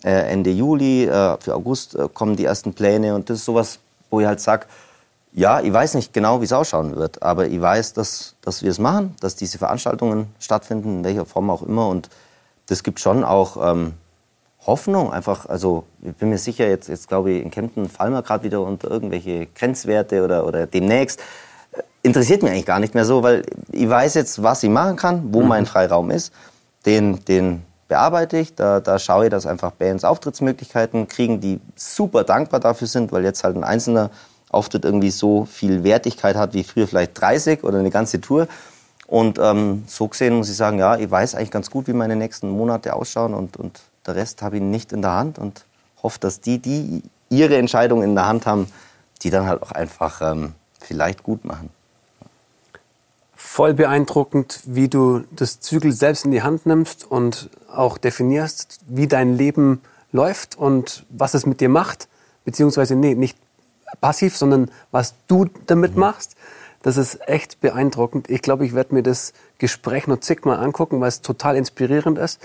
Ende 0.02 0.50
Juli, 0.50 1.04
äh, 1.04 1.36
für 1.40 1.54
August 1.54 1.94
äh, 1.94 2.08
kommen 2.12 2.36
die 2.36 2.44
ersten 2.44 2.74
Pläne 2.74 3.14
und 3.14 3.30
das 3.30 3.38
ist 3.38 3.44
sowas, 3.44 3.78
wo 4.10 4.20
ich 4.20 4.26
halt 4.26 4.40
sage, 4.40 4.66
ja, 5.32 5.60
ich 5.60 5.72
weiß 5.72 5.94
nicht 5.94 6.12
genau, 6.12 6.40
wie 6.40 6.44
es 6.44 6.52
ausschauen 6.52 6.96
wird, 6.96 7.22
aber 7.22 7.46
ich 7.46 7.60
weiß, 7.60 7.92
dass, 7.92 8.34
dass 8.42 8.62
wir 8.62 8.70
es 8.70 8.78
machen, 8.78 9.14
dass 9.20 9.36
diese 9.36 9.58
Veranstaltungen 9.58 10.28
stattfinden, 10.38 10.98
in 10.98 11.04
welcher 11.04 11.26
Form 11.26 11.50
auch 11.50 11.62
immer 11.62 11.88
und 11.88 12.08
das 12.66 12.82
gibt 12.82 13.00
schon 13.00 13.24
auch 13.24 13.56
ähm, 13.72 13.94
Hoffnung 14.66 15.12
einfach, 15.12 15.46
also 15.46 15.84
ich 16.02 16.14
bin 16.14 16.30
mir 16.30 16.38
sicher, 16.38 16.68
jetzt, 16.68 16.88
jetzt 16.88 17.08
glaube 17.08 17.30
ich, 17.30 17.42
in 17.42 17.50
Kempten 17.50 17.88
fallen 17.88 18.12
wir 18.12 18.22
gerade 18.22 18.44
wieder 18.44 18.60
unter 18.60 18.90
irgendwelche 18.90 19.46
Grenzwerte 19.46 20.24
oder, 20.24 20.46
oder 20.46 20.66
demnächst. 20.66 21.20
Interessiert 22.02 22.42
mich 22.42 22.52
eigentlich 22.52 22.66
gar 22.66 22.80
nicht 22.80 22.94
mehr 22.94 23.04
so, 23.04 23.22
weil 23.22 23.44
ich 23.70 23.88
weiß 23.88 24.14
jetzt, 24.14 24.42
was 24.42 24.62
ich 24.62 24.70
machen 24.70 24.96
kann, 24.96 25.32
wo 25.32 25.42
mhm. 25.42 25.48
mein 25.48 25.66
Freiraum 25.66 26.10
ist. 26.10 26.32
Den, 26.84 27.24
den 27.24 27.62
bearbeite 27.88 28.38
ich, 28.38 28.54
da, 28.54 28.80
da 28.80 28.98
schaue 28.98 29.26
ich, 29.26 29.30
dass 29.30 29.46
einfach 29.46 29.72
Bands 29.72 30.04
Auftrittsmöglichkeiten 30.04 31.08
kriegen, 31.08 31.40
die 31.40 31.60
super 31.74 32.24
dankbar 32.24 32.60
dafür 32.60 32.88
sind, 32.88 33.12
weil 33.12 33.24
jetzt 33.24 33.44
halt 33.44 33.56
ein 33.56 33.64
einzelner 33.64 34.10
Auftritt 34.50 34.84
irgendwie 34.84 35.10
so 35.10 35.44
viel 35.44 35.84
Wertigkeit 35.84 36.36
hat 36.36 36.54
wie 36.54 36.64
früher 36.64 36.86
vielleicht 36.86 37.20
30 37.20 37.64
oder 37.64 37.78
eine 37.78 37.90
ganze 37.90 38.20
Tour. 38.20 38.48
Und 39.06 39.38
ähm, 39.38 39.84
so 39.86 40.08
gesehen 40.08 40.36
muss 40.36 40.50
ich 40.50 40.56
sagen, 40.56 40.78
ja, 40.78 40.96
ich 40.96 41.10
weiß 41.10 41.34
eigentlich 41.34 41.50
ganz 41.50 41.70
gut, 41.70 41.86
wie 41.86 41.92
meine 41.92 42.16
nächsten 42.16 42.50
Monate 42.50 42.94
ausschauen 42.94 43.34
und, 43.34 43.56
und 43.56 43.80
der 44.06 44.16
Rest 44.16 44.42
habe 44.42 44.56
ich 44.56 44.62
nicht 44.62 44.92
in 44.92 45.02
der 45.02 45.12
Hand 45.12 45.38
und 45.38 45.64
hoffe, 46.02 46.18
dass 46.18 46.40
die, 46.40 46.58
die 46.58 47.02
ihre 47.28 47.56
Entscheidung 47.56 48.02
in 48.02 48.14
der 48.14 48.26
Hand 48.26 48.46
haben, 48.46 48.68
die 49.22 49.30
dann 49.30 49.46
halt 49.46 49.62
auch 49.62 49.72
einfach 49.72 50.20
ähm, 50.22 50.54
vielleicht 50.80 51.22
gut 51.22 51.44
machen. 51.44 51.70
Voll 53.34 53.74
beeindruckend, 53.74 54.60
wie 54.64 54.88
du 54.88 55.24
das 55.30 55.60
Zügel 55.60 55.92
selbst 55.92 56.24
in 56.24 56.30
die 56.30 56.42
Hand 56.42 56.66
nimmst 56.66 57.08
und 57.08 57.48
auch 57.76 57.98
definierst, 57.98 58.80
wie 58.88 59.06
dein 59.06 59.36
Leben 59.36 59.80
läuft 60.12 60.56
und 60.56 61.04
was 61.10 61.34
es 61.34 61.46
mit 61.46 61.60
dir 61.60 61.68
macht, 61.68 62.08
beziehungsweise 62.44 62.96
nee, 62.96 63.14
nicht 63.14 63.38
passiv, 64.00 64.36
sondern 64.36 64.70
was 64.90 65.14
du 65.28 65.46
damit 65.66 65.94
mhm. 65.94 66.00
machst. 66.00 66.36
Das 66.82 66.96
ist 66.96 67.28
echt 67.28 67.60
beeindruckend. 67.60 68.30
Ich 68.30 68.42
glaube, 68.42 68.64
ich 68.64 68.74
werde 68.74 68.94
mir 68.94 69.02
das 69.02 69.32
Gespräch 69.58 70.06
noch 70.06 70.20
zigmal 70.20 70.58
angucken, 70.58 71.00
weil 71.00 71.08
es 71.08 71.20
total 71.20 71.56
inspirierend 71.56 72.18
ist. 72.18 72.40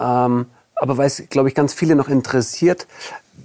Ähm, 0.00 0.46
aber 0.76 0.96
weil 0.96 1.06
es, 1.06 1.22
glaube 1.28 1.48
ich, 1.48 1.54
ganz 1.54 1.74
viele 1.74 1.94
noch 1.94 2.08
interessiert, 2.08 2.86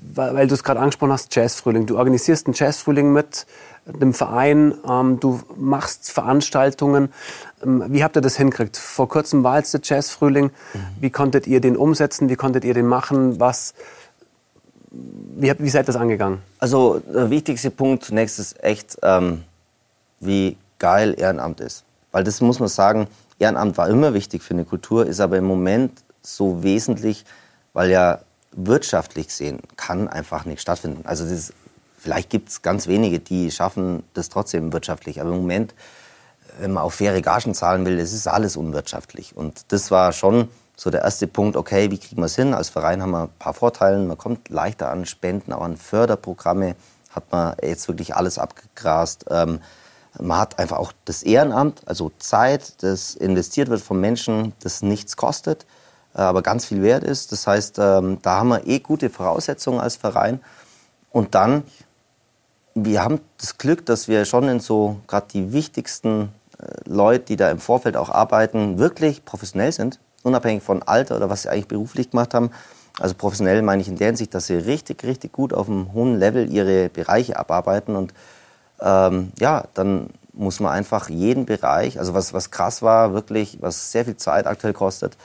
weil, 0.01 0.33
weil 0.35 0.47
du 0.47 0.55
es 0.55 0.63
gerade 0.63 0.79
angesprochen 0.79 1.11
hast, 1.11 1.35
Jazzfrühling. 1.35 1.85
Du 1.85 1.97
organisierst 1.97 2.47
einen 2.47 2.53
Jazzfrühling 2.53 3.11
mit 3.11 3.45
dem 3.93 4.13
Verein, 4.13 4.73
ähm, 4.87 5.19
du 5.19 5.41
machst 5.55 6.11
Veranstaltungen. 6.11 7.11
Ähm, 7.63 7.83
wie 7.87 8.03
habt 8.03 8.15
ihr 8.15 8.21
das 8.21 8.37
hinkriegt? 8.37 8.77
Vor 8.77 9.09
kurzem 9.09 9.43
war 9.43 9.57
jetzt 9.57 9.73
der 9.73 9.81
Jazzfrühling. 9.83 10.45
Mhm. 10.45 10.79
Wie 10.99 11.09
konntet 11.09 11.47
ihr 11.47 11.61
den 11.61 11.75
umsetzen? 11.75 12.29
Wie 12.29 12.35
konntet 12.35 12.63
ihr 12.65 12.73
den 12.73 12.87
machen? 12.87 13.39
Was, 13.39 13.73
wie, 14.91 15.53
wie 15.57 15.69
seid 15.69 15.83
ihr 15.83 15.93
das 15.93 15.95
angegangen? 15.95 16.39
Also 16.59 16.99
der 16.99 17.29
wichtigste 17.29 17.71
Punkt 17.71 18.03
zunächst 18.03 18.39
ist 18.39 18.63
echt, 18.63 18.97
ähm, 19.03 19.43
wie 20.19 20.57
geil 20.79 21.15
Ehrenamt 21.17 21.59
ist. 21.59 21.83
Weil 22.11 22.23
das 22.23 22.41
muss 22.41 22.59
man 22.59 22.69
sagen, 22.69 23.07
Ehrenamt 23.39 23.77
war 23.77 23.89
immer 23.89 24.13
wichtig 24.13 24.41
für 24.43 24.53
eine 24.53 24.65
Kultur, 24.65 25.05
ist 25.05 25.19
aber 25.19 25.37
im 25.37 25.45
Moment 25.45 25.91
so 26.21 26.63
wesentlich, 26.63 27.25
weil 27.73 27.89
ja 27.89 28.19
wirtschaftlich 28.51 29.27
gesehen 29.27 29.59
kann 29.77 30.07
einfach 30.07 30.45
nicht 30.45 30.61
stattfinden. 30.61 31.05
Also 31.05 31.25
das, 31.25 31.53
vielleicht 31.99 32.29
gibt 32.29 32.49
es 32.49 32.61
ganz 32.61 32.87
wenige, 32.87 33.19
die 33.19 33.51
schaffen 33.51 34.03
das 34.13 34.29
trotzdem 34.29 34.73
wirtschaftlich. 34.73 35.21
Aber 35.21 35.31
im 35.31 35.37
Moment, 35.37 35.75
wenn 36.59 36.71
man 36.71 36.83
auf 36.83 36.95
faire 36.95 37.21
Gagen 37.21 37.53
zahlen 37.53 37.85
will, 37.85 37.99
es 37.99 38.13
ist 38.13 38.27
alles 38.27 38.57
unwirtschaftlich. 38.57 39.35
Und 39.35 39.71
das 39.71 39.91
war 39.91 40.11
schon 40.13 40.49
so 40.75 40.89
der 40.89 41.01
erste 41.01 41.27
Punkt, 41.27 41.57
okay, 41.57 41.91
wie 41.91 41.97
kriegen 41.97 42.21
wir 42.21 42.25
es 42.25 42.35
hin? 42.35 42.53
Als 42.53 42.69
Verein 42.69 43.01
haben 43.01 43.11
wir 43.11 43.23
ein 43.23 43.29
paar 43.37 43.53
Vorteile. 43.53 43.99
Man 43.99 44.17
kommt 44.17 44.49
leichter 44.49 44.89
an 44.89 45.05
Spenden, 45.05 45.51
auch 45.53 45.61
an 45.61 45.77
Förderprogramme 45.77 46.75
hat 47.09 47.31
man 47.31 47.55
jetzt 47.61 47.87
wirklich 47.87 48.15
alles 48.15 48.37
abgegrast. 48.37 49.25
Ähm, 49.29 49.59
man 50.19 50.37
hat 50.37 50.59
einfach 50.59 50.77
auch 50.77 50.93
das 51.05 51.23
Ehrenamt, 51.23 51.81
also 51.85 52.11
Zeit, 52.17 52.81
das 52.83 53.15
investiert 53.15 53.69
wird 53.69 53.81
von 53.81 53.99
Menschen, 53.99 54.53
das 54.61 54.81
nichts 54.81 55.17
kostet. 55.17 55.65
Äh, 56.15 56.21
aber 56.21 56.41
ganz 56.41 56.65
viel 56.65 56.81
wert 56.81 57.03
ist. 57.03 57.31
Das 57.31 57.45
heißt, 57.47 57.77
ähm, 57.79 58.19
da 58.21 58.37
haben 58.37 58.49
wir 58.49 58.67
eh 58.67 58.79
gute 58.79 59.09
Voraussetzungen 59.09 59.79
als 59.79 59.95
Verein. 59.95 60.39
Und 61.11 61.35
dann, 61.35 61.63
wir 62.85 63.03
haben 63.03 63.19
das 63.37 63.57
Glück, 63.57 63.85
dass 63.85 64.07
wir 64.07 64.25
schon 64.25 64.47
in 64.47 64.59
so 64.59 64.97
gerade 65.07 65.27
die 65.33 65.53
wichtigsten 65.53 66.29
äh, 66.59 66.65
Leute, 66.85 67.25
die 67.25 67.35
da 67.35 67.51
im 67.51 67.59
Vorfeld 67.59 67.95
auch 67.97 68.09
arbeiten, 68.09 68.79
wirklich 68.79 69.25
professionell 69.25 69.71
sind, 69.71 69.99
unabhängig 70.23 70.63
von 70.63 70.83
Alter 70.83 71.15
oder 71.17 71.29
was 71.29 71.43
sie 71.43 71.49
eigentlich 71.49 71.67
beruflich 71.67 72.11
gemacht 72.11 72.33
haben. 72.33 72.51
Also 72.99 73.15
professionell 73.15 73.61
meine 73.61 73.81
ich 73.81 73.87
in 73.87 73.97
der 73.97 74.07
Hinsicht, 74.07 74.33
dass 74.33 74.47
sie 74.47 74.55
richtig, 74.55 75.03
richtig 75.03 75.31
gut 75.31 75.53
auf 75.53 75.69
einem 75.69 75.93
hohen 75.93 76.19
Level 76.19 76.51
ihre 76.51 76.89
Bereiche 76.89 77.37
abarbeiten. 77.37 77.95
Und 77.95 78.13
ähm, 78.81 79.31
ja, 79.39 79.65
dann 79.73 80.09
muss 80.33 80.59
man 80.59 80.71
einfach 80.71 81.09
jeden 81.09 81.45
Bereich, 81.45 81.99
also 81.99 82.13
was, 82.13 82.33
was 82.33 82.51
krass 82.51 82.81
war, 82.81 83.13
wirklich, 83.13 83.57
was 83.61 83.91
sehr 83.91 84.05
viel 84.05 84.17
Zeit 84.17 84.47
aktuell 84.47 84.73
kostet, 84.73 85.17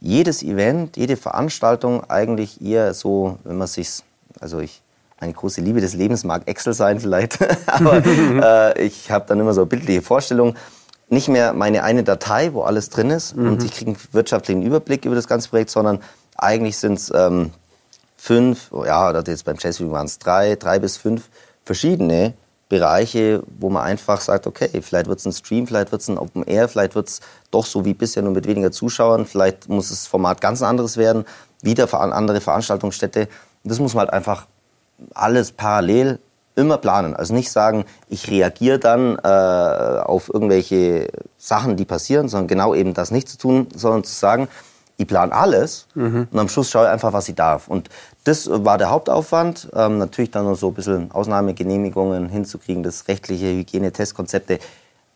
jedes 0.00 0.42
Event, 0.42 0.96
jede 0.96 1.16
Veranstaltung 1.16 2.04
eigentlich 2.08 2.62
eher 2.62 2.94
so, 2.94 3.38
wenn 3.44 3.58
man 3.58 3.66
sich, 3.66 4.02
also 4.40 4.60
ich, 4.60 4.82
meine 5.20 5.32
große 5.32 5.60
Liebe 5.60 5.80
des 5.80 5.94
Lebens 5.94 6.24
mag 6.24 6.42
Excel 6.46 6.74
sein 6.74 7.00
vielleicht, 7.00 7.38
aber 7.66 8.04
äh, 8.04 8.82
ich 8.82 9.10
habe 9.10 9.26
dann 9.26 9.40
immer 9.40 9.54
so 9.54 9.66
bildliche 9.66 10.02
Vorstellung, 10.02 10.54
nicht 11.10 11.28
mehr 11.28 11.54
meine 11.54 11.84
eine 11.84 12.04
Datei, 12.04 12.52
wo 12.52 12.62
alles 12.62 12.90
drin 12.90 13.10
ist 13.10 13.36
mhm. 13.36 13.48
und 13.48 13.64
ich 13.64 13.72
kriege 13.72 13.92
einen 13.92 14.00
wirtschaftlichen 14.12 14.62
Überblick 14.62 15.04
über 15.04 15.14
das 15.14 15.26
ganze 15.26 15.48
Projekt, 15.48 15.70
sondern 15.70 16.00
eigentlich 16.36 16.76
sind 16.76 16.98
es 16.98 17.12
ähm, 17.14 17.50
fünf, 18.16 18.70
ja, 18.84 19.08
oder 19.08 19.22
jetzt 19.26 19.44
beim 19.44 19.56
Chessview 19.56 19.90
waren 19.90 20.06
es 20.06 20.18
drei, 20.18 20.56
drei 20.56 20.78
bis 20.78 20.96
fünf 20.96 21.28
verschiedene 21.64 22.34
Bereiche, 22.68 23.42
wo 23.58 23.70
man 23.70 23.82
einfach 23.82 24.20
sagt, 24.20 24.46
okay, 24.46 24.68
vielleicht 24.82 25.06
wird 25.06 25.18
es 25.18 25.24
ein 25.24 25.32
Stream, 25.32 25.66
vielleicht 25.66 25.90
wird 25.90 26.02
es 26.02 26.08
ein 26.08 26.18
Open 26.18 26.42
Air, 26.42 26.68
vielleicht 26.68 26.94
wird 26.94 27.08
es 27.08 27.20
doch 27.50 27.64
so 27.64 27.84
wie 27.86 27.94
bisher 27.94 28.22
nur 28.22 28.32
mit 28.32 28.46
weniger 28.46 28.70
Zuschauern, 28.70 29.24
vielleicht 29.24 29.68
muss 29.68 29.88
das 29.88 30.06
Format 30.06 30.42
ganz 30.42 30.60
anderes 30.60 30.98
werden, 30.98 31.24
wieder 31.62 31.92
andere 31.94 32.40
Veranstaltungsstätte. 32.40 33.28
Das 33.64 33.78
muss 33.78 33.94
man 33.94 34.00
halt 34.00 34.12
einfach 34.12 34.46
alles 35.14 35.52
parallel 35.52 36.18
immer 36.56 36.78
planen. 36.78 37.14
Also 37.14 37.34
nicht 37.34 37.50
sagen, 37.50 37.84
ich 38.08 38.28
reagiere 38.30 38.78
dann 38.78 39.16
äh, 39.16 40.00
auf 40.02 40.28
irgendwelche 40.32 41.08
Sachen, 41.36 41.76
die 41.76 41.84
passieren, 41.84 42.28
sondern 42.28 42.48
genau 42.48 42.74
eben 42.74 42.94
das 42.94 43.10
nicht 43.10 43.28
zu 43.28 43.38
tun, 43.38 43.68
sondern 43.74 44.04
zu 44.04 44.12
sagen, 44.12 44.48
ich 45.00 45.06
plane 45.06 45.32
alles 45.32 45.86
mhm. 45.94 46.26
und 46.32 46.38
am 46.38 46.48
Schluss 46.48 46.70
schaue 46.70 46.86
ich 46.86 46.90
einfach, 46.90 47.12
was 47.12 47.28
ich 47.28 47.36
darf. 47.36 47.68
Und 47.68 47.88
das 48.24 48.50
war 48.50 48.78
der 48.78 48.90
Hauptaufwand. 48.90 49.70
Ähm, 49.72 49.98
natürlich 49.98 50.32
dann 50.32 50.44
noch 50.44 50.56
so 50.56 50.68
ein 50.68 50.74
bisschen 50.74 51.12
Ausnahmegenehmigungen 51.12 52.28
hinzukriegen, 52.28 52.82
das 52.82 53.06
rechtliche 53.06 53.46
Hygienetestkonzepte. 53.46 54.58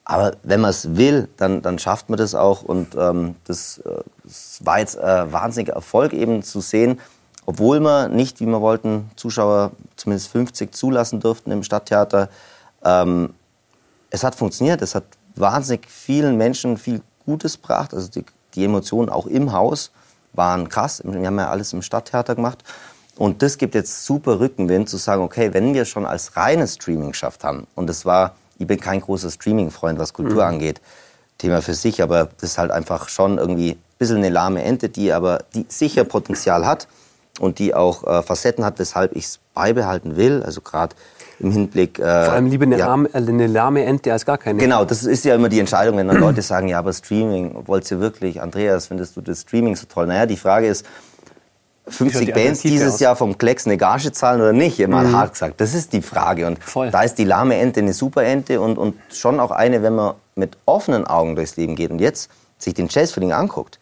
Aber 0.04 0.32
wenn 0.44 0.60
man 0.60 0.70
es 0.70 0.96
will, 0.96 1.28
dann, 1.36 1.62
dann 1.62 1.80
schafft 1.80 2.10
man 2.10 2.16
das 2.16 2.36
auch. 2.36 2.62
Und 2.62 2.94
ähm, 2.96 3.34
das, 3.44 3.78
äh, 3.78 4.02
das, 4.22 4.60
war 4.64 4.78
jetzt 4.78 4.98
ein 4.98 5.32
wahnsinniger 5.32 5.74
Erfolg 5.74 6.12
eben 6.12 6.44
zu 6.44 6.60
sehen, 6.60 7.00
obwohl 7.46 7.80
wir 7.80 8.08
nicht, 8.08 8.40
wie 8.40 8.46
wir 8.46 8.60
wollten, 8.60 9.10
Zuschauer 9.16 9.72
zumindest 9.96 10.28
50 10.28 10.74
zulassen 10.74 11.20
durften 11.20 11.50
im 11.50 11.62
Stadttheater. 11.62 12.28
Ähm, 12.84 13.34
es 14.10 14.22
hat 14.24 14.34
funktioniert. 14.34 14.82
Es 14.82 14.94
hat 14.94 15.04
wahnsinnig 15.34 15.88
vielen 15.88 16.36
Menschen 16.36 16.76
viel 16.76 17.00
Gutes 17.24 17.60
gebracht. 17.60 17.94
Also 17.94 18.08
die 18.08 18.24
die 18.54 18.64
Emotionen 18.64 19.08
auch 19.08 19.26
im 19.26 19.52
Haus 19.52 19.90
waren 20.32 20.68
krass. 20.68 21.02
Wir 21.04 21.26
haben 21.26 21.38
ja 21.38 21.50
alles 21.50 21.72
im 21.72 21.82
Stadttheater 21.82 22.34
gemacht. 22.34 22.62
Und 23.16 23.42
das 23.42 23.58
gibt 23.58 23.74
jetzt 23.74 24.04
super 24.06 24.40
Rückenwind 24.40 24.88
zu 24.88 24.96
sagen, 24.96 25.22
okay, 25.22 25.52
wenn 25.52 25.74
wir 25.74 25.84
schon 25.84 26.06
als 26.06 26.36
reines 26.36 26.74
Streaming 26.74 27.10
geschafft 27.10 27.44
haben, 27.44 27.66
und 27.74 27.86
das 27.86 28.06
war, 28.06 28.34
ich 28.58 28.66
bin 28.66 28.80
kein 28.80 29.00
großer 29.00 29.30
Streaming-Freund, 29.30 29.98
was 29.98 30.14
Kultur 30.14 30.36
mhm. 30.44 30.54
angeht, 30.54 30.80
Thema 31.36 31.60
für 31.60 31.74
sich, 31.74 32.02
aber 32.02 32.28
das 32.40 32.52
ist 32.52 32.58
halt 32.58 32.70
einfach 32.70 33.08
schon 33.08 33.38
irgendwie 33.38 33.72
ein 33.72 33.78
bisschen 33.98 34.18
eine 34.18 34.30
lahme 34.30 34.62
Ente, 34.62 34.88
die 34.88 35.12
aber 35.12 35.44
die 35.54 35.66
sicher 35.68 36.04
Potenzial 36.04 36.64
hat 36.64 36.88
und 37.40 37.58
die 37.58 37.74
auch 37.74 38.04
äh, 38.04 38.22
Facetten 38.22 38.64
hat, 38.64 38.78
weshalb 38.78 39.16
ich 39.16 39.24
es 39.24 39.38
beibehalten 39.54 40.16
will. 40.16 40.42
Also 40.42 40.60
gerade 40.60 40.94
im 41.40 41.50
Hinblick. 41.50 41.98
Äh, 41.98 42.02
Vor 42.02 42.34
allem 42.34 42.46
lieber 42.46 42.64
eine, 42.64 42.78
ja, 42.78 42.88
arme, 42.88 43.08
eine 43.12 43.46
lahme 43.46 43.84
Ente 43.84 44.12
als 44.12 44.24
gar 44.24 44.38
keine. 44.38 44.58
Genau, 44.58 44.84
das 44.84 45.04
ist 45.04 45.24
ja 45.24 45.34
immer 45.34 45.48
die 45.48 45.60
Entscheidung, 45.60 45.96
wenn 45.96 46.08
dann 46.08 46.18
Leute 46.18 46.42
sagen, 46.42 46.68
ja, 46.68 46.78
aber 46.78 46.92
Streaming, 46.92 47.66
wollt 47.66 47.90
ihr 47.90 48.00
wirklich, 48.00 48.40
Andreas, 48.40 48.86
findest 48.86 49.16
du 49.16 49.20
das 49.20 49.42
Streaming 49.42 49.76
so 49.76 49.86
toll? 49.86 50.06
Naja, 50.06 50.26
die 50.26 50.36
Frage 50.36 50.66
ist, 50.68 50.86
50 51.88 52.26
die 52.26 52.32
Bands 52.32 52.60
dieses 52.60 52.94
aus. 52.94 53.00
Jahr 53.00 53.16
vom 53.16 53.36
Klecks 53.36 53.66
eine 53.66 53.76
Gage 53.76 54.12
zahlen 54.12 54.40
oder 54.40 54.52
nicht? 54.52 54.86
Mal 54.86 55.06
mhm. 55.06 55.16
hart 55.16 55.32
gesagt. 55.32 55.60
Das 55.60 55.74
ist 55.74 55.92
die 55.92 56.02
Frage. 56.02 56.46
Und 56.46 56.62
Voll. 56.62 56.90
da 56.90 57.02
ist 57.02 57.18
die 57.18 57.24
lahme 57.24 57.56
Ente 57.56 57.80
eine 57.80 57.92
super 57.92 58.22
Ente 58.22 58.60
und, 58.60 58.78
und 58.78 58.94
schon 59.12 59.40
auch 59.40 59.50
eine, 59.50 59.82
wenn 59.82 59.96
man 59.96 60.14
mit 60.36 60.56
offenen 60.64 61.06
Augen 61.06 61.34
durchs 61.34 61.56
Leben 61.56 61.74
geht 61.74 61.90
und 61.90 61.98
jetzt 61.98 62.30
sich 62.58 62.74
den 62.74 62.86
Jazzfeeling 62.88 63.32
anguckt, 63.32 63.80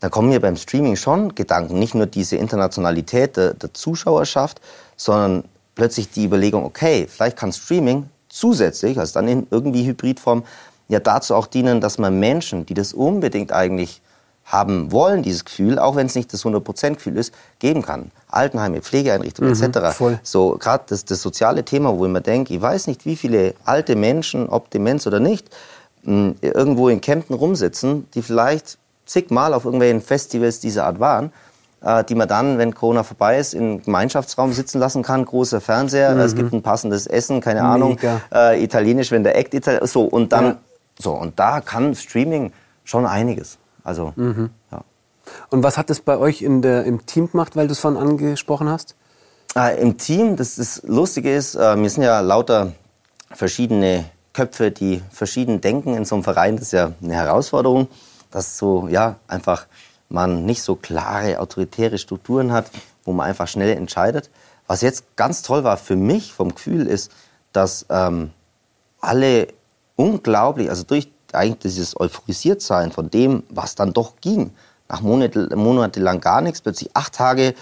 dann 0.00 0.10
kommen 0.10 0.28
mir 0.28 0.40
beim 0.40 0.56
Streaming 0.56 0.96
schon 0.96 1.34
Gedanken, 1.34 1.78
nicht 1.78 1.94
nur 1.94 2.06
diese 2.06 2.36
Internationalität 2.36 3.36
der, 3.36 3.54
der 3.54 3.74
Zuschauerschaft, 3.74 4.60
sondern 4.96 5.44
plötzlich 5.74 6.10
die 6.10 6.24
Überlegung, 6.24 6.64
okay, 6.64 7.06
vielleicht 7.08 7.36
kann 7.36 7.52
Streaming 7.52 8.08
zusätzlich, 8.28 8.98
also 8.98 9.14
dann 9.14 9.28
in 9.28 9.46
irgendwie 9.50 9.86
Hybridform, 9.86 10.44
ja 10.88 11.00
dazu 11.00 11.34
auch 11.34 11.46
dienen, 11.46 11.80
dass 11.80 11.98
man 11.98 12.18
Menschen, 12.18 12.66
die 12.66 12.74
das 12.74 12.92
unbedingt 12.92 13.52
eigentlich 13.52 14.00
haben 14.44 14.92
wollen, 14.92 15.22
dieses 15.22 15.44
Gefühl, 15.44 15.78
auch 15.78 15.94
wenn 15.94 16.06
es 16.06 16.14
nicht 16.14 16.32
das 16.32 16.44
100%-Gefühl 16.44 17.18
ist, 17.18 17.34
geben 17.58 17.82
kann. 17.82 18.10
Altenheime, 18.28 18.80
Pflegeeinrichtungen 18.80 19.52
mhm, 19.52 19.62
etc. 19.62 19.94
Voll. 19.94 20.18
So 20.22 20.56
gerade 20.58 20.84
das, 20.88 21.04
das 21.04 21.20
soziale 21.20 21.64
Thema, 21.64 21.96
wo 21.98 22.06
ich 22.06 22.10
mir 22.10 22.22
denke, 22.22 22.54
ich 22.54 22.60
weiß 22.60 22.86
nicht, 22.86 23.04
wie 23.04 23.16
viele 23.16 23.54
alte 23.64 23.94
Menschen, 23.94 24.48
ob 24.48 24.70
Demenz 24.70 25.06
oder 25.06 25.20
nicht, 25.20 25.50
irgendwo 26.02 26.88
in 26.88 27.02
Kempten 27.02 27.34
rumsitzen, 27.34 28.08
die 28.14 28.22
vielleicht 28.22 28.78
zigmal 29.08 29.54
auf 29.54 29.64
irgendwelchen 29.64 30.00
Festivals 30.00 30.60
dieser 30.60 30.84
Art 30.84 31.00
waren, 31.00 31.32
äh, 31.82 32.04
die 32.04 32.14
man 32.14 32.28
dann, 32.28 32.58
wenn 32.58 32.74
Corona 32.74 33.02
vorbei 33.02 33.38
ist, 33.38 33.54
im 33.54 33.82
Gemeinschaftsraum 33.82 34.52
sitzen 34.52 34.78
lassen 34.78 35.02
kann, 35.02 35.24
großer 35.24 35.60
Fernseher, 35.60 36.14
mhm. 36.14 36.20
es 36.20 36.34
gibt 36.34 36.52
ein 36.52 36.62
passendes 36.62 37.06
Essen, 37.06 37.40
keine. 37.40 37.62
Ahnung, 37.62 37.98
äh, 38.32 38.62
italienisch, 38.62 39.10
wenn 39.10 39.24
der 39.24 39.36
Act 39.36 39.54
italienisch, 39.54 39.90
so 39.90 40.02
und 40.02 40.32
dann, 40.32 40.44
ja. 40.44 40.56
so 40.98 41.12
und 41.12 41.38
da 41.38 41.60
kann 41.60 41.94
Streaming 41.94 42.52
schon 42.84 43.06
einiges. 43.06 43.58
Also, 43.82 44.12
mhm. 44.16 44.50
ja. 44.70 44.82
Und 45.50 45.62
was 45.62 45.78
hat 45.78 45.90
es 45.90 46.00
bei 46.00 46.18
euch 46.18 46.42
in 46.42 46.62
der, 46.62 46.84
im 46.84 47.06
Team 47.06 47.30
gemacht, 47.30 47.56
weil 47.56 47.66
du 47.66 47.72
es 47.72 47.80
vorhin 47.80 48.00
angesprochen 48.00 48.68
hast? 48.68 48.94
Äh, 49.56 49.80
Im 49.80 49.96
Team, 49.96 50.36
das, 50.36 50.56
das 50.56 50.82
Lustige 50.86 51.34
ist, 51.34 51.54
äh, 51.54 51.76
wir 51.80 51.90
sind 51.90 52.02
ja 52.02 52.20
lauter 52.20 52.72
verschiedene 53.32 54.04
Köpfe, 54.32 54.70
die 54.70 55.02
verschieden 55.10 55.60
denken 55.60 55.94
in 55.94 56.04
so 56.04 56.14
einem 56.14 56.24
Verein. 56.24 56.56
Das 56.56 56.66
ist 56.66 56.72
ja 56.72 56.92
eine 57.02 57.14
Herausforderung, 57.14 57.88
dass 58.30 58.58
so, 58.58 58.88
ja, 58.88 59.16
einfach 59.26 59.66
man 60.08 60.44
nicht 60.44 60.62
so 60.62 60.74
klare 60.74 61.40
autoritäre 61.40 61.98
Strukturen 61.98 62.52
hat, 62.52 62.70
wo 63.04 63.12
man 63.12 63.26
einfach 63.26 63.48
schnell 63.48 63.76
entscheidet. 63.76 64.30
Was 64.66 64.80
jetzt 64.80 65.16
ganz 65.16 65.42
toll 65.42 65.64
war 65.64 65.76
für 65.76 65.96
mich 65.96 66.32
vom 66.32 66.54
Gefühl 66.54 66.86
ist, 66.86 67.10
dass 67.52 67.86
ähm, 67.90 68.30
alle 69.00 69.48
unglaublich, 69.96 70.70
also 70.70 70.84
durch 70.84 71.10
eigentlich 71.32 71.58
dieses 71.58 71.98
Euphorisiertsein 71.98 72.92
von 72.92 73.10
dem, 73.10 73.42
was 73.50 73.74
dann 73.74 73.92
doch 73.92 74.14
ging. 74.20 74.52
Nach 74.88 75.00
Monate, 75.02 75.54
monatelang 75.56 76.20
gar 76.20 76.40
nichts, 76.40 76.62
plötzlich 76.62 76.90
acht 76.94 77.14
Tage 77.14 77.54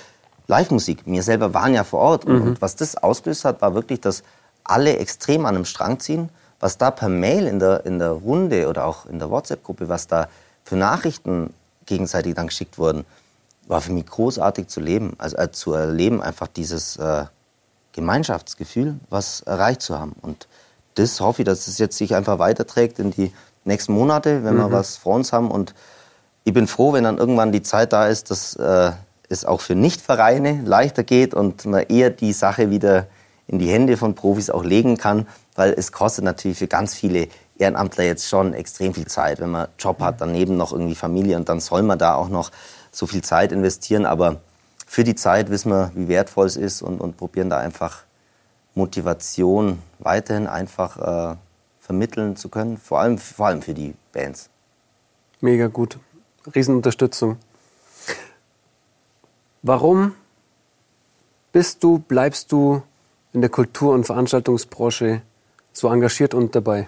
Live-Musik. 0.47 1.03
Wir 1.07 1.23
selber 1.23 1.55
waren 1.55 1.75
ja 1.75 1.83
vor 1.83 2.01
Ort. 2.01 2.29
Mhm. 2.29 2.43
Und 2.43 2.63
was 2.63 2.77
das 2.77 2.97
ausgelöst 2.97 3.45
hat, 3.45 3.61
war 3.63 3.75
wirklich, 3.75 4.01
dass 4.01 4.23
alle 4.63 4.99
extrem 4.99 5.45
an 5.47 5.57
einem 5.57 5.65
Strang 5.65 5.99
ziehen. 5.99 6.29
Was 6.61 6.79
da 6.79 6.91
per 6.91 7.09
Mail 7.09 7.47
in 7.47 7.59
der, 7.59 7.85
in 7.85 7.99
der 7.99 8.11
Runde 8.11 8.69
oder 8.69 8.87
auch 8.87 9.07
in 9.07 9.19
der 9.19 9.31
WhatsApp-Gruppe, 9.31 9.89
was 9.89 10.07
da 10.07 10.29
für 10.67 10.77
Nachrichten 10.77 11.55
gegenseitig 11.87 12.35
dann 12.35 12.49
geschickt 12.49 12.77
wurden, 12.77 13.05
war 13.69 13.81
für 13.81 13.93
mich 13.93 14.07
großartig 14.07 14.67
zu 14.67 14.81
leben. 14.81 15.15
Also 15.19 15.37
äh, 15.37 15.51
zu 15.53 15.73
erleben, 15.73 16.21
einfach 16.21 16.49
dieses 16.49 16.97
äh, 16.97 17.25
Gemeinschaftsgefühl, 17.93 18.97
was 19.09 19.41
erreicht 19.43 19.81
zu 19.81 19.99
haben. 19.99 20.15
Und 20.23 20.49
das 20.97 21.21
hoffe 21.21 21.43
ich, 21.43 21.47
dass 21.47 21.69
es 21.69 21.79
jetzt 21.79 21.97
sich 21.97 22.15
einfach 22.15 22.41
weiterträgt 22.41 22.99
in 22.99 23.13
die 23.13 23.33
nächsten 23.65 23.93
Monate, 23.93 24.43
wenn 24.45 24.55
mhm. 24.55 24.59
wir 24.59 24.73
was 24.73 24.97
vor 24.97 25.15
uns 25.15 25.33
haben. 25.33 25.53
Und 25.53 25.73
ich 26.43 26.53
bin 26.53 26.67
froh, 26.67 26.93
wenn 26.93 27.05
dann 27.05 27.19
irgendwann 27.19 27.53
die 27.53 27.63
Zeit 27.63 27.93
da 27.93 28.09
ist, 28.09 28.33
dass 28.33 28.57
äh, 28.57 28.91
es 29.29 29.45
auch 29.45 29.61
für 29.61 29.77
Nichtvereine 29.77 30.63
leichter 30.65 31.05
geht 31.05 31.33
und 31.33 31.65
man 31.65 31.85
eher 31.85 32.11
die 32.11 32.33
Sache 32.33 32.71
wieder 32.71 33.07
in 33.47 33.61
die 33.61 33.69
Hände 33.69 33.97
von 33.97 34.17
Profis 34.17 34.51
auch 34.51 34.65
legen 34.65 34.97
kann, 34.97 35.29
weil 35.55 35.73
es 35.77 35.93
kostet 35.93 36.25
natürlich 36.25 36.59
für 36.59 36.67
ganz 36.67 36.95
viele 36.95 37.29
Ehrenamtler 37.59 38.05
jetzt 38.05 38.29
schon 38.29 38.55
extrem 38.55 38.95
viel 38.95 39.07
Zeit, 39.07 39.41
wenn 39.41 39.51
man 39.51 39.69
Job 39.79 40.01
hat, 40.01 40.21
daneben 40.21 40.57
noch 40.57 40.73
irgendwie 40.73 40.95
Familie 40.95 41.37
und 41.37 41.49
dann 41.49 41.61
soll 41.61 41.83
man 41.83 41.99
da 41.99 42.15
auch 42.15 42.29
noch 42.29 42.51
so 42.91 43.07
viel 43.07 43.23
Zeit 43.23 43.53
investieren. 43.53 44.07
Aber 44.07 44.41
für 44.87 45.05
die 45.05 45.15
Zeit 45.15 45.51
wissen 45.51 45.71
wir, 45.71 45.91
wie 45.95 46.09
wertvoll 46.09 46.47
es 46.47 46.57
ist 46.57 46.83
und, 46.83 47.01
und 47.01 47.17
probieren 47.17 47.51
da 47.51 47.59
einfach 47.59 48.03
Motivation 48.75 49.83
weiterhin 49.99 50.47
einfach 50.47 51.33
äh, 51.33 51.37
vermitteln 51.81 52.37
zu 52.37 52.49
können, 52.49 52.77
vor 52.77 53.01
allem, 53.01 53.19
vor 53.19 53.47
allem 53.47 53.63
für 53.63 53.75
die 53.75 53.95
Bands. 54.13 54.51
Mega 55.41 55.69
gut. 55.69 55.99
Riesenunterstützung. 56.55 57.39
Warum 59.63 60.15
bist 61.53 61.83
du, 61.83 61.99
bleibst 61.99 62.53
du 62.53 62.83
in 63.33 63.41
der 63.41 63.51
Kultur- 63.51 63.95
und 63.95 64.05
Veranstaltungsbranche 64.05 65.23
so 65.73 65.89
engagiert 65.89 66.35
und 66.35 66.55
dabei? 66.55 66.87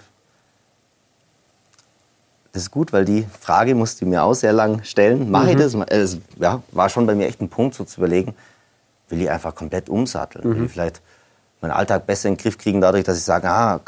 Das 2.51 2.63
ist 2.63 2.71
gut, 2.71 2.93
weil 2.93 3.05
die 3.05 3.27
Frage 3.39 3.75
musste 3.75 4.05
ich 4.05 4.09
mir 4.09 4.23
auch 4.23 4.33
sehr 4.33 4.53
lang 4.53 4.83
stellen. 4.83 5.29
Mache 5.29 5.45
mhm. 5.45 5.49
ich 5.49 5.55
das? 5.57 5.73
Es 5.89 6.17
ja, 6.39 6.63
war 6.71 6.89
schon 6.89 7.05
bei 7.05 7.15
mir 7.15 7.27
echt 7.27 7.41
ein 7.41 7.49
Punkt, 7.49 7.75
so 7.75 7.83
zu 7.83 7.99
überlegen, 7.99 8.33
will 9.09 9.21
ich 9.21 9.29
einfach 9.29 9.53
komplett 9.53 9.89
umsatteln? 9.89 10.47
Mhm. 10.47 10.55
Will 10.55 10.65
ich 10.65 10.71
vielleicht 10.71 11.01
meinen 11.61 11.71
Alltag 11.71 12.07
besser 12.07 12.29
in 12.29 12.35
den 12.35 12.41
Griff 12.41 12.57
kriegen, 12.57 12.81
dadurch, 12.81 13.03
dass 13.03 13.17
ich 13.17 13.23
sage, 13.23 13.49
ah, 13.49 13.81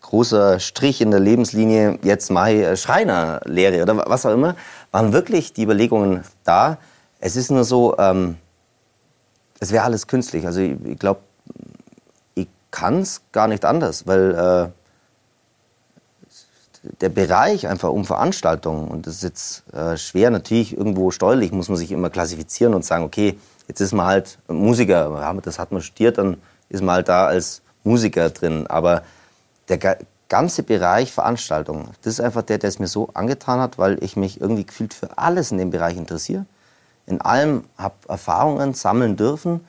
großer 0.00 0.60
Strich 0.60 1.00
in 1.00 1.10
der 1.10 1.20
Lebenslinie, 1.20 1.98
jetzt 2.02 2.30
mache 2.30 2.52
ich 2.52 2.80
Schreinerlehre 2.80 3.82
oder 3.82 3.96
was 4.08 4.26
auch 4.26 4.32
immer, 4.32 4.56
waren 4.90 5.12
wirklich 5.12 5.52
die 5.52 5.62
Überlegungen 5.62 6.22
da. 6.44 6.78
Es 7.20 7.36
ist 7.36 7.50
nur 7.50 7.64
so, 7.64 7.96
ähm, 7.98 8.36
es 9.60 9.72
wäre 9.72 9.84
alles 9.84 10.06
künstlich. 10.06 10.44
Also 10.46 10.60
ich, 10.60 10.76
ich 10.84 10.98
glaube, 10.98 11.20
ich 12.34 12.48
kann 12.70 13.00
es 13.00 13.22
gar 13.32 13.48
nicht 13.48 13.64
anders, 13.64 14.06
weil 14.06 14.34
äh, 14.34 14.81
der 16.82 17.08
Bereich 17.08 17.68
einfach 17.68 17.90
um 17.90 18.04
Veranstaltungen, 18.04 18.88
und 18.88 19.06
das 19.06 19.16
ist 19.16 19.22
jetzt 19.22 19.72
äh, 19.72 19.96
schwer, 19.96 20.30
natürlich 20.30 20.76
irgendwo 20.76 21.10
steuerlich 21.10 21.52
muss 21.52 21.68
man 21.68 21.78
sich 21.78 21.92
immer 21.92 22.10
klassifizieren 22.10 22.74
und 22.74 22.84
sagen, 22.84 23.04
okay, 23.04 23.38
jetzt 23.68 23.80
ist 23.80 23.92
man 23.92 24.06
halt 24.06 24.38
Musiker, 24.48 25.34
das 25.42 25.58
hat 25.58 25.72
man 25.72 25.82
studiert, 25.82 26.18
dann 26.18 26.38
ist 26.68 26.82
man 26.82 26.96
halt 26.96 27.08
da 27.08 27.26
als 27.26 27.62
Musiker 27.84 28.30
drin. 28.30 28.66
Aber 28.66 29.02
der 29.68 29.98
ganze 30.28 30.62
Bereich 30.62 31.12
Veranstaltungen, 31.12 31.88
das 32.02 32.14
ist 32.14 32.20
einfach 32.20 32.42
der, 32.42 32.58
der 32.58 32.68
es 32.68 32.78
mir 32.78 32.88
so 32.88 33.10
angetan 33.14 33.60
hat, 33.60 33.78
weil 33.78 34.02
ich 34.02 34.16
mich 34.16 34.40
irgendwie 34.40 34.66
gefühlt 34.66 34.94
für 34.94 35.18
alles 35.18 35.52
in 35.52 35.58
dem 35.58 35.70
Bereich 35.70 35.96
interessiere. 35.96 36.46
In 37.06 37.20
allem 37.20 37.64
habe 37.76 37.94
Erfahrungen 38.08 38.74
sammeln 38.74 39.16
dürfen 39.16 39.60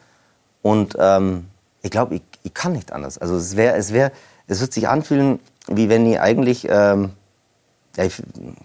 und 0.62 0.96
ähm, 1.00 1.48
ich 1.82 1.92
glaube, 1.92 2.16
ich, 2.16 2.22
ich, 2.44 2.54
kann 2.54 2.72
nicht 2.72 2.94
anders. 2.94 3.18
Also 3.18 3.36
es 3.36 3.58
wäre, 3.58 3.76
es 3.76 3.92
wäre, 3.92 4.12
es 4.48 4.62
wird 4.62 4.72
sich 4.74 4.88
anfühlen, 4.88 5.40
wie 5.68 5.90
wenn 5.90 6.06
ich 6.06 6.20
eigentlich, 6.20 6.68
ähm, 6.70 7.12
ja, 7.96 8.06
ich 8.06 8.22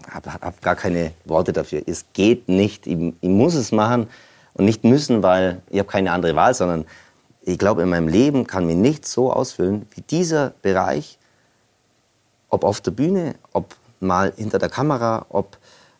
habe 0.09 0.33
hab 0.33 0.61
gar 0.61 0.75
keine 0.75 1.11
Worte 1.25 1.53
dafür. 1.53 1.81
Es 1.85 2.05
geht 2.13 2.49
nicht, 2.49 2.87
ich, 2.87 3.13
ich 3.21 3.29
muss 3.29 3.55
es 3.55 3.71
machen 3.71 4.07
und 4.53 4.65
nicht 4.65 4.83
müssen, 4.83 5.23
weil 5.23 5.61
ich 5.69 5.79
habe 5.79 5.89
keine 5.89 6.11
andere 6.11 6.35
Wahl, 6.35 6.53
sondern 6.53 6.85
ich 7.41 7.57
glaube, 7.57 7.81
in 7.81 7.89
meinem 7.89 8.07
Leben 8.07 8.47
kann 8.47 8.65
mir 8.65 8.75
nichts 8.75 9.11
so 9.13 9.31
ausfüllen 9.31 9.87
wie 9.95 10.01
dieser 10.01 10.53
Bereich, 10.61 11.17
ob 12.49 12.63
auf 12.63 12.81
der 12.81 12.91
Bühne, 12.91 13.35
ob 13.53 13.75
mal 13.99 14.33
hinter 14.35 14.59
der 14.59 14.69
Kamera, 14.69 15.25
ob 15.29 15.57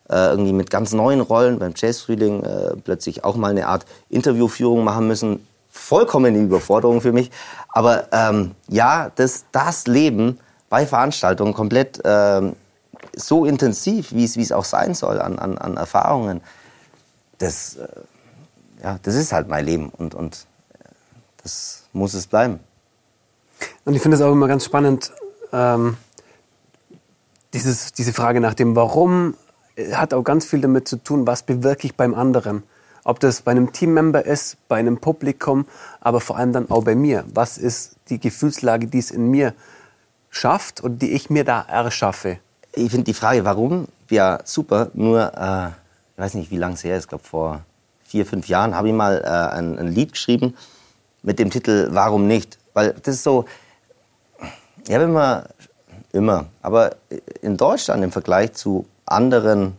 äh, 0.08 0.30
irgendwie 0.30 0.52
mit 0.52 0.70
ganz 0.70 0.92
neuen 0.92 1.20
Rollen 1.20 1.58
beim 1.58 1.72
Jazzfrühling 1.76 2.42
äh, 2.42 2.76
plötzlich 2.82 3.24
auch 3.24 3.36
mal 3.36 3.50
eine 3.50 3.68
Art 3.68 3.86
Interviewführung 4.08 4.84
machen 4.84 5.06
müssen. 5.06 5.46
Vollkommen 5.70 6.26
eine 6.26 6.38
Überforderung 6.38 7.00
für 7.00 7.12
mich. 7.12 7.30
Aber 7.68 8.08
ähm, 8.12 8.52
ja, 8.68 9.12
das, 9.14 9.44
das 9.52 9.86
Leben 9.86 10.40
bei 10.70 10.86
Veranstaltungen 10.86 11.52
komplett 11.52 12.00
ähm, 12.04 12.56
so 13.14 13.44
intensiv, 13.44 14.12
wie 14.12 14.24
es 14.24 14.52
auch 14.52 14.64
sein 14.64 14.94
soll 14.94 15.20
an, 15.20 15.38
an, 15.38 15.58
an 15.58 15.76
Erfahrungen, 15.76 16.40
das, 17.38 17.76
äh, 17.76 17.88
ja, 18.82 18.98
das 19.02 19.14
ist 19.16 19.32
halt 19.32 19.48
mein 19.48 19.66
Leben 19.66 19.90
und, 19.90 20.14
und 20.14 20.46
äh, 20.72 20.84
das 21.42 21.84
muss 21.92 22.14
es 22.14 22.26
bleiben. 22.26 22.60
Und 23.84 23.94
ich 23.94 24.00
finde 24.00 24.16
es 24.16 24.22
auch 24.22 24.32
immer 24.32 24.48
ganz 24.48 24.64
spannend, 24.64 25.12
ähm, 25.52 25.96
dieses, 27.52 27.92
diese 27.92 28.12
Frage 28.12 28.40
nach 28.40 28.54
dem 28.54 28.76
Warum 28.76 29.34
äh, 29.74 29.92
hat 29.94 30.14
auch 30.14 30.22
ganz 30.22 30.44
viel 30.44 30.60
damit 30.60 30.86
zu 30.86 30.96
tun, 30.96 31.26
was 31.26 31.42
bewirke 31.42 31.86
ich 31.86 31.96
beim 31.96 32.14
anderen. 32.14 32.62
Ob 33.02 33.18
das 33.18 33.40
bei 33.40 33.50
einem 33.50 33.72
Teammember 33.72 34.24
ist, 34.24 34.56
bei 34.68 34.76
einem 34.76 34.98
Publikum, 34.98 35.66
aber 36.00 36.20
vor 36.20 36.36
allem 36.36 36.52
dann 36.52 36.70
auch 36.70 36.84
bei 36.84 36.94
mir. 36.94 37.24
Was 37.32 37.58
ist 37.58 37.96
die 38.08 38.20
Gefühlslage, 38.20 38.86
die 38.86 38.98
es 38.98 39.10
in 39.10 39.30
mir 39.30 39.54
schafft 40.30 40.80
und 40.80 41.02
die 41.02 41.10
ich 41.10 41.28
mir 41.28 41.44
da 41.44 41.60
erschaffe? 41.62 42.38
Ich 42.72 42.90
finde 42.90 43.04
die 43.04 43.14
Frage, 43.14 43.44
warum, 43.44 43.88
ja 44.08 44.38
super. 44.44 44.90
Nur, 44.94 45.32
äh, 45.36 45.68
ich 46.14 46.18
weiß 46.18 46.34
nicht, 46.34 46.50
wie 46.50 46.56
lange 46.56 46.74
es 46.74 46.84
her 46.84 46.96
ist, 46.96 47.04
ich 47.04 47.08
glaube 47.08 47.24
vor 47.24 47.62
vier, 48.04 48.26
fünf 48.26 48.48
Jahren 48.48 48.74
habe 48.74 48.88
ich 48.88 48.94
mal 48.94 49.22
äh, 49.24 49.56
ein, 49.56 49.78
ein 49.78 49.88
Lied 49.88 50.12
geschrieben 50.12 50.56
mit 51.22 51.38
dem 51.38 51.50
Titel 51.50 51.88
Warum 51.92 52.26
nicht? 52.26 52.58
Weil 52.72 52.94
das 53.02 53.16
ist 53.16 53.24
so, 53.24 53.44
ja, 54.88 55.00
wenn 55.00 55.12
man 55.12 55.44
immer. 56.12 56.46
Aber 56.62 56.96
in 57.42 57.56
Deutschland 57.56 58.02
im 58.02 58.12
Vergleich 58.12 58.52
zu 58.54 58.86
anderen 59.06 59.76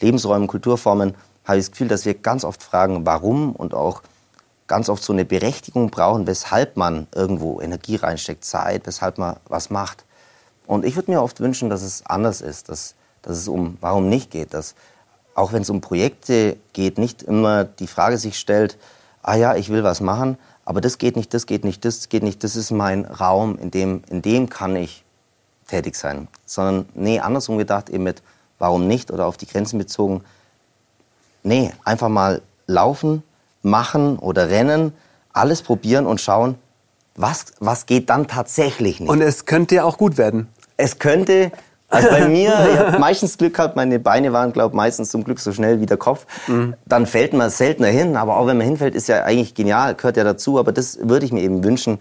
Lebensräumen, 0.00 0.48
Kulturformen, 0.48 1.14
habe 1.44 1.58
ich 1.58 1.66
das 1.66 1.70
Gefühl, 1.72 1.88
dass 1.88 2.04
wir 2.04 2.14
ganz 2.14 2.44
oft 2.44 2.62
fragen, 2.62 3.04
warum 3.06 3.52
und 3.52 3.74
auch 3.74 4.02
ganz 4.72 4.88
oft 4.88 5.02
so 5.02 5.12
eine 5.12 5.26
Berechtigung 5.26 5.90
brauchen, 5.90 6.26
weshalb 6.26 6.78
man 6.78 7.06
irgendwo 7.14 7.60
Energie 7.60 7.96
reinsteckt, 7.96 8.42
Zeit, 8.42 8.86
weshalb 8.86 9.18
man 9.18 9.36
was 9.46 9.68
macht. 9.68 10.06
Und 10.66 10.86
ich 10.86 10.96
würde 10.96 11.10
mir 11.10 11.20
oft 11.20 11.40
wünschen, 11.40 11.68
dass 11.68 11.82
es 11.82 12.06
anders 12.06 12.40
ist, 12.40 12.70
dass, 12.70 12.94
dass 13.20 13.36
es 13.36 13.48
um 13.48 13.76
warum 13.82 14.08
nicht 14.08 14.30
geht, 14.30 14.54
dass 14.54 14.74
auch 15.34 15.52
wenn 15.52 15.60
es 15.60 15.68
um 15.68 15.82
Projekte 15.82 16.56
geht, 16.72 16.96
nicht 16.96 17.22
immer 17.22 17.64
die 17.64 17.86
Frage 17.86 18.16
sich 18.16 18.38
stellt, 18.38 18.78
ah 19.22 19.34
ja, 19.34 19.56
ich 19.56 19.68
will 19.68 19.84
was 19.84 20.00
machen, 20.00 20.38
aber 20.64 20.80
das 20.80 20.96
geht 20.96 21.16
nicht, 21.16 21.34
das 21.34 21.44
geht 21.44 21.64
nicht, 21.64 21.84
das 21.84 22.08
geht 22.08 22.22
nicht, 22.22 22.42
das 22.42 22.56
ist 22.56 22.70
mein 22.70 23.04
Raum, 23.04 23.58
in 23.58 23.70
dem, 23.70 24.02
in 24.08 24.22
dem 24.22 24.48
kann 24.48 24.74
ich 24.74 25.04
tätig 25.68 25.96
sein, 25.96 26.28
sondern 26.46 26.86
nee, 26.94 27.20
andersrum 27.20 27.58
gedacht 27.58 27.90
eben 27.90 28.04
mit 28.04 28.22
warum 28.58 28.88
nicht 28.88 29.10
oder 29.10 29.26
auf 29.26 29.36
die 29.36 29.46
Grenzen 29.46 29.76
bezogen. 29.76 30.24
Nee, 31.42 31.72
einfach 31.84 32.08
mal 32.08 32.40
laufen, 32.66 33.22
machen 33.62 34.18
oder 34.18 34.50
rennen, 34.50 34.92
alles 35.32 35.62
probieren 35.62 36.06
und 36.06 36.20
schauen, 36.20 36.56
was, 37.14 37.46
was 37.60 37.86
geht 37.86 38.10
dann 38.10 38.26
tatsächlich 38.26 39.00
nicht. 39.00 39.08
Und 39.08 39.20
es 39.20 39.44
könnte 39.44 39.76
ja 39.76 39.84
auch 39.84 39.98
gut 39.98 40.18
werden. 40.18 40.48
Es 40.76 40.98
könnte, 40.98 41.52
also 41.88 42.08
bei 42.08 42.28
mir, 42.28 42.48
ich 42.72 42.78
habe 42.78 42.98
meistens 42.98 43.38
Glück 43.38 43.54
gehabt, 43.54 43.76
meine 43.76 43.98
Beine 43.98 44.32
waren, 44.32 44.52
glaube 44.52 44.72
ich, 44.72 44.76
meistens 44.76 45.10
zum 45.10 45.24
Glück 45.24 45.38
so 45.38 45.52
schnell 45.52 45.80
wie 45.80 45.86
der 45.86 45.98
Kopf. 45.98 46.26
Mhm. 46.46 46.74
Dann 46.86 47.06
fällt 47.06 47.32
man 47.34 47.50
seltener 47.50 47.88
hin, 47.88 48.16
aber 48.16 48.36
auch 48.36 48.46
wenn 48.46 48.56
man 48.56 48.66
hinfällt, 48.66 48.94
ist 48.94 49.08
ja 49.08 49.24
eigentlich 49.24 49.54
genial, 49.54 49.94
gehört 49.94 50.16
ja 50.16 50.24
dazu. 50.24 50.58
Aber 50.58 50.72
das 50.72 50.98
würde 51.02 51.26
ich 51.26 51.32
mir 51.32 51.42
eben 51.42 51.62
wünschen, 51.64 51.98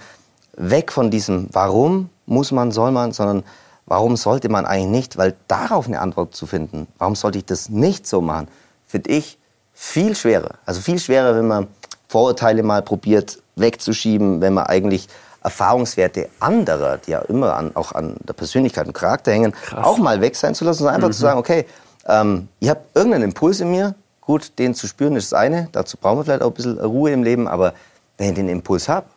weg 0.56 0.92
von 0.92 1.12
diesem 1.12 1.48
Warum 1.52 2.10
muss 2.26 2.52
man, 2.52 2.72
soll 2.72 2.92
man, 2.92 3.12
sondern 3.12 3.44
warum 3.86 4.16
sollte 4.16 4.48
man 4.50 4.66
eigentlich 4.66 4.92
nicht, 4.92 5.18
weil 5.18 5.36
darauf 5.48 5.88
eine 5.88 6.00
Antwort 6.00 6.36
zu 6.36 6.46
finden, 6.46 6.88
warum 6.98 7.16
sollte 7.16 7.40
ich 7.40 7.46
das 7.46 7.70
nicht 7.70 8.08
so 8.08 8.22
machen, 8.22 8.48
finde 8.86 9.10
ich 9.10 9.38
viel 9.82 10.16
schwerer. 10.16 10.52
Also 10.66 10.80
viel 10.80 11.00
schwerer, 11.00 11.36
wenn 11.36 11.48
man 11.48 11.68
Vorurteile 12.08 12.62
mal 12.62 12.84
probiert 12.84 13.40
wegzuschieben, 13.56 14.40
wenn 14.40 14.54
man 14.54 14.68
eigentlich 14.68 15.08
Erfahrungswerte 15.44 16.30
anderer, 16.40 17.00
die 17.00 17.12
ja 17.12 17.20
immer 17.22 17.56
an, 17.56 17.76
auch 17.76 17.92
an 17.94 18.16
der 18.20 18.34
Persönlichkeit 18.34 18.86
und 18.86 18.94
Charakter 18.94 19.32
hängen, 19.32 19.54
Krass. 19.54 19.84
auch 19.84 19.98
mal 19.98 20.22
weg 20.22 20.36
sein 20.36 20.54
zu 20.54 20.66
lassen, 20.66 20.80
sondern 20.80 20.96
einfach 20.96 21.08
mhm. 21.08 21.14
zu 21.14 21.22
sagen, 21.22 21.40
okay, 21.40 21.66
ähm, 22.06 22.48
ich 22.60 22.70
habe 22.70 22.82
irgendeinen 22.94 23.24
Impuls 23.24 23.60
in 23.60 23.72
mir, 23.72 23.96
gut, 24.22 24.60
den 24.60 24.76
zu 24.76 24.86
spüren 24.86 25.16
ist 25.16 25.32
das 25.32 25.40
eine, 25.40 25.68
dazu 25.72 25.98
brauchen 25.98 26.20
wir 26.20 26.26
vielleicht 26.26 26.44
auch 26.44 26.50
ein 26.50 26.54
bisschen 26.54 26.80
Ruhe 26.80 27.12
im 27.12 27.24
Leben, 27.24 27.48
aber 27.48 27.74
wenn 28.18 28.30
ich 28.30 28.36
den 28.36 28.50
Impuls 28.50 28.88
habe, 28.88 29.08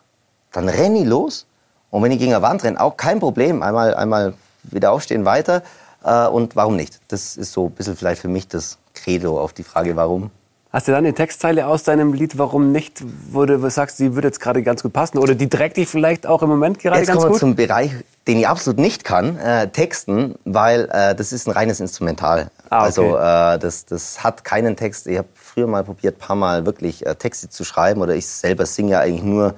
dann 0.52 0.70
renne 0.70 1.00
ich 1.00 1.04
los 1.06 1.46
und 1.90 2.02
wenn 2.02 2.10
ich 2.10 2.18
gegen 2.18 2.32
eine 2.32 2.42
Wand 2.42 2.64
renne, 2.64 2.80
auch 2.80 2.96
kein 2.96 3.20
Problem, 3.20 3.62
einmal, 3.62 3.94
einmal 3.94 4.32
wieder 4.62 4.92
aufstehen, 4.92 5.26
weiter 5.26 5.62
äh, 6.02 6.26
und 6.26 6.56
warum 6.56 6.74
nicht? 6.74 7.00
Das 7.08 7.36
ist 7.36 7.52
so 7.52 7.66
ein 7.66 7.72
bisschen 7.72 7.96
vielleicht 7.96 8.22
für 8.22 8.28
mich 8.28 8.48
das 8.48 8.78
Credo 8.94 9.38
auf 9.38 9.52
die 9.52 9.62
Frage, 9.62 9.94
warum. 9.94 10.30
Hast 10.74 10.88
du 10.88 10.92
dann 10.92 11.04
eine 11.04 11.14
Textzeile 11.14 11.68
aus 11.68 11.84
deinem 11.84 12.12
Lied, 12.12 12.36
warum 12.36 12.72
nicht, 12.72 13.00
wo 13.30 13.44
du 13.44 13.70
sagst, 13.70 14.00
die 14.00 14.16
würde 14.16 14.26
jetzt 14.26 14.40
gerade 14.40 14.60
ganz 14.64 14.82
gut 14.82 14.92
passen 14.92 15.18
oder 15.18 15.36
die 15.36 15.48
trägt 15.48 15.76
dich 15.76 15.86
vielleicht 15.88 16.26
auch 16.26 16.42
im 16.42 16.48
Moment 16.48 16.80
gerade 16.80 16.98
jetzt 16.98 17.06
ganz 17.06 17.22
gut? 17.22 17.30
Jetzt 17.30 17.40
kommen 17.40 17.56
wir 17.56 17.56
zum 17.58 17.68
Bereich, 17.68 17.92
den 18.26 18.38
ich 18.38 18.48
absolut 18.48 18.80
nicht 18.80 19.04
kann, 19.04 19.36
äh, 19.36 19.68
Texten, 19.68 20.34
weil 20.44 20.88
äh, 20.90 21.14
das 21.14 21.32
ist 21.32 21.46
ein 21.46 21.52
reines 21.52 21.78
Instrumental. 21.78 22.50
Ah, 22.70 22.78
okay. 22.78 22.84
Also 22.86 23.02
äh, 23.16 23.58
das, 23.60 23.86
das 23.86 24.24
hat 24.24 24.42
keinen 24.42 24.74
Text. 24.74 25.06
Ich 25.06 25.16
habe 25.16 25.28
früher 25.34 25.68
mal 25.68 25.84
probiert, 25.84 26.18
paar 26.18 26.34
Mal 26.34 26.66
wirklich 26.66 27.06
äh, 27.06 27.14
Texte 27.14 27.48
zu 27.48 27.62
schreiben 27.62 28.02
oder 28.02 28.16
ich 28.16 28.26
selber 28.26 28.66
singe 28.66 28.90
ja 28.90 28.98
eigentlich 28.98 29.22
nur 29.22 29.54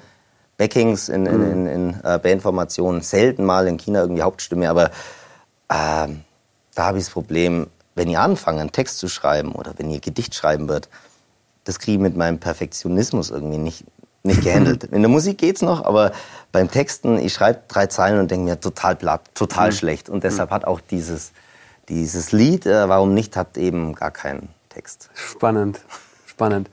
Backings 0.59 1.09
in, 1.09 1.25
in, 1.25 1.51
in, 1.51 1.67
in 1.67 2.01
äh, 2.05 2.19
Bandformationen, 2.19 3.01
selten 3.01 3.47
mal 3.47 3.67
in 3.69 3.79
China 3.79 4.03
irgendwie 4.03 4.21
Hauptstimme, 4.21 4.69
aber 4.69 4.91
ähm, 5.73 6.25
da 6.75 6.85
habe 6.85 6.99
ich 6.99 7.05
das 7.05 7.13
Problem, 7.15 7.69
wenn 7.95 8.11
ihr 8.11 8.21
anfange, 8.21 8.61
einen 8.61 8.73
Text 8.73 8.99
zu 8.99 9.09
schreiben 9.09 9.53
oder 9.53 9.73
wenn 9.79 9.91
ihr 9.91 10.01
Gedicht 10.01 10.35
schreiben 10.35 10.69
wird, 10.69 10.91
das 11.67 11.79
kriege 11.81 11.97
ich 11.97 12.03
mit 12.03 12.17
meinem 12.17 12.39
Perfektionismus 12.39 13.31
irgendwie 13.31 13.59
nicht, 13.59 13.85
nicht 14.23 14.43
gehandelt. 14.43 14.85
In 14.93 15.03
der 15.03 15.11
Musik 15.11 15.39
geht's 15.39 15.63
noch, 15.63 15.85
aber 15.85 16.13
beim 16.53 16.71
Texten, 16.71 17.19
ich 17.19 17.35
schreibe 17.35 17.61
drei 17.69 17.87
Zeilen 17.87 18.21
und 18.21 18.31
denke 18.31 18.45
mir 18.45 18.61
total 18.61 18.97
platt, 18.97 19.23
total 19.35 19.71
mhm. 19.71 19.75
schlecht. 19.75 20.09
Und 20.09 20.25
deshalb 20.25 20.51
mhm. 20.51 20.55
hat 20.55 20.65
auch 20.65 20.81
dieses, 20.81 21.33
dieses 21.89 22.33
Lied, 22.33 22.67
äh, 22.67 22.89
warum 22.89 23.15
nicht, 23.15 23.37
hat 23.37 23.59
eben 23.59 23.95
gar 23.95 24.13
keinen 24.13 24.49
Text. 24.69 25.11
Spannend, 25.15 25.81
spannend. 26.27 26.71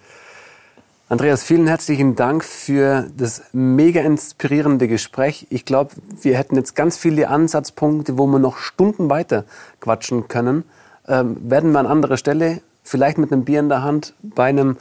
Andreas, 1.10 1.44
vielen 1.44 1.68
herzlichen 1.68 2.16
Dank 2.16 2.44
für 2.44 3.08
das 3.18 3.44
mega 3.52 4.02
inspirierende 4.02 4.88
Gespräch. 4.88 5.48
Ich 5.50 5.66
glaube, 5.66 5.92
wir 6.22 6.38
hätten 6.38 6.56
jetzt 6.56 6.76
ganz 6.76 6.98
viele 6.98 7.30
Ansatzpunkte, 7.30 8.18
wo 8.18 8.28
wir 8.28 8.40
noch 8.40 8.58
Stunden 8.58 9.10
weiter 9.10 9.44
quatschen 9.80 10.28
können. 10.28 10.64
Ähm, 11.08 11.38
werden 11.50 11.72
wir 11.72 11.80
an 11.80 11.88
anderer 11.88 12.18
Stelle 12.18 12.62
vielleicht 12.84 13.18
mit 13.18 13.32
einem 13.32 13.46
Bier 13.46 13.60
in 13.60 13.70
der 13.70 13.84
Hand 13.84 14.14
bei, 14.22 14.46
einem, 14.46 14.78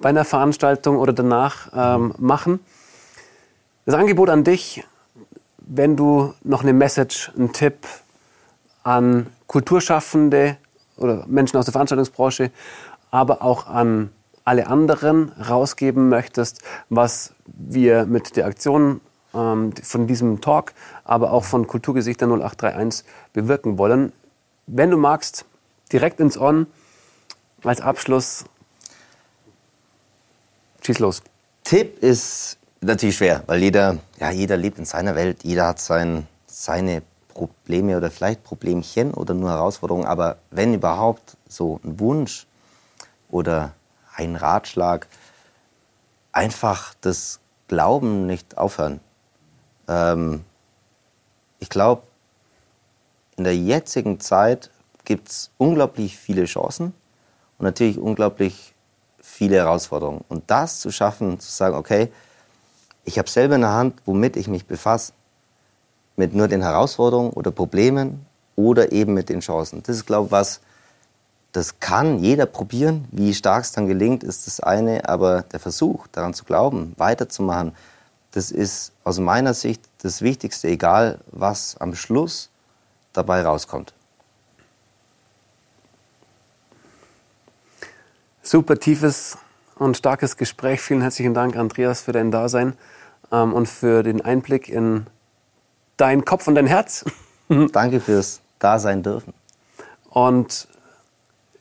bei 0.00 0.08
einer 0.10 0.24
Veranstaltung 0.24 0.98
oder 0.98 1.12
danach 1.12 1.70
ähm, 1.74 2.14
machen. 2.18 2.60
Das 3.86 3.94
Angebot 3.94 4.28
an 4.28 4.44
dich, 4.44 4.84
wenn 5.58 5.96
du 5.96 6.34
noch 6.44 6.62
eine 6.62 6.72
Message, 6.72 7.32
einen 7.36 7.52
Tipp 7.52 7.86
an 8.82 9.26
Kulturschaffende 9.46 10.56
oder 10.96 11.24
Menschen 11.26 11.56
aus 11.56 11.64
der 11.64 11.72
Veranstaltungsbranche, 11.72 12.50
aber 13.10 13.42
auch 13.42 13.66
an 13.66 14.10
alle 14.44 14.66
anderen 14.66 15.32
rausgeben 15.32 16.08
möchtest, 16.08 16.60
was 16.88 17.34
wir 17.46 18.06
mit 18.06 18.36
der 18.36 18.46
Aktion 18.46 19.00
ähm, 19.34 19.72
von 19.82 20.06
diesem 20.06 20.40
Talk, 20.40 20.72
aber 21.04 21.32
auch 21.32 21.44
von 21.44 21.66
Kulturgesichter 21.66 22.26
0831 22.26 23.04
bewirken 23.32 23.78
wollen. 23.78 24.12
Wenn 24.66 24.90
du 24.90 24.96
magst, 24.96 25.44
direkt 25.92 26.20
ins 26.20 26.38
On, 26.38 26.66
als 27.64 27.80
Abschluss, 27.80 28.44
schieß 30.82 30.98
los. 30.98 31.22
Tipp 31.64 32.02
ist 32.02 32.58
natürlich 32.80 33.16
schwer, 33.16 33.42
weil 33.46 33.62
jeder, 33.62 33.98
ja, 34.18 34.30
jeder 34.30 34.56
lebt 34.56 34.78
in 34.78 34.84
seiner 34.84 35.14
Welt, 35.14 35.44
jeder 35.44 35.66
hat 35.68 35.80
sein, 35.80 36.26
seine 36.46 37.02
Probleme 37.28 37.96
oder 37.96 38.10
vielleicht 38.10 38.42
Problemchen 38.42 39.14
oder 39.14 39.34
nur 39.34 39.50
Herausforderungen, 39.50 40.06
aber 40.06 40.38
wenn 40.50 40.74
überhaupt 40.74 41.36
so 41.48 41.80
ein 41.84 42.00
Wunsch 42.00 42.46
oder 43.30 43.72
ein 44.16 44.36
Ratschlag, 44.36 45.06
einfach 46.32 46.94
das 47.00 47.40
Glauben 47.68 48.26
nicht 48.26 48.58
aufhören. 48.58 49.00
Ähm, 49.88 50.44
ich 51.60 51.68
glaube, 51.68 52.02
in 53.36 53.44
der 53.44 53.56
jetzigen 53.56 54.20
Zeit 54.20 54.70
gibt 55.04 55.28
es 55.28 55.50
unglaublich 55.56 56.18
viele 56.18 56.44
Chancen 56.44 56.94
und 57.60 57.64
natürlich 57.64 57.98
unglaublich 57.98 58.74
viele 59.20 59.56
Herausforderungen. 59.56 60.24
Und 60.28 60.44
das 60.50 60.80
zu 60.80 60.90
schaffen, 60.90 61.38
zu 61.38 61.50
sagen, 61.50 61.76
okay, 61.76 62.10
ich 63.04 63.18
habe 63.18 63.28
selber 63.28 63.56
in 63.56 63.60
der 63.60 63.72
Hand, 63.72 64.00
womit 64.06 64.36
ich 64.36 64.48
mich 64.48 64.66
befasse, 64.66 65.12
mit 66.16 66.34
nur 66.34 66.48
den 66.48 66.62
Herausforderungen 66.62 67.30
oder 67.30 67.50
Problemen 67.50 68.24
oder 68.56 68.92
eben 68.92 69.12
mit 69.12 69.28
den 69.28 69.40
Chancen. 69.40 69.82
Das 69.82 69.96
ist, 69.96 70.06
glaube 70.06 70.26
ich, 70.26 70.32
was, 70.32 70.60
das 71.52 71.80
kann 71.80 72.18
jeder 72.20 72.46
probieren. 72.46 73.06
Wie 73.10 73.34
stark 73.34 73.64
es 73.64 73.72
dann 73.72 73.86
gelingt, 73.86 74.24
ist 74.24 74.46
das 74.46 74.60
eine, 74.60 75.06
aber 75.06 75.42
der 75.42 75.60
Versuch, 75.60 76.06
daran 76.08 76.32
zu 76.32 76.44
glauben, 76.44 76.94
weiterzumachen, 76.96 77.72
das 78.32 78.50
ist 78.50 78.92
aus 79.04 79.18
meiner 79.18 79.52
Sicht 79.52 79.82
das 80.02 80.22
Wichtigste, 80.22 80.68
egal 80.68 81.18
was 81.30 81.76
am 81.78 81.94
Schluss 81.94 82.48
dabei 83.12 83.42
rauskommt. 83.42 83.92
Super 88.42 88.78
tiefes 88.78 89.38
und 89.76 89.96
starkes 89.96 90.36
Gespräch. 90.36 90.80
Vielen 90.80 91.02
herzlichen 91.02 91.34
Dank, 91.34 91.56
Andreas, 91.56 92.02
für 92.02 92.12
dein 92.12 92.30
Dasein 92.30 92.74
ähm, 93.32 93.52
und 93.52 93.68
für 93.68 94.02
den 94.02 94.20
Einblick 94.20 94.68
in 94.68 95.06
dein 95.96 96.24
Kopf 96.24 96.48
und 96.48 96.54
dein 96.54 96.66
Herz. 96.66 97.04
Danke 97.72 98.00
fürs 98.00 98.40
Dasein 98.58 99.02
dürfen. 99.02 99.34
Und 100.08 100.68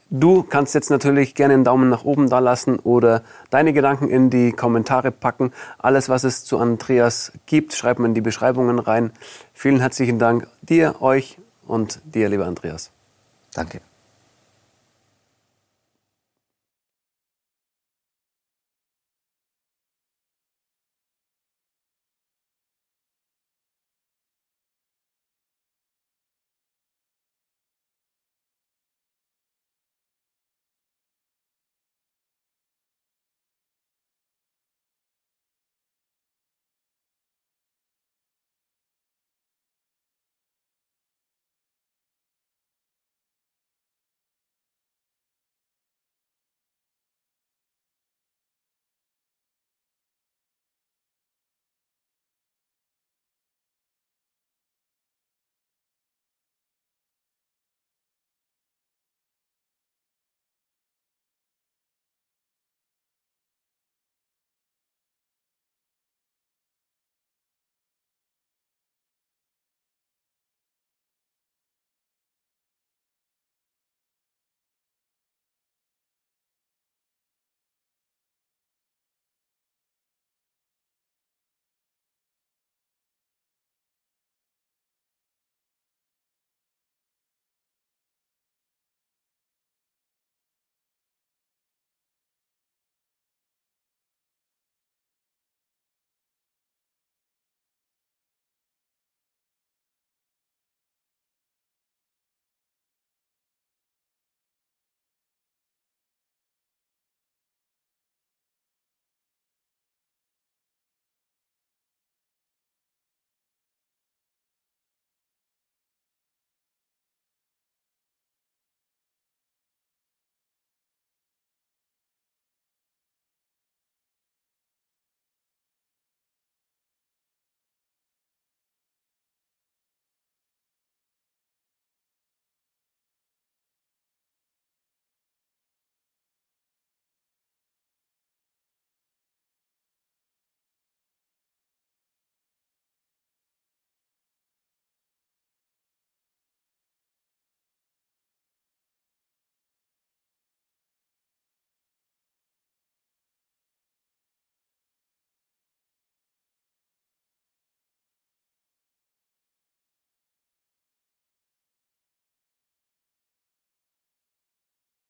du 0.10 0.44
kannst 0.44 0.74
jetzt 0.74 0.90
natürlich 0.90 1.36
gerne 1.36 1.54
einen 1.54 1.64
Daumen 1.64 1.90
nach 1.90 2.04
oben 2.04 2.30
da 2.30 2.40
lassen 2.40 2.80
oder 2.80 3.24
deine 3.50 3.74
Gedanken 3.74 4.10
in 4.10 4.30
die 4.30 4.52
Kommentare 4.52 5.12
packen. 5.12 5.52
Alles, 5.78 6.10
was 6.10 6.24
es 6.24 6.46
zu 6.46 6.58
Andreas 6.60 7.32
gibt, 7.46 7.74
schreibt 7.74 8.00
man 8.00 8.12
in 8.12 8.16
die 8.16 8.22
Beschreibungen 8.22 8.80
rein. 8.80 9.12
Vielen 9.54 9.80
herzlichen 9.80 10.20
Dank 10.20 10.48
dir, 10.62 11.02
euch 11.02 11.38
und 11.68 12.02
dir, 12.06 12.30
lieber 12.30 12.46
Andreas. 12.46 12.92
Danke. 13.54 13.82